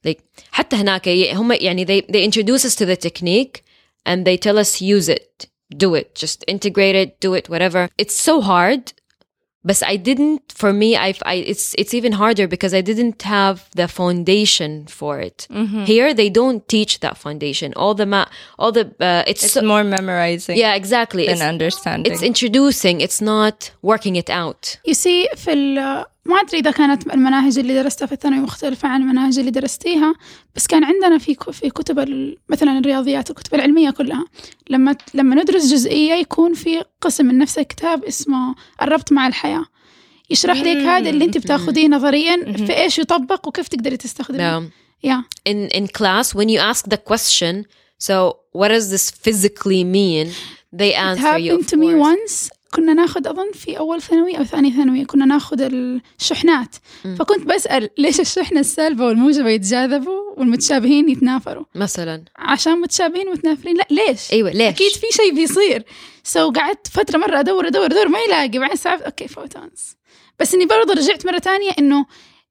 Like 0.04 0.22
حتى 0.52 0.76
هناك 0.76 1.08
هم 1.34 1.52
يعني 1.54 1.86
they 1.86 2.02
they 2.02 2.24
introduce 2.24 2.66
us 2.66 2.76
to 2.76 2.86
the 2.86 2.96
technique 2.96 3.64
and 4.06 4.26
they 4.26 4.38
tell 4.38 4.58
us 4.58 4.82
use 4.82 5.10
it, 5.10 5.48
do 5.70 5.94
it, 5.94 6.16
just 6.16 6.44
integrate 6.48 6.96
it, 6.96 7.20
do 7.20 7.34
it, 7.36 7.50
whatever. 7.50 7.90
It's 7.98 8.16
so 8.18 8.42
hard. 8.42 8.94
but 9.65 9.83
I 9.83 9.97
didn't. 9.97 10.53
For 10.53 10.73
me, 10.73 10.97
I've, 10.97 11.23
I 11.25 11.35
it's 11.35 11.75
it's 11.79 11.95
even 11.95 12.13
harder 12.13 12.47
because 12.47 12.75
I 12.75 12.81
didn't 12.81 13.23
have 13.23 13.69
the 13.75 13.89
foundation 13.89 14.87
for 14.87 15.21
it. 15.21 15.47
Mm-hmm. 15.51 15.85
Here, 15.85 16.15
they 16.15 16.31
don't 16.31 16.67
teach 16.69 17.01
that 17.01 17.17
foundation. 17.17 17.73
All 17.75 17.95
the 17.95 18.07
ma- 18.07 18.29
all 18.59 18.73
the 18.73 18.95
uh, 19.01 19.25
it's, 19.27 19.45
it's 19.45 19.55
so, 19.55 19.63
more 19.63 19.85
memorizing. 19.85 20.57
Yeah, 20.59 20.75
exactly. 20.75 21.29
and 21.29 21.43
understanding. 21.43 22.13
It's 22.13 22.23
introducing. 22.23 23.01
It's 23.01 23.21
not 23.21 23.73
working 23.83 24.17
it 24.17 24.31
out. 24.31 24.79
You 24.85 24.95
see, 24.95 25.29
في 25.37 26.05
ما 26.27 26.41
أدري 26.41 26.59
إذا 26.59 26.71
كانت 26.71 27.15
المناهج 27.15 27.59
اللي 27.59 27.83
درستها 27.83 28.07
في 28.07 28.13
الثانوي 28.13 28.41
مختلفة 28.41 28.89
عن 28.89 29.01
المناهج 29.03 29.39
اللي 29.39 29.51
درستيها 29.51 30.15
بس 30.57 30.67
كان 30.67 30.85
عندنا 30.85 31.19
في 31.19 31.37
في 31.53 31.71
كتب 31.71 31.99
مثلا 32.49 32.79
الرياضيات 32.79 33.31
الكتب 33.31 33.55
العلمية 33.55 33.91
كلها. 33.91 34.25
لما 34.71 34.97
لما 35.15 35.35
ندرس 35.43 35.67
جزئية 35.73 36.15
يكون 36.15 36.55
في 36.55 36.85
قسم 37.01 37.27
من 37.27 37.39
نفس 37.39 37.59
الكتاب 37.59 38.05
اسمه 38.05 38.55
الربط 38.83 39.13
مع 39.13 39.27
الحياة. 39.27 39.65
يشرح 40.31 40.57
لك 40.57 40.77
هذا 40.77 41.11
اللي 41.11 41.25
أنت 41.25 41.39
بتاخذيه 41.39 41.89
نظريا 41.89 42.53
في 42.67 42.77
إيش 42.77 42.99
يطبق 42.99 43.49
وكيف 43.49 43.69
تقدري 43.69 43.97
تستخدميه. 43.97 44.61
Um, 44.61 44.63
yeah. 45.07 45.23
in 45.49 45.69
in 45.79 45.87
class, 45.87 46.35
when 46.35 46.49
you 46.49 46.59
ask 46.59 46.89
the 46.89 46.99
question, 47.13 47.67
so 47.99 48.15
what 48.53 48.69
does 48.69 48.91
this 48.91 49.11
physically 49.11 49.85
mean? 49.85 50.27
They 50.73 50.91
It 50.93 50.99
answer 51.09 51.39
you. 51.39 51.53
happened 51.53 51.65
Of 51.65 51.71
to 51.73 51.77
me 51.77 51.95
once. 52.11 52.51
كنا 52.75 52.95
ناخذ 52.95 53.29
أظن 53.29 53.53
في 53.53 53.79
أول 53.79 54.03
ثانوي 54.03 54.39
أو 54.39 54.45
ثاني 54.45 54.71
ثانوي 54.71 55.05
كنا 55.05 55.25
ناخذ 55.25 55.61
الشحنات. 56.21 56.77
فكنت 57.19 57.47
بسأل 57.47 57.91
ليش 57.99 58.21
الشحنة 58.21 58.61
السالبة 58.61 59.07
والموجبة 59.07 59.51
يتجاذبوا 59.51 60.21
والمتشابهين 60.37 61.09
يتنافروا؟ 61.09 61.65
مثلا. 61.75 62.25
عشان 62.37 62.81
متشابهين 62.81 63.29
ومتنافرين. 63.29 63.77
لا 63.77 63.87
ليش؟ 63.91 64.33
أيوه 64.33 64.51
ليش؟ 64.51 64.75
أكيد 64.75 64.93
في 64.93 65.07
شيء 65.11 65.35
بيصير. 65.35 65.85
سو 66.25 66.51
قعدت 66.51 66.89
فترة 66.89 67.19
مرة 67.19 67.41
أدور 67.41 67.67
أدور 67.67 67.87
أدور 67.87 68.09
ما 68.09 68.19
يلاقي. 68.19 68.59
بعدين 68.59 68.77
صعبت 68.77 69.03
أوكي 69.03 69.29
فوتونز 69.29 69.97
بس 70.41 70.55
إني 70.55 70.67
برضه 70.67 70.95
رجعت 70.95 71.27
مرة 71.27 71.39
تانية 71.39 71.71
إنه 71.79 72.07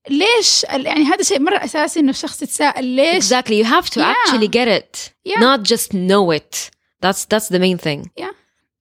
ليش 0.10 0.64
يعني 0.64 1.04
هذا 1.04 1.24
شيء 1.24 1.40
مرة 1.40 1.58
أساسي 1.58 2.00
إنه 2.00 2.10
الشخص 2.10 2.42
يتساءل 2.42 2.86
ليش؟ 2.86 3.24
Exactly. 3.34 3.64
You 3.64 3.66
have 3.66 3.90
to 3.90 4.00
Yeah. 4.00 4.14
actually 4.16 4.48
get 4.48 4.68
it, 4.68 5.12
Yeah. 5.30 5.40
not 5.40 5.62
just 5.74 5.88
know 5.94 6.32
it. 6.40 6.70
That's 7.06 7.26
that's 7.26 7.50
the 7.50 7.60
main 7.60 7.78
thing. 7.78 8.10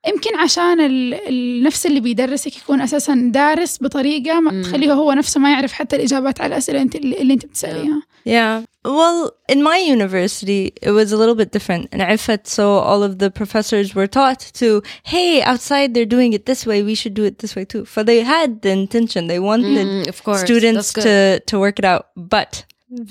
يمكن 0.08 0.36
عشان 0.36 0.80
ال- 0.82 1.14
النفس 1.28 1.86
اللي 1.86 2.00
بيدرسك 2.00 2.58
يكون 2.58 2.82
اساسا 2.82 3.30
دارس 3.34 3.78
بطريقه 3.84 4.40
ما 4.40 4.62
تخليه 4.62 4.94
هو 4.94 5.12
نفسه 5.14 5.40
ما 5.40 5.52
يعرف 5.52 5.74
حتى 5.74 5.96
الاجابات 5.96 6.42
على 6.42 6.54
الاسئله 6.54 6.82
انت 6.82 6.96
اللي 6.96 7.18
اللي 7.18 7.34
انت 7.34 7.46
بتساليها 7.46 8.02
Yeah. 8.28 8.58
Well, 9.00 9.20
in 9.54 9.60
my 9.72 9.78
university, 9.96 10.62
it 10.88 10.92
was 11.00 11.08
a 11.16 11.18
little 11.22 11.38
bit 11.42 11.50
different. 11.58 11.84
In 11.96 12.00
Ifat, 12.16 12.42
so 12.58 12.64
all 12.90 13.02
of 13.10 13.14
the 13.24 13.30
professors 13.40 13.88
were 13.98 14.10
taught 14.20 14.42
to, 14.62 14.68
hey, 15.14 15.32
outside 15.52 15.88
they're 15.94 16.14
doing 16.18 16.32
it 16.38 16.44
this 16.52 16.62
way, 16.70 16.80
we 16.90 16.96
should 17.02 17.16
do 17.22 17.26
it 17.30 17.36
this 17.42 17.54
way 17.58 17.66
too. 17.74 17.84
For 17.94 18.02
they 18.12 18.20
had 18.36 18.50
the 18.66 18.72
intention, 18.84 19.22
they 19.34 19.40
wanted 19.52 19.88
Mm, 19.88 20.08
of 20.14 20.18
course. 20.26 20.42
students 20.48 20.88
That's 20.88 20.96
good. 20.98 21.06
to 21.08 21.16
to 21.50 21.56
work 21.66 21.78
it 21.82 21.86
out. 21.94 22.04
But 22.36 22.52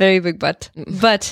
very 0.03 0.20
big 0.27 0.37
but. 0.47 0.59
But 1.07 1.22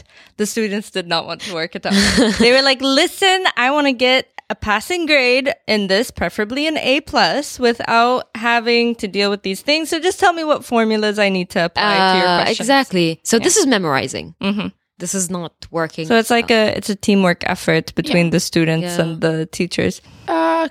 the 0.40 0.46
students 0.54 0.88
did 0.98 1.06
not 1.14 1.22
want 1.28 1.40
to 1.46 1.50
work 1.60 1.72
it 1.78 1.84
out. 1.90 1.98
they 2.44 2.50
were 2.56 2.64
like, 2.70 2.80
"Listen, 3.00 3.38
I 3.64 3.66
want 3.76 3.86
to 3.92 3.96
get 4.08 4.22
a 4.50 4.54
passing 4.54 5.06
grade 5.06 5.52
in 5.66 5.86
this, 5.86 6.10
preferably 6.10 6.66
an 6.66 6.76
A 6.78 7.00
plus, 7.00 7.58
without 7.58 8.28
having 8.34 8.94
to 8.96 9.06
deal 9.08 9.30
with 9.30 9.42
these 9.42 9.62
things. 9.62 9.88
So 9.90 9.98
just 9.98 10.20
tell 10.20 10.32
me 10.34 10.44
what 10.44 10.64
formulas 10.64 11.18
I 11.18 11.28
need 11.30 11.48
to 11.50 11.64
apply 11.64 11.94
to 12.12 12.18
your 12.18 12.28
Uh, 12.28 12.42
questions." 12.42 12.60
exactly. 12.60 13.20
So 13.30 13.38
this 13.38 13.56
is 13.56 13.66
memorizing. 13.66 14.34
Mhm. 14.42 14.72
This 14.98 15.14
is 15.14 15.26
not 15.30 15.52
working. 15.70 16.06
So 16.06 16.14
it's 16.20 16.30
like 16.38 16.50
a 16.60 16.62
it's 16.78 16.90
a 16.96 16.98
teamwork 17.06 17.40
effort 17.54 17.86
between 18.00 18.26
the 18.34 18.40
students 18.50 18.92
Yeah. 18.96 19.02
and 19.02 19.20
the 19.24 19.34
teachers. 19.58 19.94
آه 20.28 20.70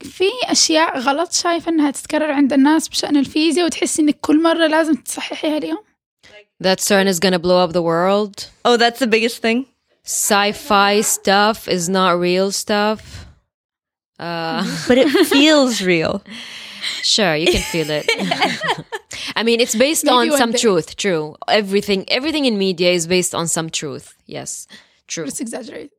في 0.00 0.24
أشياء 0.44 0.98
غلط 0.98 1.32
شايفة 1.32 1.70
إنها 1.70 1.90
تتكرر 1.90 2.30
عند 2.30 2.52
الناس 2.52 2.88
بشأن 2.88 3.16
الفيزياء 3.16 3.66
وتحس 3.66 4.00
إنك 4.00 4.18
كل 4.20 4.42
مرة 4.42 4.66
لازم 4.66 4.94
تصححيها 4.94 5.58
اليوم 5.58 5.78
that 6.64 6.78
CERN 6.80 7.06
is 7.08 7.18
gonna 7.20 7.38
blow 7.38 7.58
up 7.64 7.72
the 7.72 7.82
world. 7.82 8.36
Oh, 8.64 8.76
that's 8.76 8.98
the 9.00 9.06
biggest 9.06 9.38
thing. 9.42 9.66
Sci-fi 10.09 11.01
stuff 11.01 11.67
is 11.67 11.87
not 11.87 12.19
real 12.19 12.51
stuff. 12.51 13.27
Uh, 14.17 14.65
But 14.87 14.97
it 14.97 15.07
feels 15.27 15.83
real. 15.83 16.23
sure, 17.03 17.35
you 17.35 17.51
can 17.51 17.61
feel 17.61 17.87
it. 17.91 18.05
I 19.35 19.43
mean, 19.43 19.59
it's 19.59 19.75
based 19.75 20.05
Maybe 20.05 20.31
on 20.31 20.37
some 20.37 20.51
day. 20.51 20.57
truth. 20.57 20.95
True. 20.95 21.35
Everything, 21.47 22.05
everything 22.09 22.45
in 22.45 22.57
media 22.57 22.89
is 22.91 23.05
based 23.05 23.35
on 23.35 23.47
some 23.47 23.69
truth. 23.69 24.15
Yes, 24.25 24.65
true. 25.07 25.27
بس 25.27 25.41
exaggerate 25.41 25.91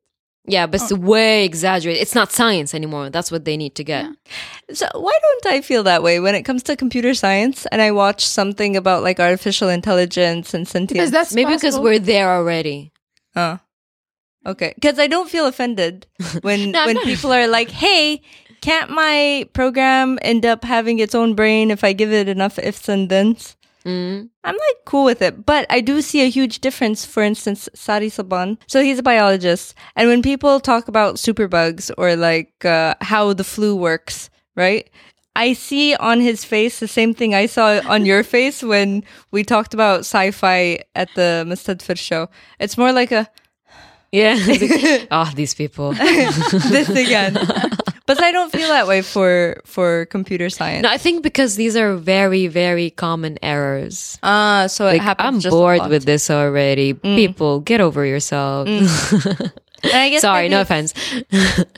Yeah, 0.48 0.66
but 0.66 0.80
it's 0.82 0.92
way 0.92 1.44
exaggerated. 1.44 2.02
It's 2.02 2.16
not 2.20 2.32
science 2.32 2.74
anymore. 2.74 3.10
That's 3.10 3.30
what 3.30 3.44
they 3.44 3.56
need 3.56 3.74
to 3.80 3.84
get. 3.84 4.04
Yeah. 4.06 4.74
So 4.80 4.86
why 5.06 5.16
don't 5.26 5.46
I 5.54 5.60
feel 5.60 5.82
that 5.84 6.02
way 6.02 6.18
when 6.18 6.34
it 6.34 6.42
comes 6.42 6.62
to 6.64 6.74
computer 6.84 7.14
science 7.14 7.58
and 7.70 7.80
I 7.80 7.90
watch 8.02 8.20
something 8.26 8.72
about 8.82 9.04
like 9.08 9.18
artificial 9.20 9.68
intelligence 9.68 10.48
and 10.52 10.64
because 10.88 11.12
that's 11.16 11.32
Maybe 11.32 11.54
because 11.54 11.78
we're 11.78 12.04
there 12.14 12.28
already. 12.38 12.78
Uh, 13.36 13.58
okay, 14.46 14.72
because 14.74 14.98
I 14.98 15.06
don't 15.06 15.30
feel 15.30 15.46
offended 15.46 16.06
when 16.42 16.70
No, 16.72 16.86
when 16.86 16.96
not- 16.96 17.04
people 17.04 17.32
are 17.32 17.46
like, 17.48 17.70
"Hey, 17.70 18.22
can't 18.60 18.90
my 18.90 19.48
program 19.52 20.18
end 20.22 20.44
up 20.46 20.64
having 20.64 20.98
its 20.98 21.14
own 21.14 21.34
brain 21.34 21.70
if 21.70 21.82
I 21.84 21.92
give 21.92 22.12
it 22.12 22.28
enough 22.28 22.58
ifs 22.58 22.88
and 22.88 23.08
thens?" 23.08 23.56
Mm. 23.86 24.28
I'm 24.44 24.54
like 24.54 24.76
cool 24.84 25.04
with 25.06 25.22
it, 25.22 25.46
but 25.46 25.64
I 25.70 25.80
do 25.80 26.02
see 26.02 26.20
a 26.20 26.28
huge 26.28 26.60
difference. 26.60 27.06
For 27.06 27.22
instance, 27.22 27.66
Sari 27.74 28.10
Saban. 28.10 28.58
So 28.66 28.82
he's 28.82 28.98
a 28.98 29.02
biologist, 29.02 29.74
and 29.96 30.06
when 30.08 30.20
people 30.20 30.60
talk 30.60 30.86
about 30.88 31.16
superbugs 31.16 31.90
or 31.96 32.14
like 32.14 32.62
uh, 32.64 32.94
how 33.00 33.32
the 33.32 33.44
flu 33.44 33.74
works, 33.74 34.28
right? 34.54 34.90
I 35.36 35.54
see 35.54 35.94
on 35.94 36.20
his 36.20 36.44
face 36.44 36.80
the 36.80 36.88
same 36.88 37.14
thing 37.14 37.34
I 37.34 37.46
saw 37.46 37.80
on 37.88 38.04
your 38.04 38.22
face 38.34 38.62
when 38.62 39.02
we 39.30 39.44
talked 39.44 39.72
about 39.72 40.00
sci-fi 40.00 40.80
at 40.94 41.08
the 41.14 41.44
Mustadfir 41.48 41.96
show. 41.96 42.28
It's 42.58 42.76
more 42.76 42.92
like 42.92 43.12
a 43.12 43.30
Yeah. 44.12 44.36
oh, 45.10 45.30
these 45.34 45.54
people. 45.54 45.92
this 45.94 46.88
again. 46.88 47.34
but 48.06 48.22
I 48.22 48.32
don't 48.32 48.50
feel 48.50 48.68
that 48.68 48.86
way 48.86 49.02
for 49.02 49.60
for 49.64 50.06
computer 50.06 50.50
science. 50.50 50.82
No, 50.82 50.90
I 50.90 50.98
think 50.98 51.22
because 51.22 51.56
these 51.56 51.76
are 51.76 51.94
very, 51.94 52.48
very 52.48 52.90
common 52.90 53.38
errors. 53.42 54.18
Ah, 54.22 54.66
so 54.66 54.88
it 54.88 55.00
happens. 55.00 55.46
I'm 55.46 55.50
bored. 55.50 55.80
Mm. 55.80 55.90
with 55.90 56.04
this 56.04 56.30
already. 56.30 56.94
People, 56.94 57.60
get 57.60 57.80
over 57.80 58.04
yourself. 58.04 58.66
And 58.68 59.94
I 59.94 60.10
guess 60.10 60.22
Sorry, 60.22 60.48
no 60.48 60.60
offense. 60.60 60.92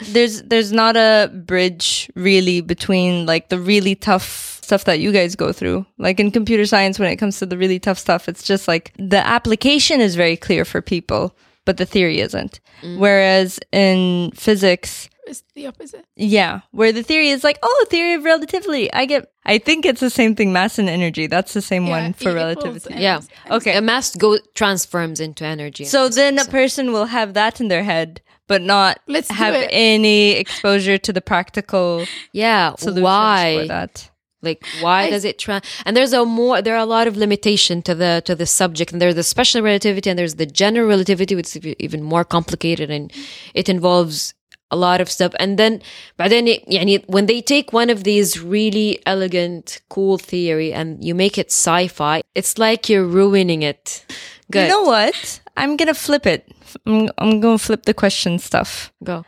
there's 0.09 0.43
there's 0.43 0.73
not 0.73 0.97
a 0.97 1.31
bridge 1.33 2.11
really 2.15 2.61
between 2.61 3.27
like 3.27 3.49
the 3.49 3.59
really 3.59 3.95
tough 3.95 4.59
stuff 4.63 4.85
that 4.85 5.01
you 5.01 5.13
guys 5.13 5.37
go 5.37 5.53
through 5.53 5.85
like 5.99 6.19
in 6.19 6.31
computer 6.31 6.65
science 6.65 6.99
when 6.99 7.11
it 7.11 7.17
comes 7.17 7.39
to 7.39 7.45
the 7.45 7.59
really 7.59 7.79
tough 7.81 7.99
stuff 7.99 8.29
it's 8.29 8.45
just 8.45 8.69
like 8.69 8.93
the 8.97 9.19
application 9.27 10.01
is 10.01 10.15
very 10.15 10.37
clear 10.37 10.65
for 10.65 10.81
people 10.81 11.37
but 11.65 11.77
the 11.77 11.87
theory 11.87 12.21
isn't. 12.21 12.61
Mm. 12.83 12.99
Whereas 12.99 13.59
in 13.73 14.31
physics 14.33 15.09
it's 15.27 15.45
the 15.55 15.69
opposite. 15.69 16.05
yeah 16.17 16.63
where 16.73 16.91
the 16.91 17.03
theory 17.05 17.29
is 17.29 17.45
like 17.45 17.57
oh 17.63 17.87
theory 17.89 18.15
of 18.15 18.25
relativity 18.25 18.93
i 18.93 19.05
get 19.07 19.31
i 19.47 19.57
think 19.57 19.87
it's 19.87 20.01
the 20.01 20.11
same 20.11 20.35
thing 20.35 20.53
mass 20.53 20.81
and 20.81 20.89
energy. 20.89 21.29
That's 21.29 21.53
the 21.55 21.63
same 21.63 21.87
Yeah, 21.87 21.91
one 22.03 22.13
for 22.13 22.33
relativity. 22.35 22.95
Yeah. 23.01 23.21
okay. 23.49 23.77
A 23.77 23.81
mass 23.81 24.17
go 24.17 24.39
transforms 24.55 25.21
into 25.21 25.45
energy. 25.45 25.85
so 25.85 26.09
then 26.09 26.39
a 26.41 26.45
person 26.47 26.93
will 26.93 27.07
have 27.07 27.35
that 27.35 27.61
in 27.61 27.69
their 27.69 27.85
head 27.85 28.21
but 28.49 28.63
not 28.63 28.99
Let's 29.07 29.31
have 29.31 29.55
any 29.71 30.33
exposure 30.33 30.99
to 30.99 31.13
the 31.13 31.21
practical 31.21 32.05
yeah, 32.33 32.75
solutions 32.77 32.99
for 32.99 33.03
why? 33.05 33.67
that 33.69 34.11
Like, 34.42 34.64
why 34.82 35.10
does 35.10 35.26
it 35.26 35.40
trans? 35.40 35.66
And 35.86 35.98
there's 35.98 36.14
a 36.14 36.24
more, 36.24 36.62
there 36.62 36.76
are 36.76 36.86
a 36.86 36.86
lot 36.86 37.08
of 37.08 37.18
limitation 37.18 37.82
to 37.84 37.96
the 37.96 38.22
to 38.26 38.36
the 38.36 38.46
subject. 38.46 38.92
And 38.92 39.02
there's 39.02 39.16
the 39.16 39.24
special 39.24 39.62
relativity, 39.64 40.10
and 40.10 40.18
there's 40.20 40.36
the 40.36 40.46
general 40.46 40.88
relativity, 40.88 41.34
which 41.36 41.56
is 41.56 41.66
even 41.80 42.04
more 42.04 42.24
complicated, 42.24 42.92
and 42.92 43.12
it 43.56 43.68
involves 43.68 44.36
a 44.70 44.76
lot 44.76 45.02
of 45.02 45.10
stuff. 45.10 45.34
And 45.40 45.58
then, 45.58 45.82
but 46.18 46.30
then, 46.30 46.46
يعني, 46.46 47.04
when 47.08 47.26
they 47.26 47.42
take 47.42 47.74
one 47.74 47.90
of 47.90 48.04
these 48.04 48.40
really 48.40 49.00
elegant, 49.06 49.82
cool 49.90 50.18
theory 50.18 50.74
and 50.74 51.04
you 51.04 51.16
make 51.16 51.38
it 51.38 51.48
sci-fi, 51.48 52.22
it's 52.36 52.58
like 52.58 52.90
you're 52.90 53.06
ruining 53.06 53.64
it. 53.64 54.06
Good, 54.52 54.64
You 54.64 54.70
know 54.70 54.84
what? 54.84 55.40
I'm 55.56 55.78
gonna 55.78 55.94
flip 55.94 56.26
it. 56.26 56.52
I'm, 56.86 57.10
I'm 57.18 57.40
gonna 57.40 57.58
flip 57.58 57.84
the 57.84 57.94
question 57.94 58.40
stuff. 58.40 58.92
go. 59.04 59.26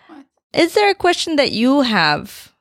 Is 0.53 0.74
there 0.74 0.89
a 0.89 0.95
question 0.95 1.36
that 1.38 1.51
you 1.51 1.82
have? 1.82 2.53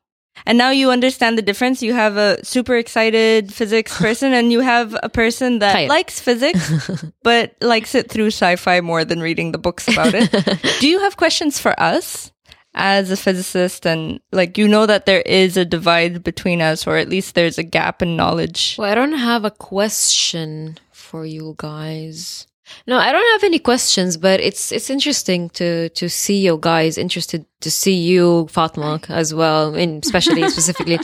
and 0.46 0.58
now 0.58 0.72
you 0.72 0.92
understand 0.92 1.38
the 1.38 1.42
difference. 1.42 1.82
You 1.82 1.94
have 1.94 2.18
a 2.18 2.44
super 2.44 2.76
excited 2.76 3.54
physics 3.54 3.98
person, 3.98 4.34
and 4.34 4.52
you 4.52 4.60
have 4.60 4.96
a 5.02 5.10
person 5.10 5.60
that 5.60 5.76
Khair. 5.76 5.88
likes 5.88 6.20
physics, 6.20 6.92
but 7.24 7.56
likes 7.62 7.96
it 7.96 8.10
through 8.10 8.28
sci-fi 8.28 8.82
more 8.82 9.06
than 9.06 9.22
reading 9.22 9.52
the 9.52 9.58
books 9.58 9.88
about 9.88 10.14
it. 10.14 10.30
Do 10.80 10.88
you 10.88 11.00
have 11.00 11.18
questions 11.18 11.60
for 11.60 11.80
us 11.80 12.32
as 12.74 13.12
a 13.12 13.18
physicist? 13.18 13.86
And 13.86 14.20
like, 14.32 14.58
you 14.58 14.68
know 14.68 14.86
that 14.86 15.06
there 15.06 15.22
is 15.22 15.56
a 15.56 15.66
divide 15.66 16.24
between 16.24 16.62
us, 16.62 16.86
or 16.86 16.98
at 16.98 17.10
least 17.10 17.36
there's 17.36 17.58
a 17.58 17.64
gap 17.64 18.02
in 18.02 18.16
knowledge. 18.18 18.76
Well, 18.78 18.92
I 18.92 18.96
don't 18.96 19.14
have 19.14 19.46
a 19.46 19.52
question 19.52 20.78
for 20.92 21.26
you 21.26 21.56
guys. 21.58 22.48
No, 22.88 22.98
I 22.98 23.12
don't 23.12 23.32
have 23.34 23.44
any 23.44 23.60
questions, 23.60 24.18
but 24.18 24.40
it's 24.40 24.72
it's 24.72 24.90
interesting 24.90 25.50
to 25.52 25.90
to 25.90 26.08
see 26.10 26.38
you 26.46 26.58
guys 26.62 26.98
interested 26.98 27.46
to 27.62 27.70
see 27.72 27.96
you, 27.96 28.48
Fatma, 28.50 29.00
as 29.10 29.34
well, 29.34 29.76
and 29.76 30.04
especially 30.04 30.48
specifically 30.58 31.00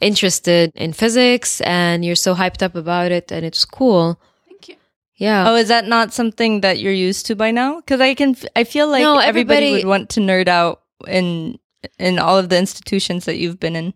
interested 0.00 0.72
in 0.74 0.92
physics, 0.92 1.60
and 1.62 2.04
you're 2.04 2.16
so 2.16 2.34
hyped 2.34 2.62
up 2.62 2.74
about 2.74 3.12
it, 3.12 3.30
and 3.32 3.44
it's 3.44 3.64
cool. 3.64 4.18
thank 4.48 4.68
you 4.68 4.76
Yeah. 5.16 5.48
Oh, 5.50 5.56
is 5.56 5.68
that 5.68 5.86
not 5.86 6.12
something 6.12 6.60
that 6.62 6.78
you're 6.78 6.92
used 7.08 7.26
to 7.26 7.36
by 7.36 7.50
now? 7.52 7.76
Because 7.80 8.00
I 8.00 8.14
can, 8.14 8.36
I 8.56 8.64
feel 8.64 8.88
like 8.88 9.02
No, 9.02 9.18
everybody, 9.18 9.66
everybody- 9.66 9.84
would 9.84 9.88
want 9.88 10.10
to 10.10 10.20
nerd 10.20 10.48
out 10.48 10.82
in 11.06 11.58
in 11.98 12.18
all 12.18 12.38
of 12.38 12.48
the 12.48 12.58
institutions 12.58 13.24
that 13.26 13.36
you've 13.36 13.60
been 13.60 13.76
in. 13.76 13.92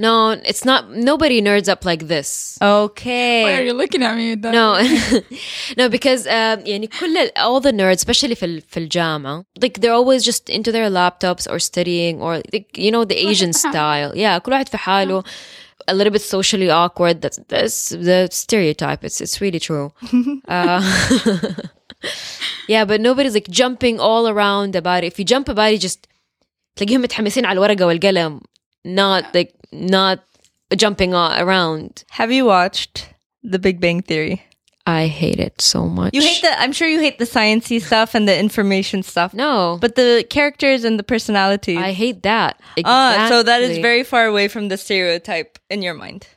No, 0.00 0.32
it's 0.50 0.64
not. 0.70 0.90
Nobody 1.10 1.40
nerds 1.40 1.68
up 1.70 1.82
like 1.90 2.02
this. 2.08 2.58
why 2.60 2.66
are 2.68 2.80
Okay. 2.88 3.66
you 3.66 3.72
looking 3.72 4.02
at 4.02 4.14
me 4.14 4.26
with 4.32 4.42
that 4.42 4.52
No, 4.52 4.66
no, 5.78 5.88
because 5.88 6.26
um, 6.26 6.58
يعني 6.66 6.86
كل 7.00 7.16
ال- 7.16 7.32
all 7.38 7.60
the 7.60 7.72
nerds, 7.72 8.00
especially 8.04 8.34
في 8.34 8.44
ال- 8.46 8.60
في 8.62 8.76
الجامعة, 8.76 9.44
like 9.64 9.80
they're 9.80 9.94
always 9.94 10.22
just 10.22 10.50
into 10.50 10.70
their 10.70 10.90
laptops 10.90 11.50
or 11.50 11.58
studying 11.58 12.20
or 12.20 12.42
like, 12.52 12.76
you 12.76 12.90
know 12.90 13.04
the 13.06 13.16
Asian 13.28 13.52
في 13.52 13.62
حاله. 13.62 13.72
style. 13.72 14.16
Yeah, 14.16 14.38
كل 14.38 14.52
واحد 14.52 14.68
في 14.68 14.76
حاله. 14.76 15.22
A 15.90 15.94
little 15.94 16.10
bit 16.12 16.22
socially 16.22 16.68
awkward. 16.70 17.22
That's 17.22 17.38
that's 17.48 17.88
the 18.08 18.28
stereotype. 18.42 19.02
It's 19.08 19.20
it's 19.24 19.40
really 19.40 19.60
true. 19.68 19.86
uh, 20.48 20.80
yeah, 22.68 22.84
but 22.84 23.00
nobody's 23.00 23.34
like 23.34 23.48
jumping 23.48 23.98
all 24.00 24.28
around 24.28 24.74
about 24.76 25.04
it. 25.04 25.08
If 25.12 25.18
you 25.18 25.24
jump 25.24 25.48
about 25.48 25.72
it, 25.72 25.80
just 25.80 26.06
تلاقيهم 26.76 27.02
متحمسين 27.02 27.44
على 27.46 27.52
الورقة 27.58 27.86
والقلم, 27.86 28.40
not 28.83 29.33
like 29.33 29.53
not 29.71 30.23
jumping 30.75 31.13
around. 31.13 32.03
Have 32.11 32.31
you 32.31 32.45
watched 32.45 33.09
The 33.43 33.59
Big 33.59 33.79
Bang 33.79 34.01
Theory? 34.01 34.43
I 34.87 35.07
hate 35.07 35.39
it 35.39 35.61
so 35.61 35.85
much. 35.87 36.13
You 36.13 36.21
hate 36.21 36.41
the. 36.41 36.59
I'm 36.59 36.71
sure 36.71 36.87
you 36.87 36.99
hate 36.99 37.19
the 37.19 37.25
sciencey 37.25 37.81
stuff 37.81 38.15
and 38.15 38.27
the 38.27 38.37
information 38.37 39.03
stuff. 39.03 39.33
No, 39.33 39.77
But 39.79 39.95
the 39.95 40.25
characters 40.29 40.83
and 40.83 40.97
the 40.97 41.03
personalities. 41.03 41.77
I 41.77 41.91
hate 41.91 42.23
that. 42.23 42.59
Ah, 42.83 43.27
so 43.29 43.43
that 43.43 43.61
is 43.61 43.77
very 43.77 44.03
far 44.03 44.25
away 44.25 44.47
from 44.47 44.69
the 44.69 44.77
stereotype 44.77 45.59
in 45.69 45.81
your 45.81 45.93
mind. 45.93 46.27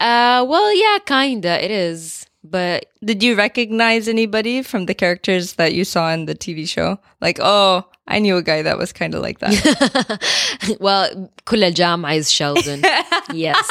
Uh, 0.00 0.44
well, 0.48 0.72
yeah, 0.74 0.98
kinda. 1.04 1.62
It 1.62 1.70
is, 1.70 2.26
but 2.44 2.86
Did 3.04 3.22
you 3.22 3.34
recognize 3.34 4.06
anybody 4.08 4.62
from 4.62 4.86
the 4.86 4.94
characters 4.94 5.54
that 5.54 5.74
you 5.74 5.84
saw 5.84 6.12
in 6.12 6.26
the 6.26 6.34
TV 6.34 6.68
show? 6.68 6.98
Like, 7.20 7.38
oh, 7.42 7.84
I 8.07 8.19
knew 8.19 8.37
a 8.37 8.43
guy 8.43 8.61
that 8.61 8.77
was 8.77 8.93
kind 8.93 9.13
of 9.15 9.21
like 9.21 9.39
that. 9.39 10.77
well, 10.79 11.29
كل 11.45 11.63
الجامعة 11.63 12.15
is 12.15 12.31
Sheldon. 12.31 12.81
yes, 13.33 13.67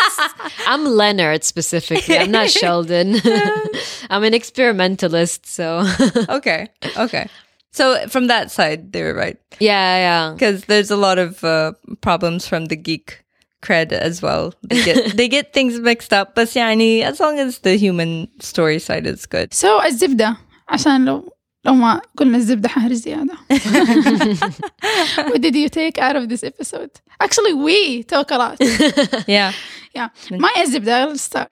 I'm 0.66 0.84
Leonard 0.84 1.44
specifically. 1.44 2.18
I'm 2.18 2.30
not 2.30 2.50
Sheldon. 2.50 3.16
I'm 4.10 4.24
an 4.24 4.34
experimentalist. 4.34 5.46
So 5.46 5.84
okay, 6.28 6.68
okay. 6.96 7.28
So 7.72 8.08
from 8.08 8.26
that 8.28 8.50
side, 8.50 8.92
they 8.92 9.02
were 9.02 9.14
right 9.14 9.38
yeah, 9.60 9.96
yeah. 9.98 10.32
because 10.32 10.64
there's 10.64 10.90
a 10.90 10.96
lot 10.96 11.18
of 11.18 11.44
uh, 11.44 11.72
problems 12.00 12.46
from 12.48 12.66
the 12.66 12.76
geek 12.76 13.24
cred 13.62 13.92
as 13.92 14.22
well. 14.22 14.54
They 14.62 14.84
get 14.84 15.16
they 15.16 15.28
get 15.28 15.52
things 15.52 15.78
mixed 15.80 16.12
up, 16.12 16.34
but 16.34 16.48
يعني, 16.48 17.02
as 17.02 17.20
long 17.20 17.38
as 17.38 17.58
the 17.60 17.76
human 17.76 18.28
story 18.40 18.78
side 18.78 19.06
is 19.06 19.26
good. 19.26 19.52
So 19.54 19.80
الزبدة 19.80 20.36
عشان 20.68 21.04
لو 21.04 21.32
لو 21.64 21.74
ما 21.74 22.00
قلنا 22.18 22.36
الزبدة 22.36 22.68
حهري 22.68 22.94
زيادة 22.94 23.34
What 25.28 25.40
did 25.40 25.54
you 25.56 25.68
take 25.68 25.98
out 25.98 26.16
of 26.16 26.28
this 26.28 26.42
episode? 26.44 26.90
Actually 27.20 27.54
we 27.54 28.02
talk 28.02 28.30
a 28.30 28.36
lot 28.38 28.56
yeah. 29.28 29.52
Yeah 29.96 30.08
ما 30.30 30.48
هي 30.56 30.62
الزبدة 30.62 31.06
I'll 31.14 31.18
start 31.18 31.48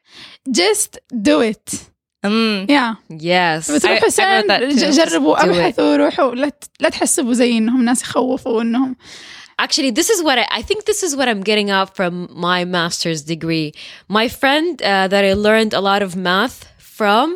Just 0.50 0.98
do 1.22 1.40
it 1.40 1.90
Mm. 2.26 2.66
Yeah 2.70 2.94
Yes. 3.10 3.70
بتروحوا 3.70 3.98
I 3.98 4.00
wrote 4.02 4.08
سن 4.08 4.42
that 4.48 4.60
too. 4.60 4.78
ج- 4.78 4.90
جربوا 5.10 5.36
Just 5.36 5.42
do 5.42 5.48
it. 5.48 5.48
ابحثوا 5.56 5.96
روحوا 5.96 6.34
لا 6.34 6.48
ت- 6.48 6.64
لا 6.80 6.88
تحسبوا 6.88 7.32
زي 7.32 7.58
انهم 7.58 7.84
ناس 7.84 8.02
يخوفوا 8.02 8.62
انهم 8.62 8.96
Actually, 9.62 9.92
this 9.92 10.10
is 10.10 10.20
what 10.26 10.36
I, 10.42 10.46
I 10.58 10.62
think 10.62 10.80
this 10.90 11.00
is 11.06 11.14
what 11.18 11.28
I'm 11.28 11.42
getting 11.50 11.70
out 11.70 11.90
from 11.98 12.12
my 12.48 12.64
master's 12.76 13.22
degree. 13.34 13.68
My 14.18 14.26
friend 14.40 14.82
uh, 14.82 15.06
that 15.12 15.22
I 15.30 15.32
learned 15.48 15.72
a 15.80 15.82
lot 15.90 16.02
of 16.06 16.10
math 16.16 16.56
from, 16.96 17.26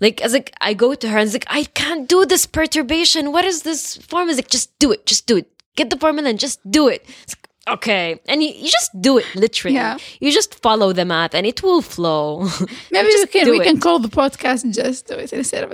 like, 0.00 0.20
as 0.20 0.32
like 0.32 0.52
I 0.60 0.74
go 0.74 0.94
to 0.94 1.08
her 1.08 1.18
and 1.18 1.32
like, 1.32 1.46
I 1.48 1.64
can't 1.64 2.08
do 2.08 2.24
this 2.26 2.46
perturbation. 2.46 3.32
What 3.32 3.44
is 3.44 3.62
this 3.62 3.96
formula? 3.96 4.36
Like, 4.36 4.48
just 4.48 4.78
do 4.78 4.92
it, 4.92 5.06
just 5.06 5.26
do 5.26 5.36
it. 5.36 5.50
Get 5.76 5.90
the 5.90 5.98
formula 5.98 6.30
and 6.30 6.38
just 6.38 6.60
do 6.70 6.88
it. 6.88 7.04
It's 7.22 7.36
like, 7.36 7.48
okay, 7.68 8.20
and 8.28 8.42
you, 8.42 8.50
you 8.50 8.70
just 8.70 8.90
do 9.00 9.18
it 9.18 9.26
literally. 9.34 9.74
Yeah. 9.76 9.98
You 10.20 10.32
just 10.32 10.54
follow 10.62 10.92
the 10.92 11.04
math 11.04 11.34
and 11.34 11.46
it 11.46 11.62
will 11.62 11.82
flow. 11.82 12.46
maybe 12.90 13.08
we 13.08 13.26
can 13.26 13.50
we 13.50 13.60
it. 13.60 13.64
can 13.64 13.80
call 13.80 13.98
the 13.98 14.08
podcast 14.08 14.72
just 14.74 15.06
do 15.06 15.14
it 15.14 15.32
instead 15.32 15.64
of 15.64 15.72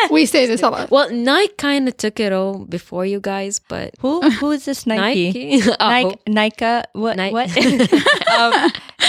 we 0.10 0.26
say 0.26 0.46
this 0.46 0.62
a 0.62 0.70
lot 0.70 0.90
well, 0.90 1.10
Nike 1.10 1.54
kind 1.54 1.88
of 1.88 1.96
took 1.96 2.20
it 2.20 2.32
all 2.32 2.64
before 2.64 3.04
you 3.06 3.20
guys, 3.20 3.60
but 3.68 3.94
Who 4.00 4.20
who 4.38 4.50
is 4.52 4.64
this 4.64 4.86
Nike? 4.86 5.26
Nike. 5.32 5.70
Oh. 5.80 5.88
Nike, 5.88 6.18
Nika, 6.28 6.84
what? 6.92 7.16
Nike. 7.16 7.32
What? 7.32 7.50
um, 7.56 8.52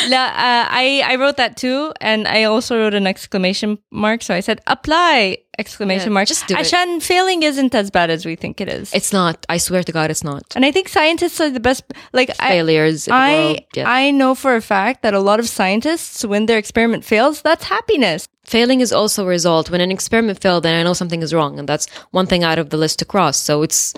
la, 0.10 0.26
uh, 0.26 0.66
I 0.70 1.03
I 1.06 1.16
wrote 1.16 1.38
that 1.38 1.58
too, 1.58 1.93
and 2.01 2.28
I 2.28 2.43
also 2.43 2.78
wrote 2.78 2.93
an 2.93 3.08
exclamation 3.08 3.78
mark. 3.91 4.22
So 4.22 4.34
I 4.34 4.39
said 4.39 4.62
apply 4.68 5.38
exclamation 5.58 6.10
Yeah, 6.10 6.14
mark. 6.14 6.28
just 6.28 6.47
do 6.47 6.56
it. 6.56 6.60
Ashan, 6.60 7.01
failing 7.01 7.43
isn't 7.43 7.74
as 7.76 7.89
bad 7.91 8.10
as 8.10 8.26
we 8.26 8.36
think 8.36 8.60
it 8.62 8.68
is, 8.70 8.93
It's 8.93 9.12
not. 9.14 9.45
I 9.49 9.58
swear 9.58 9.84
to 9.84 9.91
God, 9.91 10.10
it's 10.12 10.24
not. 10.24 10.43
and 10.56 10.66
I 10.66 10.72
think 10.72 10.89
scientists 10.89 11.39
are 11.41 11.49
the 11.49 11.60
best. 11.60 11.84
Like 12.14 12.30
I, 12.39 12.49
Failures. 12.49 13.08
in 13.08 13.12
the 13.12 13.16
I 13.18 13.34
world, 13.34 13.60
yeah. 13.76 13.89
I 13.89 14.12
know 14.12 14.36
for 14.36 14.56
a 14.56 14.62
fact 14.62 15.01
that 15.03 15.14
a 15.14 15.20
lot 15.20 15.39
of 15.39 15.47
scientists, 15.47 16.24
when 16.26 16.45
their 16.45 16.58
experiment 16.58 17.03
fails, 17.06 17.41
that's 17.41 17.66
happiness. 17.66 18.28
Failing 18.45 18.82
is 18.82 18.91
also 18.93 19.24
a 19.24 19.28
result. 19.28 19.70
When 19.72 19.82
an 19.82 19.91
experiment 19.91 20.39
failed, 20.41 20.64
then 20.64 20.80
I 20.80 20.84
know 20.84 20.93
something 20.93 21.22
is 21.24 21.34
wrong, 21.34 21.58
and 21.60 21.68
that's 21.68 21.88
one 22.12 22.28
thing 22.28 22.43
out 22.43 22.60
of 22.60 22.70
the 22.70 22.78
list 22.78 22.99
to 22.99 23.06
cross. 23.06 23.38
So 23.38 23.64
it's, 23.64 23.93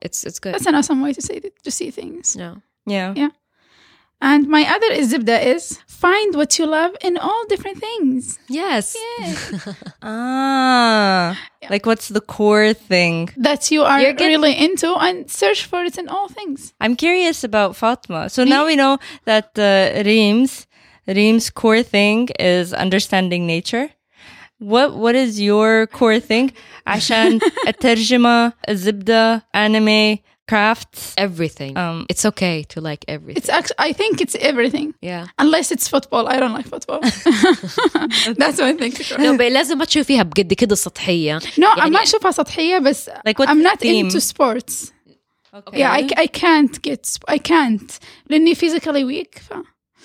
it's, 0.00 0.24
it's 0.24 0.38
good. 0.38 0.52
that's 0.54 0.66
an 0.66 0.74
awesome 0.74 1.00
way 1.00 1.12
to 1.14 1.22
say 1.22 1.34
it, 1.36 1.54
to 1.64 1.70
see 1.70 1.90
things 1.90 2.36
Yeah. 2.38 2.56
Yeah. 2.86 3.14
Yeah. 3.16 3.28
and 4.20 4.48
my 4.48 4.62
other 4.68 4.90
zibda 5.02 5.44
is 5.54 5.78
find 6.01 6.35
what 6.35 6.57
you 6.59 6.65
love 6.65 6.91
in 7.01 7.17
all 7.17 7.43
different 7.49 7.77
things 7.79 8.39
Yes. 8.49 8.95
Ah, 10.01 11.37
like 11.69 11.85
what's 11.85 12.07
the 12.09 12.21
core 12.21 12.73
thing? 12.73 13.29
that 13.37 13.71
you 13.71 13.81
are 13.83 13.99
You're 14.01 14.13
getting- 14.13 14.41
really 14.41 14.55
into 14.67 14.89
and 15.07 15.29
search 15.29 15.65
for 15.65 15.83
it 15.83 15.97
in 15.97 16.07
all 16.07 16.27
things 16.29 16.73
I'm 16.79 16.95
curious 16.95 17.43
about 17.43 17.75
Fatma. 17.75 18.29
So 18.29 18.43
now 18.43 18.65
we 18.69 18.75
know 18.75 18.97
that 19.25 19.47
uh, 19.57 20.03
Reem's 20.09 20.65
Reem's 21.07 21.49
core 21.49 21.83
thing 21.83 22.29
is 22.39 22.73
understanding 22.85 23.45
nature. 23.55 23.89
What 24.59 24.89
what 25.03 25.15
is 25.15 25.39
your 25.49 25.87
core 25.87 26.19
thing? 26.19 26.51
عشان 26.87 27.39
الترجمة, 27.67 28.53
الزبدة, 28.69 29.41
anime, 29.53 30.19
crafts. 30.47 31.13
Everything. 31.17 31.73
Um, 31.77 32.05
it's 32.09 32.25
okay 32.31 32.63
to 32.73 32.77
like 32.89 33.03
everything. 33.07 33.37
it's 33.41 33.49
actually 33.57 33.75
I 33.79 33.91
think 33.99 34.13
it's 34.21 34.35
everything 34.51 34.93
yeah. 35.01 35.23
unless 35.43 35.67
it's 35.75 35.87
football 35.93 36.23
I 36.33 36.35
don't 36.41 36.53
like 36.59 36.67
football 36.75 36.99
that's 38.41 38.59
one 38.67 38.77
thing 38.77 38.93
No, 39.19 39.37
but 39.37 39.51
لازم 39.51 39.77
ما 39.77 39.85
تشوفيها 39.85 40.23
بقد 40.23 40.53
كده 40.53 40.75
سطحية. 40.75 41.39
No, 41.39 41.67
يعني- 41.77 41.81
I'm 41.81 41.91
not 41.93 42.01
أشوفها 42.01 42.31
سطحية 42.31 42.77
بس 42.79 43.09
Like 43.09 43.37
what's 43.39 43.49
I'm 43.49 43.57
the 43.57 43.63
not 43.63 43.79
theme? 43.79 44.05
into 44.05 44.21
sports. 44.21 44.91
Okay. 45.53 45.79
Yeah, 45.79 45.91
I, 45.91 46.07
I 46.17 46.27
can't 46.27 46.81
get 46.81 47.05
sp- 47.09 47.25
I 47.27 47.37
can't 47.39 47.99
لأني 48.29 48.55
physically 48.55 49.03
weak. 49.03 49.39
ف... 49.39 49.53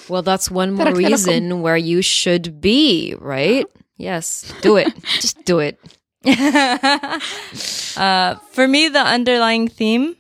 Well, 0.08 0.22
that's 0.22 0.50
one 0.50 0.72
more 0.72 0.84
تركت 0.86 0.96
لكم. 0.96 1.08
reason 1.08 1.62
where 1.62 1.76
you 1.76 2.02
should 2.02 2.60
be, 2.60 3.14
right? 3.20 3.66
Yes. 3.98 4.52
Do 4.62 4.76
it. 4.76 4.92
Just 5.20 5.44
do 5.44 5.58
it. 5.60 5.76
uh, 7.96 8.36
for 8.52 8.66
me, 8.68 8.88
the 8.88 9.00
underlying 9.16 9.68
theme 9.68 10.16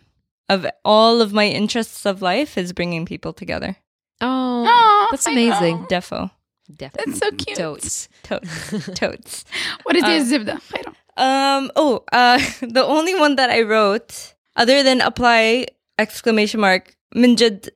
of 0.49 0.65
all 0.85 1.21
of 1.21 1.33
my 1.33 1.47
interests 1.47 2.05
of 2.05 2.21
life 2.21 2.57
is 2.57 2.73
bringing 2.73 3.05
people 3.05 3.33
together. 3.33 3.77
Oh, 4.21 5.07
that's 5.11 5.27
amazing. 5.27 5.85
Defo. 5.85 6.31
Defo. 6.71 6.91
That's 6.93 7.19
so 7.19 7.31
cute. 7.31 7.57
Totes. 7.57 8.09
Totes. 8.23 8.89
Totes. 8.95 9.45
what 9.83 9.95
is 9.95 10.03
uh, 10.03 10.37
Zibda? 10.37 10.61
I 10.73 10.81
don't. 10.81 10.97
Um, 11.17 11.71
oh, 11.75 12.03
uh, 12.11 12.37
the 12.61 12.83
only 12.83 13.15
one 13.15 13.35
that 13.37 13.49
I 13.49 13.61
wrote, 13.61 14.33
other 14.55 14.83
than 14.83 15.01
apply 15.01 15.67
exclamation 15.97 16.59
mark, 16.59 16.95
Minjid, 17.15 17.69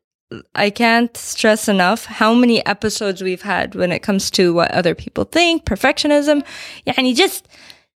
I 0.55 0.69
can't 0.69 1.15
stress 1.17 1.67
enough 1.67 2.05
how 2.05 2.33
many 2.33 2.65
episodes 2.65 3.21
we've 3.21 3.41
had 3.41 3.75
when 3.75 3.91
it 3.91 3.99
comes 3.99 4.29
to 4.31 4.53
what 4.53 4.71
other 4.71 4.95
people 4.95 5.25
think, 5.25 5.65
perfectionism. 5.65 6.45
Yeah, 6.85 6.93
and 6.97 7.07
you 7.07 7.15
just 7.15 7.47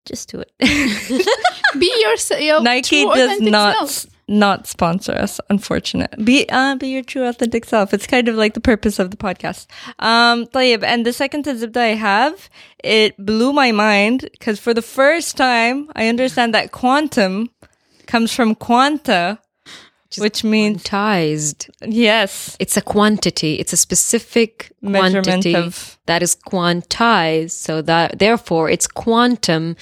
just 0.06 0.30
do 0.30 0.42
it. 0.42 0.52
Be 1.80 2.02
yourself. 2.02 2.64
Nike 2.64 3.06
does 3.06 3.40
not 3.40 3.90
self 3.90 4.13
not 4.29 4.67
sponsor 4.67 5.13
us. 5.13 5.41
Unfortunate. 5.49 6.13
Be 6.25 6.47
uh, 6.51 6.77
be 6.77 6.89
your 6.89 7.03
true 7.03 7.25
authentic 7.25 7.65
self. 7.65 7.95
It's 7.95 8.07
kind 8.07 8.29
of 8.29 8.35
like 8.43 8.53
the 8.55 8.61
purpose 8.73 8.99
of 8.99 9.11
the 9.11 9.17
podcast. 9.17 9.67
Um, 9.99 10.47
طيب, 10.47 10.83
and 10.85 11.05
the 11.07 11.13
second 11.13 11.45
zibda 11.47 11.77
I 11.93 11.95
have, 12.11 12.49
it 12.85 13.11
blew 13.19 13.53
my 13.53 13.71
mind 13.73 14.19
because 14.33 14.59
for 14.61 14.75
the 14.75 14.83
first 14.99 15.37
time 15.37 15.77
I 15.97 16.09
understand 16.09 16.53
that 16.55 16.73
quantum 16.73 17.49
comes 18.07 18.31
from 18.33 18.55
quanta, 18.55 19.39
which 20.19 20.43
means 20.45 20.83
Quantized. 20.85 21.69
yes, 21.87 22.57
It's 22.59 22.77
a 22.77 22.83
quantity. 22.83 23.53
It's 23.61 23.73
a 23.73 23.77
specific 23.77 24.73
Measurement 24.81 25.27
quantity 25.27 25.55
of- 25.55 25.99
that 26.07 26.23
is 26.23 26.35
quantized. 26.37 27.51
So 27.67 27.83
that 27.83 28.19
therefore 28.19 28.71
it's 28.71 28.87
quantum. 28.87 29.77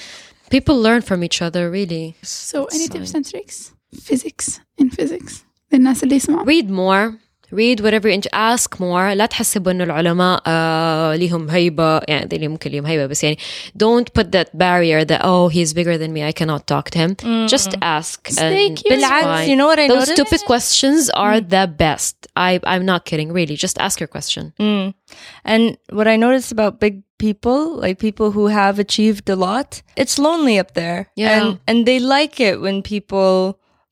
People 0.51 0.77
learn 0.81 1.03
from 1.03 1.23
each 1.25 1.43
other, 1.43 1.71
really. 1.71 2.15
So 2.23 2.67
any 2.75 2.87
tips 2.89 3.15
and 3.15 3.25
tricks? 3.29 3.73
Physics 3.95 4.61
in 4.81 4.91
physics. 4.91 5.33
للناس 5.73 6.05
اللي 6.05 6.17
يسمعوا. 6.17 6.45
read 6.47 6.67
more 6.71 7.15
read 7.53 7.81
whatever 7.81 8.09
you 8.09 8.21
ask 8.35 8.77
more 8.81 9.15
لا 9.15 9.27
تحسبوا 9.27 9.73
انه 9.73 9.85
العلماء 9.85 10.43
آه 10.47 11.17
ليهم 11.17 11.51
هيبة 11.51 11.99
يعني 12.09 12.29
اللي 12.37 12.49
ممكن 12.49 12.71
ليهم 12.71 12.87
هيبة 12.87 13.07
بس 13.07 13.25
يعني 13.25 13.39
don't 13.83 14.21
put 14.21 14.25
that 14.27 14.49
barrier 14.59 15.05
that 15.05 15.21
oh 15.23 15.49
he's 15.49 15.73
bigger 15.73 15.97
than 15.99 16.13
me 16.13 16.23
I 16.29 16.33
cannot 16.33 16.67
talk 16.67 16.91
to 16.91 16.99
him 16.99 17.15
just 17.55 17.71
ask 17.83 18.29
Stay 18.29 18.67
and 18.67 18.77
curious. 18.77 18.83
it's 18.83 18.89
بالعكس, 18.89 19.27
fine. 19.47 19.49
you 19.49 19.57
know 19.57 19.67
what 19.73 19.79
I 19.79 19.89
those 19.89 20.09
noticed? 20.09 20.17
stupid 20.17 20.41
questions 20.53 21.11
are 21.25 21.41
the 21.41 21.67
best 21.85 22.15
I 22.37 22.61
I'm 22.73 22.85
not 22.93 23.01
kidding 23.05 23.29
really 23.33 23.57
just 23.67 23.77
ask 23.87 23.95
your 24.03 24.09
question 24.17 24.53
Mm. 24.61 24.87
And 25.53 25.65
what 25.99 26.07
I 26.15 26.17
noticed 26.27 26.51
about 26.57 26.73
big 26.87 26.95
people, 27.27 27.61
like 27.85 27.97
people 28.09 28.29
who 28.37 28.45
have 28.61 28.75
achieved 28.87 29.27
a 29.37 29.39
lot, 29.49 29.69
it's 30.03 30.17
lonely 30.27 30.57
up 30.63 30.71
there. 30.81 31.01
Yeah. 31.23 31.31
And 31.37 31.47
and 31.69 31.79
they 31.89 31.99
like 32.17 32.35
it 32.49 32.55
when 32.65 32.77
people 32.95 33.31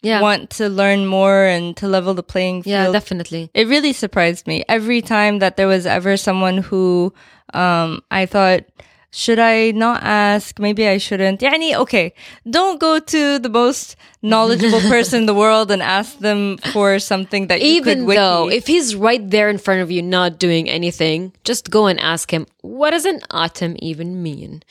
yeah. 0.02 0.22
want 0.22 0.50
to 0.52 0.70
learn 0.70 1.06
more 1.06 1.43
and 1.43 1.76
to 1.78 1.88
level 1.88 2.14
the 2.14 2.24
playing 2.24 2.64
field. 2.64 2.72
yeah 2.72 2.91
definitely 2.91 3.50
It 3.54 3.68
really 3.68 3.91
surprised 3.93 4.47
me 4.47 4.64
every 4.68 5.02
time 5.02 5.39
that 5.39 5.58
there 5.58 5.68
was 5.68 5.86
ever 5.86 6.16
someone 6.18 6.58
who 6.64 7.14
um 7.54 8.02
I 8.10 8.26
thought 8.26 8.64
should 9.12 9.39
I 9.39 9.72
not 9.72 10.04
ask? 10.04 10.60
Maybe 10.60 10.86
I 10.88 11.00
shouldn't. 11.02 11.41
Yani, 11.41 11.74
okay, 11.82 12.14
don't 12.47 12.78
go 12.80 13.00
to 13.00 13.39
the 13.39 13.50
most 13.50 13.95
knowledgeable 14.22 14.82
person 14.93 15.22
in 15.22 15.26
the 15.26 15.34
world 15.34 15.72
and 15.74 15.82
ask 15.82 16.20
them 16.22 16.58
for 16.72 17.00
something 17.00 17.47
that 17.50 17.60
you 17.60 17.74
even 17.82 18.06
though 18.06 18.50
if 18.54 18.68
he's 18.70 18.93
right 18.93 19.26
there 19.28 19.50
in 19.50 19.58
front 19.58 19.82
of 19.82 19.89
you 19.89 20.04
not 20.06 20.38
doing 20.38 20.70
anything 20.70 21.34
just 21.43 21.72
go 21.74 21.88
and 21.89 21.97
ask 22.00 22.30
him 22.30 22.45
what 22.62 22.91
does 22.93 23.06
an 23.10 23.20
atom 23.34 23.74
even 23.82 24.22
mean 24.22 24.62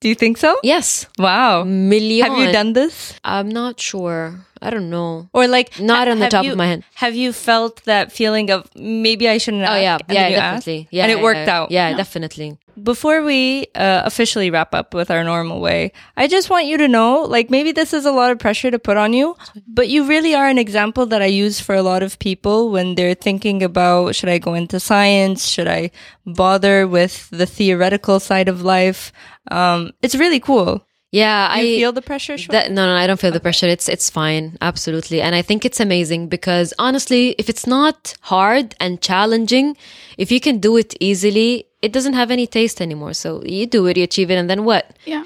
Do 0.00 0.08
you 0.08 0.14
think 0.16 0.38
so? 0.40 0.56
yes 0.64 1.04
Wow. 1.20 1.64
million 1.64 2.24
Have 2.32 2.38
you 2.40 2.52
done 2.52 2.72
this? 2.72 3.12
I'm 3.24 3.48
not 3.52 3.76
sure. 3.80 4.40
I 4.62 4.70
don't 4.70 4.88
know. 4.90 5.28
Or 5.32 5.46
like 5.46 5.78
Not 5.80 6.08
on 6.08 6.18
the 6.18 6.28
top 6.28 6.44
you- 6.44 6.52
of 6.52 6.56
my 6.58 6.66
head. 6.66 6.84
Have 6.94 7.14
you 7.14 7.32
felt 7.32 7.84
that 7.84 8.10
feeling 8.12 8.50
of 8.50 8.68
maybe 8.74 9.28
I 9.28 9.38
shouldn't 9.38 9.64
Oh 9.68 9.76
yeah, 9.76 9.98
yeah, 10.08 10.28
definitely. 10.30 10.78
asked, 10.82 10.92
Yeah, 10.92 11.02
and 11.04 11.12
it 11.12 11.20
worked 11.20 11.46
yeah. 11.46 11.56
out. 11.56 11.70
Yeah, 11.70 11.96
definitely. 11.96 12.56
Before 12.82 13.22
we 13.22 13.66
uh, 13.74 14.02
officially 14.04 14.50
wrap 14.50 14.74
up 14.74 14.92
with 14.92 15.10
our 15.10 15.24
normal 15.24 15.60
way, 15.60 15.92
I 16.16 16.28
just 16.28 16.50
want 16.50 16.66
you 16.66 16.76
to 16.76 16.88
know, 16.88 17.22
like 17.22 17.48
maybe 17.48 17.72
this 17.72 17.94
is 17.94 18.04
a 18.04 18.12
lot 18.12 18.30
of 18.30 18.38
pressure 18.38 18.70
to 18.70 18.78
put 18.78 18.98
on 18.98 19.14
you, 19.14 19.34
but 19.66 19.88
you 19.88 20.04
really 20.06 20.34
are 20.34 20.46
an 20.46 20.58
example 20.58 21.06
that 21.06 21.22
I 21.22 21.26
use 21.26 21.58
for 21.58 21.74
a 21.74 21.82
lot 21.82 22.02
of 22.02 22.18
people 22.18 22.70
when 22.70 22.94
they're 22.94 23.14
thinking 23.14 23.62
about 23.62 24.14
should 24.14 24.28
I 24.28 24.36
go 24.38 24.52
into 24.52 24.78
science, 24.78 25.48
should 25.48 25.68
I 25.68 25.90
bother 26.26 26.86
with 26.86 27.30
the 27.30 27.46
theoretical 27.46 28.20
side 28.20 28.48
of 28.48 28.60
life. 28.62 29.10
Um, 29.50 29.92
it's 30.02 30.14
really 30.14 30.40
cool. 30.40 30.84
Yeah, 31.12 31.56
You 31.56 31.76
I 31.76 31.78
feel 31.78 31.92
the 31.92 32.02
pressure. 32.02 32.36
That, 32.50 32.70
no, 32.72 32.86
no, 32.86 32.94
I 32.94 33.06
don't 33.06 33.18
feel 33.18 33.30
the 33.32 33.40
pressure. 33.40 33.66
It's 33.66 33.88
it's 33.88 34.10
fine, 34.10 34.58
absolutely. 34.60 35.22
And 35.22 35.34
I 35.34 35.42
think 35.42 35.64
it's 35.64 35.80
amazing 35.80 36.28
because 36.28 36.74
honestly, 36.78 37.34
if 37.38 37.48
it's 37.48 37.66
not 37.66 38.14
hard 38.22 38.74
and 38.80 39.00
challenging, 39.00 39.76
if 40.18 40.32
you 40.32 40.40
can 40.40 40.58
do 40.58 40.76
it 40.76 40.94
easily, 41.00 41.66
it 41.80 41.92
doesn't 41.92 42.14
have 42.14 42.30
any 42.30 42.46
taste 42.46 42.80
anymore. 42.80 43.14
So 43.14 43.42
you 43.44 43.66
do 43.66 43.86
it, 43.86 43.96
you 43.96 44.04
achieve 44.04 44.30
it, 44.30 44.34
and 44.34 44.50
then 44.50 44.64
what? 44.64 44.98
Yeah. 45.04 45.24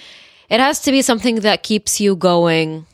it 0.51 0.61
has 0.61 0.81
to 0.83 0.91
be 0.91 1.01
something 1.01 1.37
that 1.37 1.63
keeps 1.63 2.01
you 2.01 2.15
going 2.15 2.87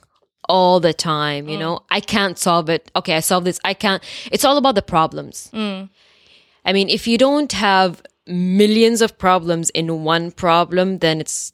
all 0.48 0.78
the 0.80 0.94
time. 0.94 1.48
You 1.48 1.56
mm. 1.56 1.60
know, 1.60 1.80
I 1.90 2.00
can't 2.00 2.38
solve 2.38 2.68
it. 2.68 2.90
Okay, 2.94 3.16
I 3.16 3.20
solve 3.20 3.44
this. 3.44 3.58
I 3.64 3.74
can't. 3.74 4.02
It's 4.30 4.44
all 4.44 4.56
about 4.56 4.74
the 4.74 4.82
problems. 4.82 5.50
Mm. 5.52 5.90
I 6.64 6.72
mean, 6.72 6.88
if 6.88 7.06
you 7.06 7.18
don't 7.18 7.52
have 7.52 8.02
millions 8.26 9.02
of 9.02 9.18
problems 9.18 9.70
in 9.70 10.04
one 10.04 10.30
problem, 10.30 10.98
then 10.98 11.20
it's. 11.20 11.52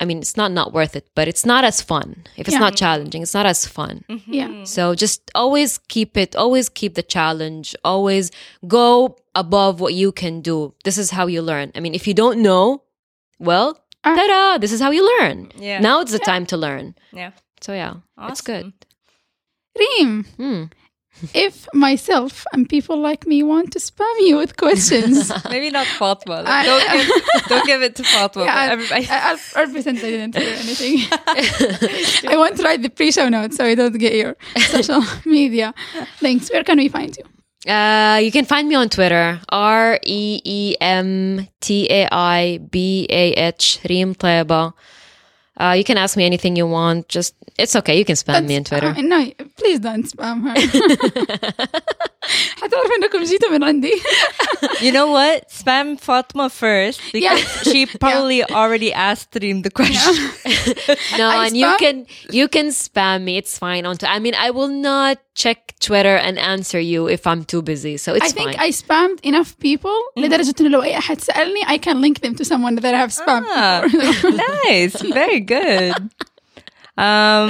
I 0.00 0.04
mean, 0.04 0.18
it's 0.18 0.36
not 0.36 0.52
not 0.52 0.72
worth 0.72 0.94
it, 0.96 1.06
but 1.14 1.26
it's 1.28 1.44
not 1.44 1.64
as 1.64 1.82
fun. 1.82 2.24
If 2.36 2.46
it's 2.48 2.54
Yeah. 2.54 2.60
not 2.66 2.76
challenging, 2.76 3.22
it's 3.22 3.34
not 3.34 3.46
as 3.46 3.66
fun. 3.66 4.04
Yeah. 4.26 4.64
So 4.64 4.94
just 4.94 5.30
always 5.34 5.78
keep 5.88 6.16
it, 6.16 6.36
always 6.36 6.68
keep 6.68 6.94
the 6.94 7.02
challenge, 7.02 7.74
always 7.84 8.30
go 8.66 9.16
above 9.34 9.80
what 9.80 9.94
you 9.94 10.12
can 10.12 10.40
do. 10.40 10.74
This 10.84 10.98
is 10.98 11.10
how 11.10 11.26
you 11.26 11.42
learn. 11.42 11.72
I 11.74 11.80
mean, 11.80 11.94
if 11.94 12.06
you 12.06 12.14
don't 12.14 12.40
know, 12.42 12.82
well, 13.38 13.78
Ah. 14.04 14.14
ta-da, 14.14 14.58
this 14.58 14.72
is 14.72 14.80
how 14.80 14.90
you 14.92 15.02
learn. 15.18 15.50
Yeah. 15.58 15.80
Now 15.80 16.00
it's 16.00 16.12
the 16.12 16.18
time 16.32 16.46
to 16.46 16.56
learn. 16.56 16.94
Yeah. 17.12 17.32
So 17.60 17.72
yeah, 17.72 17.94
it's 18.30 18.40
good. 18.42 18.72
Reem, 19.78 20.24
Hmm. 20.36 20.64
If 21.34 21.66
myself 21.74 22.44
and 22.52 22.68
people 22.68 22.98
like 22.98 23.26
me 23.26 23.42
want 23.42 23.72
to 23.72 23.78
spam 23.78 24.14
you 24.20 24.36
with 24.36 24.56
questions, 24.56 25.30
Maybe 25.50 25.70
not 25.70 25.86
Fatma. 25.86 26.42
Like, 26.42 26.46
I- 26.46 26.64
don't, 26.66 26.92
give, 26.92 27.48
don't 27.48 27.66
give 27.66 27.82
it 27.82 27.96
to 27.96 28.02
Fatma. 28.04 28.44
Yeah, 28.44 28.54
but 28.54 28.58
I- 28.58 28.72
everybody. 28.72 29.08
I- 29.08 29.30
I'll, 29.30 29.38
I'll 29.56 29.72
pretend 29.72 29.98
I 29.98 30.02
didn't 30.02 30.34
hear 30.36 30.54
anything. 30.54 30.98
I 32.30 32.36
won't 32.36 32.58
write 32.62 32.82
the 32.82 32.90
pre-show 32.90 33.28
notes 33.28 33.56
so 33.56 33.64
I 33.64 33.74
don't 33.74 33.96
get 33.98 34.14
your 34.14 34.36
social 34.58 35.02
media 35.24 35.74
links. 36.22 36.50
Where 36.50 36.64
can 36.64 36.78
we 36.78 36.88
find 36.88 37.16
you? 37.16 37.24
Uh, 37.70 38.18
you 38.22 38.30
can 38.30 38.44
find 38.44 38.68
me 38.68 38.76
on 38.76 38.88
Twitter, 38.88 39.40
R 39.48 39.98
E 40.04 40.40
E 40.44 40.76
M 40.80 41.48
T 41.60 41.88
A 41.90 42.08
I 42.10 42.58
B 42.70 43.06
A 43.10 43.32
H, 43.32 43.80
Reem 43.88 44.14
Taiba. 44.14 44.72
Uh, 45.58 45.72
you 45.76 45.84
can 45.84 45.98
ask 45.98 46.16
me 46.16 46.24
anything 46.24 46.54
you 46.54 46.66
want. 46.66 47.08
Just, 47.08 47.34
it's 47.58 47.74
okay. 47.74 47.98
You 47.98 48.04
can 48.04 48.14
spam 48.14 48.46
me 48.46 48.56
on 48.56 48.64
Twitter. 48.64 48.88
Uh, 48.88 49.02
no, 49.02 49.30
please 49.56 49.80
don't 49.80 50.04
spam 50.04 50.42
her. 50.46 51.68
حتعرف 52.61 52.89
انكم 53.03 53.23
جيتوا 53.23 53.49
من 53.49 53.63
عندي. 53.63 53.91
You 54.81 54.91
know 54.91 55.07
what? 55.17 55.39
Spam 55.61 55.87
Fatma 56.07 56.45
first 56.49 56.99
because 57.13 57.39
Yeah. 57.39 57.71
she 57.71 57.79
probably 58.03 58.39
already 58.61 58.91
asked 59.09 59.31
Reem 59.43 59.57
the 59.67 59.71
question. 59.79 60.13
No, 61.19 61.25
I 61.27 61.47
and 61.47 61.57
you 61.61 61.67
spam- 61.67 61.81
can 61.83 61.95
you 62.39 62.45
can 62.55 62.67
spam 62.85 63.17
me. 63.27 63.33
It's 63.41 63.55
fine. 63.65 63.83
On 63.89 63.95
I 64.15 64.19
mean, 64.25 64.35
I 64.47 64.49
will 64.57 64.73
not 64.91 65.15
check 65.43 65.59
Twitter 65.87 66.15
and 66.27 66.35
answer 66.53 66.79
you 66.91 67.01
if 67.15 67.21
I'm 67.31 67.41
too 67.53 67.61
busy. 67.73 67.95
So 68.05 68.09
it's 68.17 68.29
I 68.31 68.31
think 68.37 68.49
fine. 68.51 68.65
I 68.65 68.69
spammed 68.83 69.19
enough 69.31 69.51
people 69.67 69.97
لدرجة 70.17 70.55
انه 70.61 70.69
لو 70.69 70.83
اي 70.83 70.97
احد 70.97 71.21
سألني 71.21 71.61
I 71.75 71.77
can 71.85 71.97
link 72.05 72.17
them 72.25 72.33
to 72.39 72.45
someone 72.51 72.75
that 72.75 72.93
I 72.95 72.99
have 73.05 73.13
spammed 73.21 73.47
Ah, 73.49 73.81
before. 73.83 74.31
nice. 74.65 74.95
Very 75.21 75.39
good. 75.55 75.93
Um, 77.07 77.49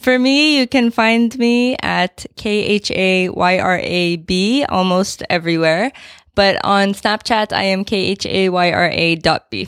for 0.00 0.18
me, 0.18 0.58
you 0.58 0.66
can 0.66 0.90
find 0.90 1.36
me 1.38 1.76
at 1.82 2.26
K 2.36 2.48
H 2.80 2.90
A 2.90 3.28
Y 3.30 3.58
R 3.58 3.78
A 3.82 4.16
B 4.16 4.64
almost 4.68 5.22
everywhere. 5.30 5.92
But 6.34 6.56
on 6.64 6.92
Snapchat, 6.92 7.52
I 7.52 7.64
am 7.74 7.84
K 7.84 7.96
H 7.96 8.26
A 8.26 8.48
Y 8.50 8.70
R 8.72 8.90
A 8.92 9.16
dot 9.16 9.50
B. 9.50 9.66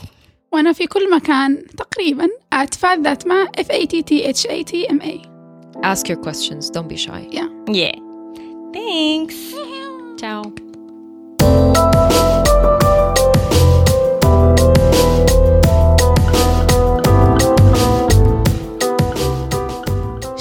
وانا 0.51 0.73
في 0.73 0.87
كل 0.87 1.11
مكان 1.11 1.65
تقريبا 1.77 2.27
at 2.55 2.75
fat 2.75 3.03
that 3.03 3.25
ma 3.25 3.45
f 3.57 3.67
a 3.69 3.85
t 3.85 4.01
t 4.03 4.23
h 4.23 4.45
a 4.49 4.63
t 4.63 4.87
m 4.89 4.99
a 5.01 5.21
Ask 5.83 6.09
your 6.09 6.17
questions. 6.17 6.69
Don't 6.69 6.87
be 6.87 6.97
shy. 6.97 7.21
yeah 7.31 7.47
Yeah. 7.81 7.95
Thanks. 8.73 9.35
Ciao. 10.21 10.72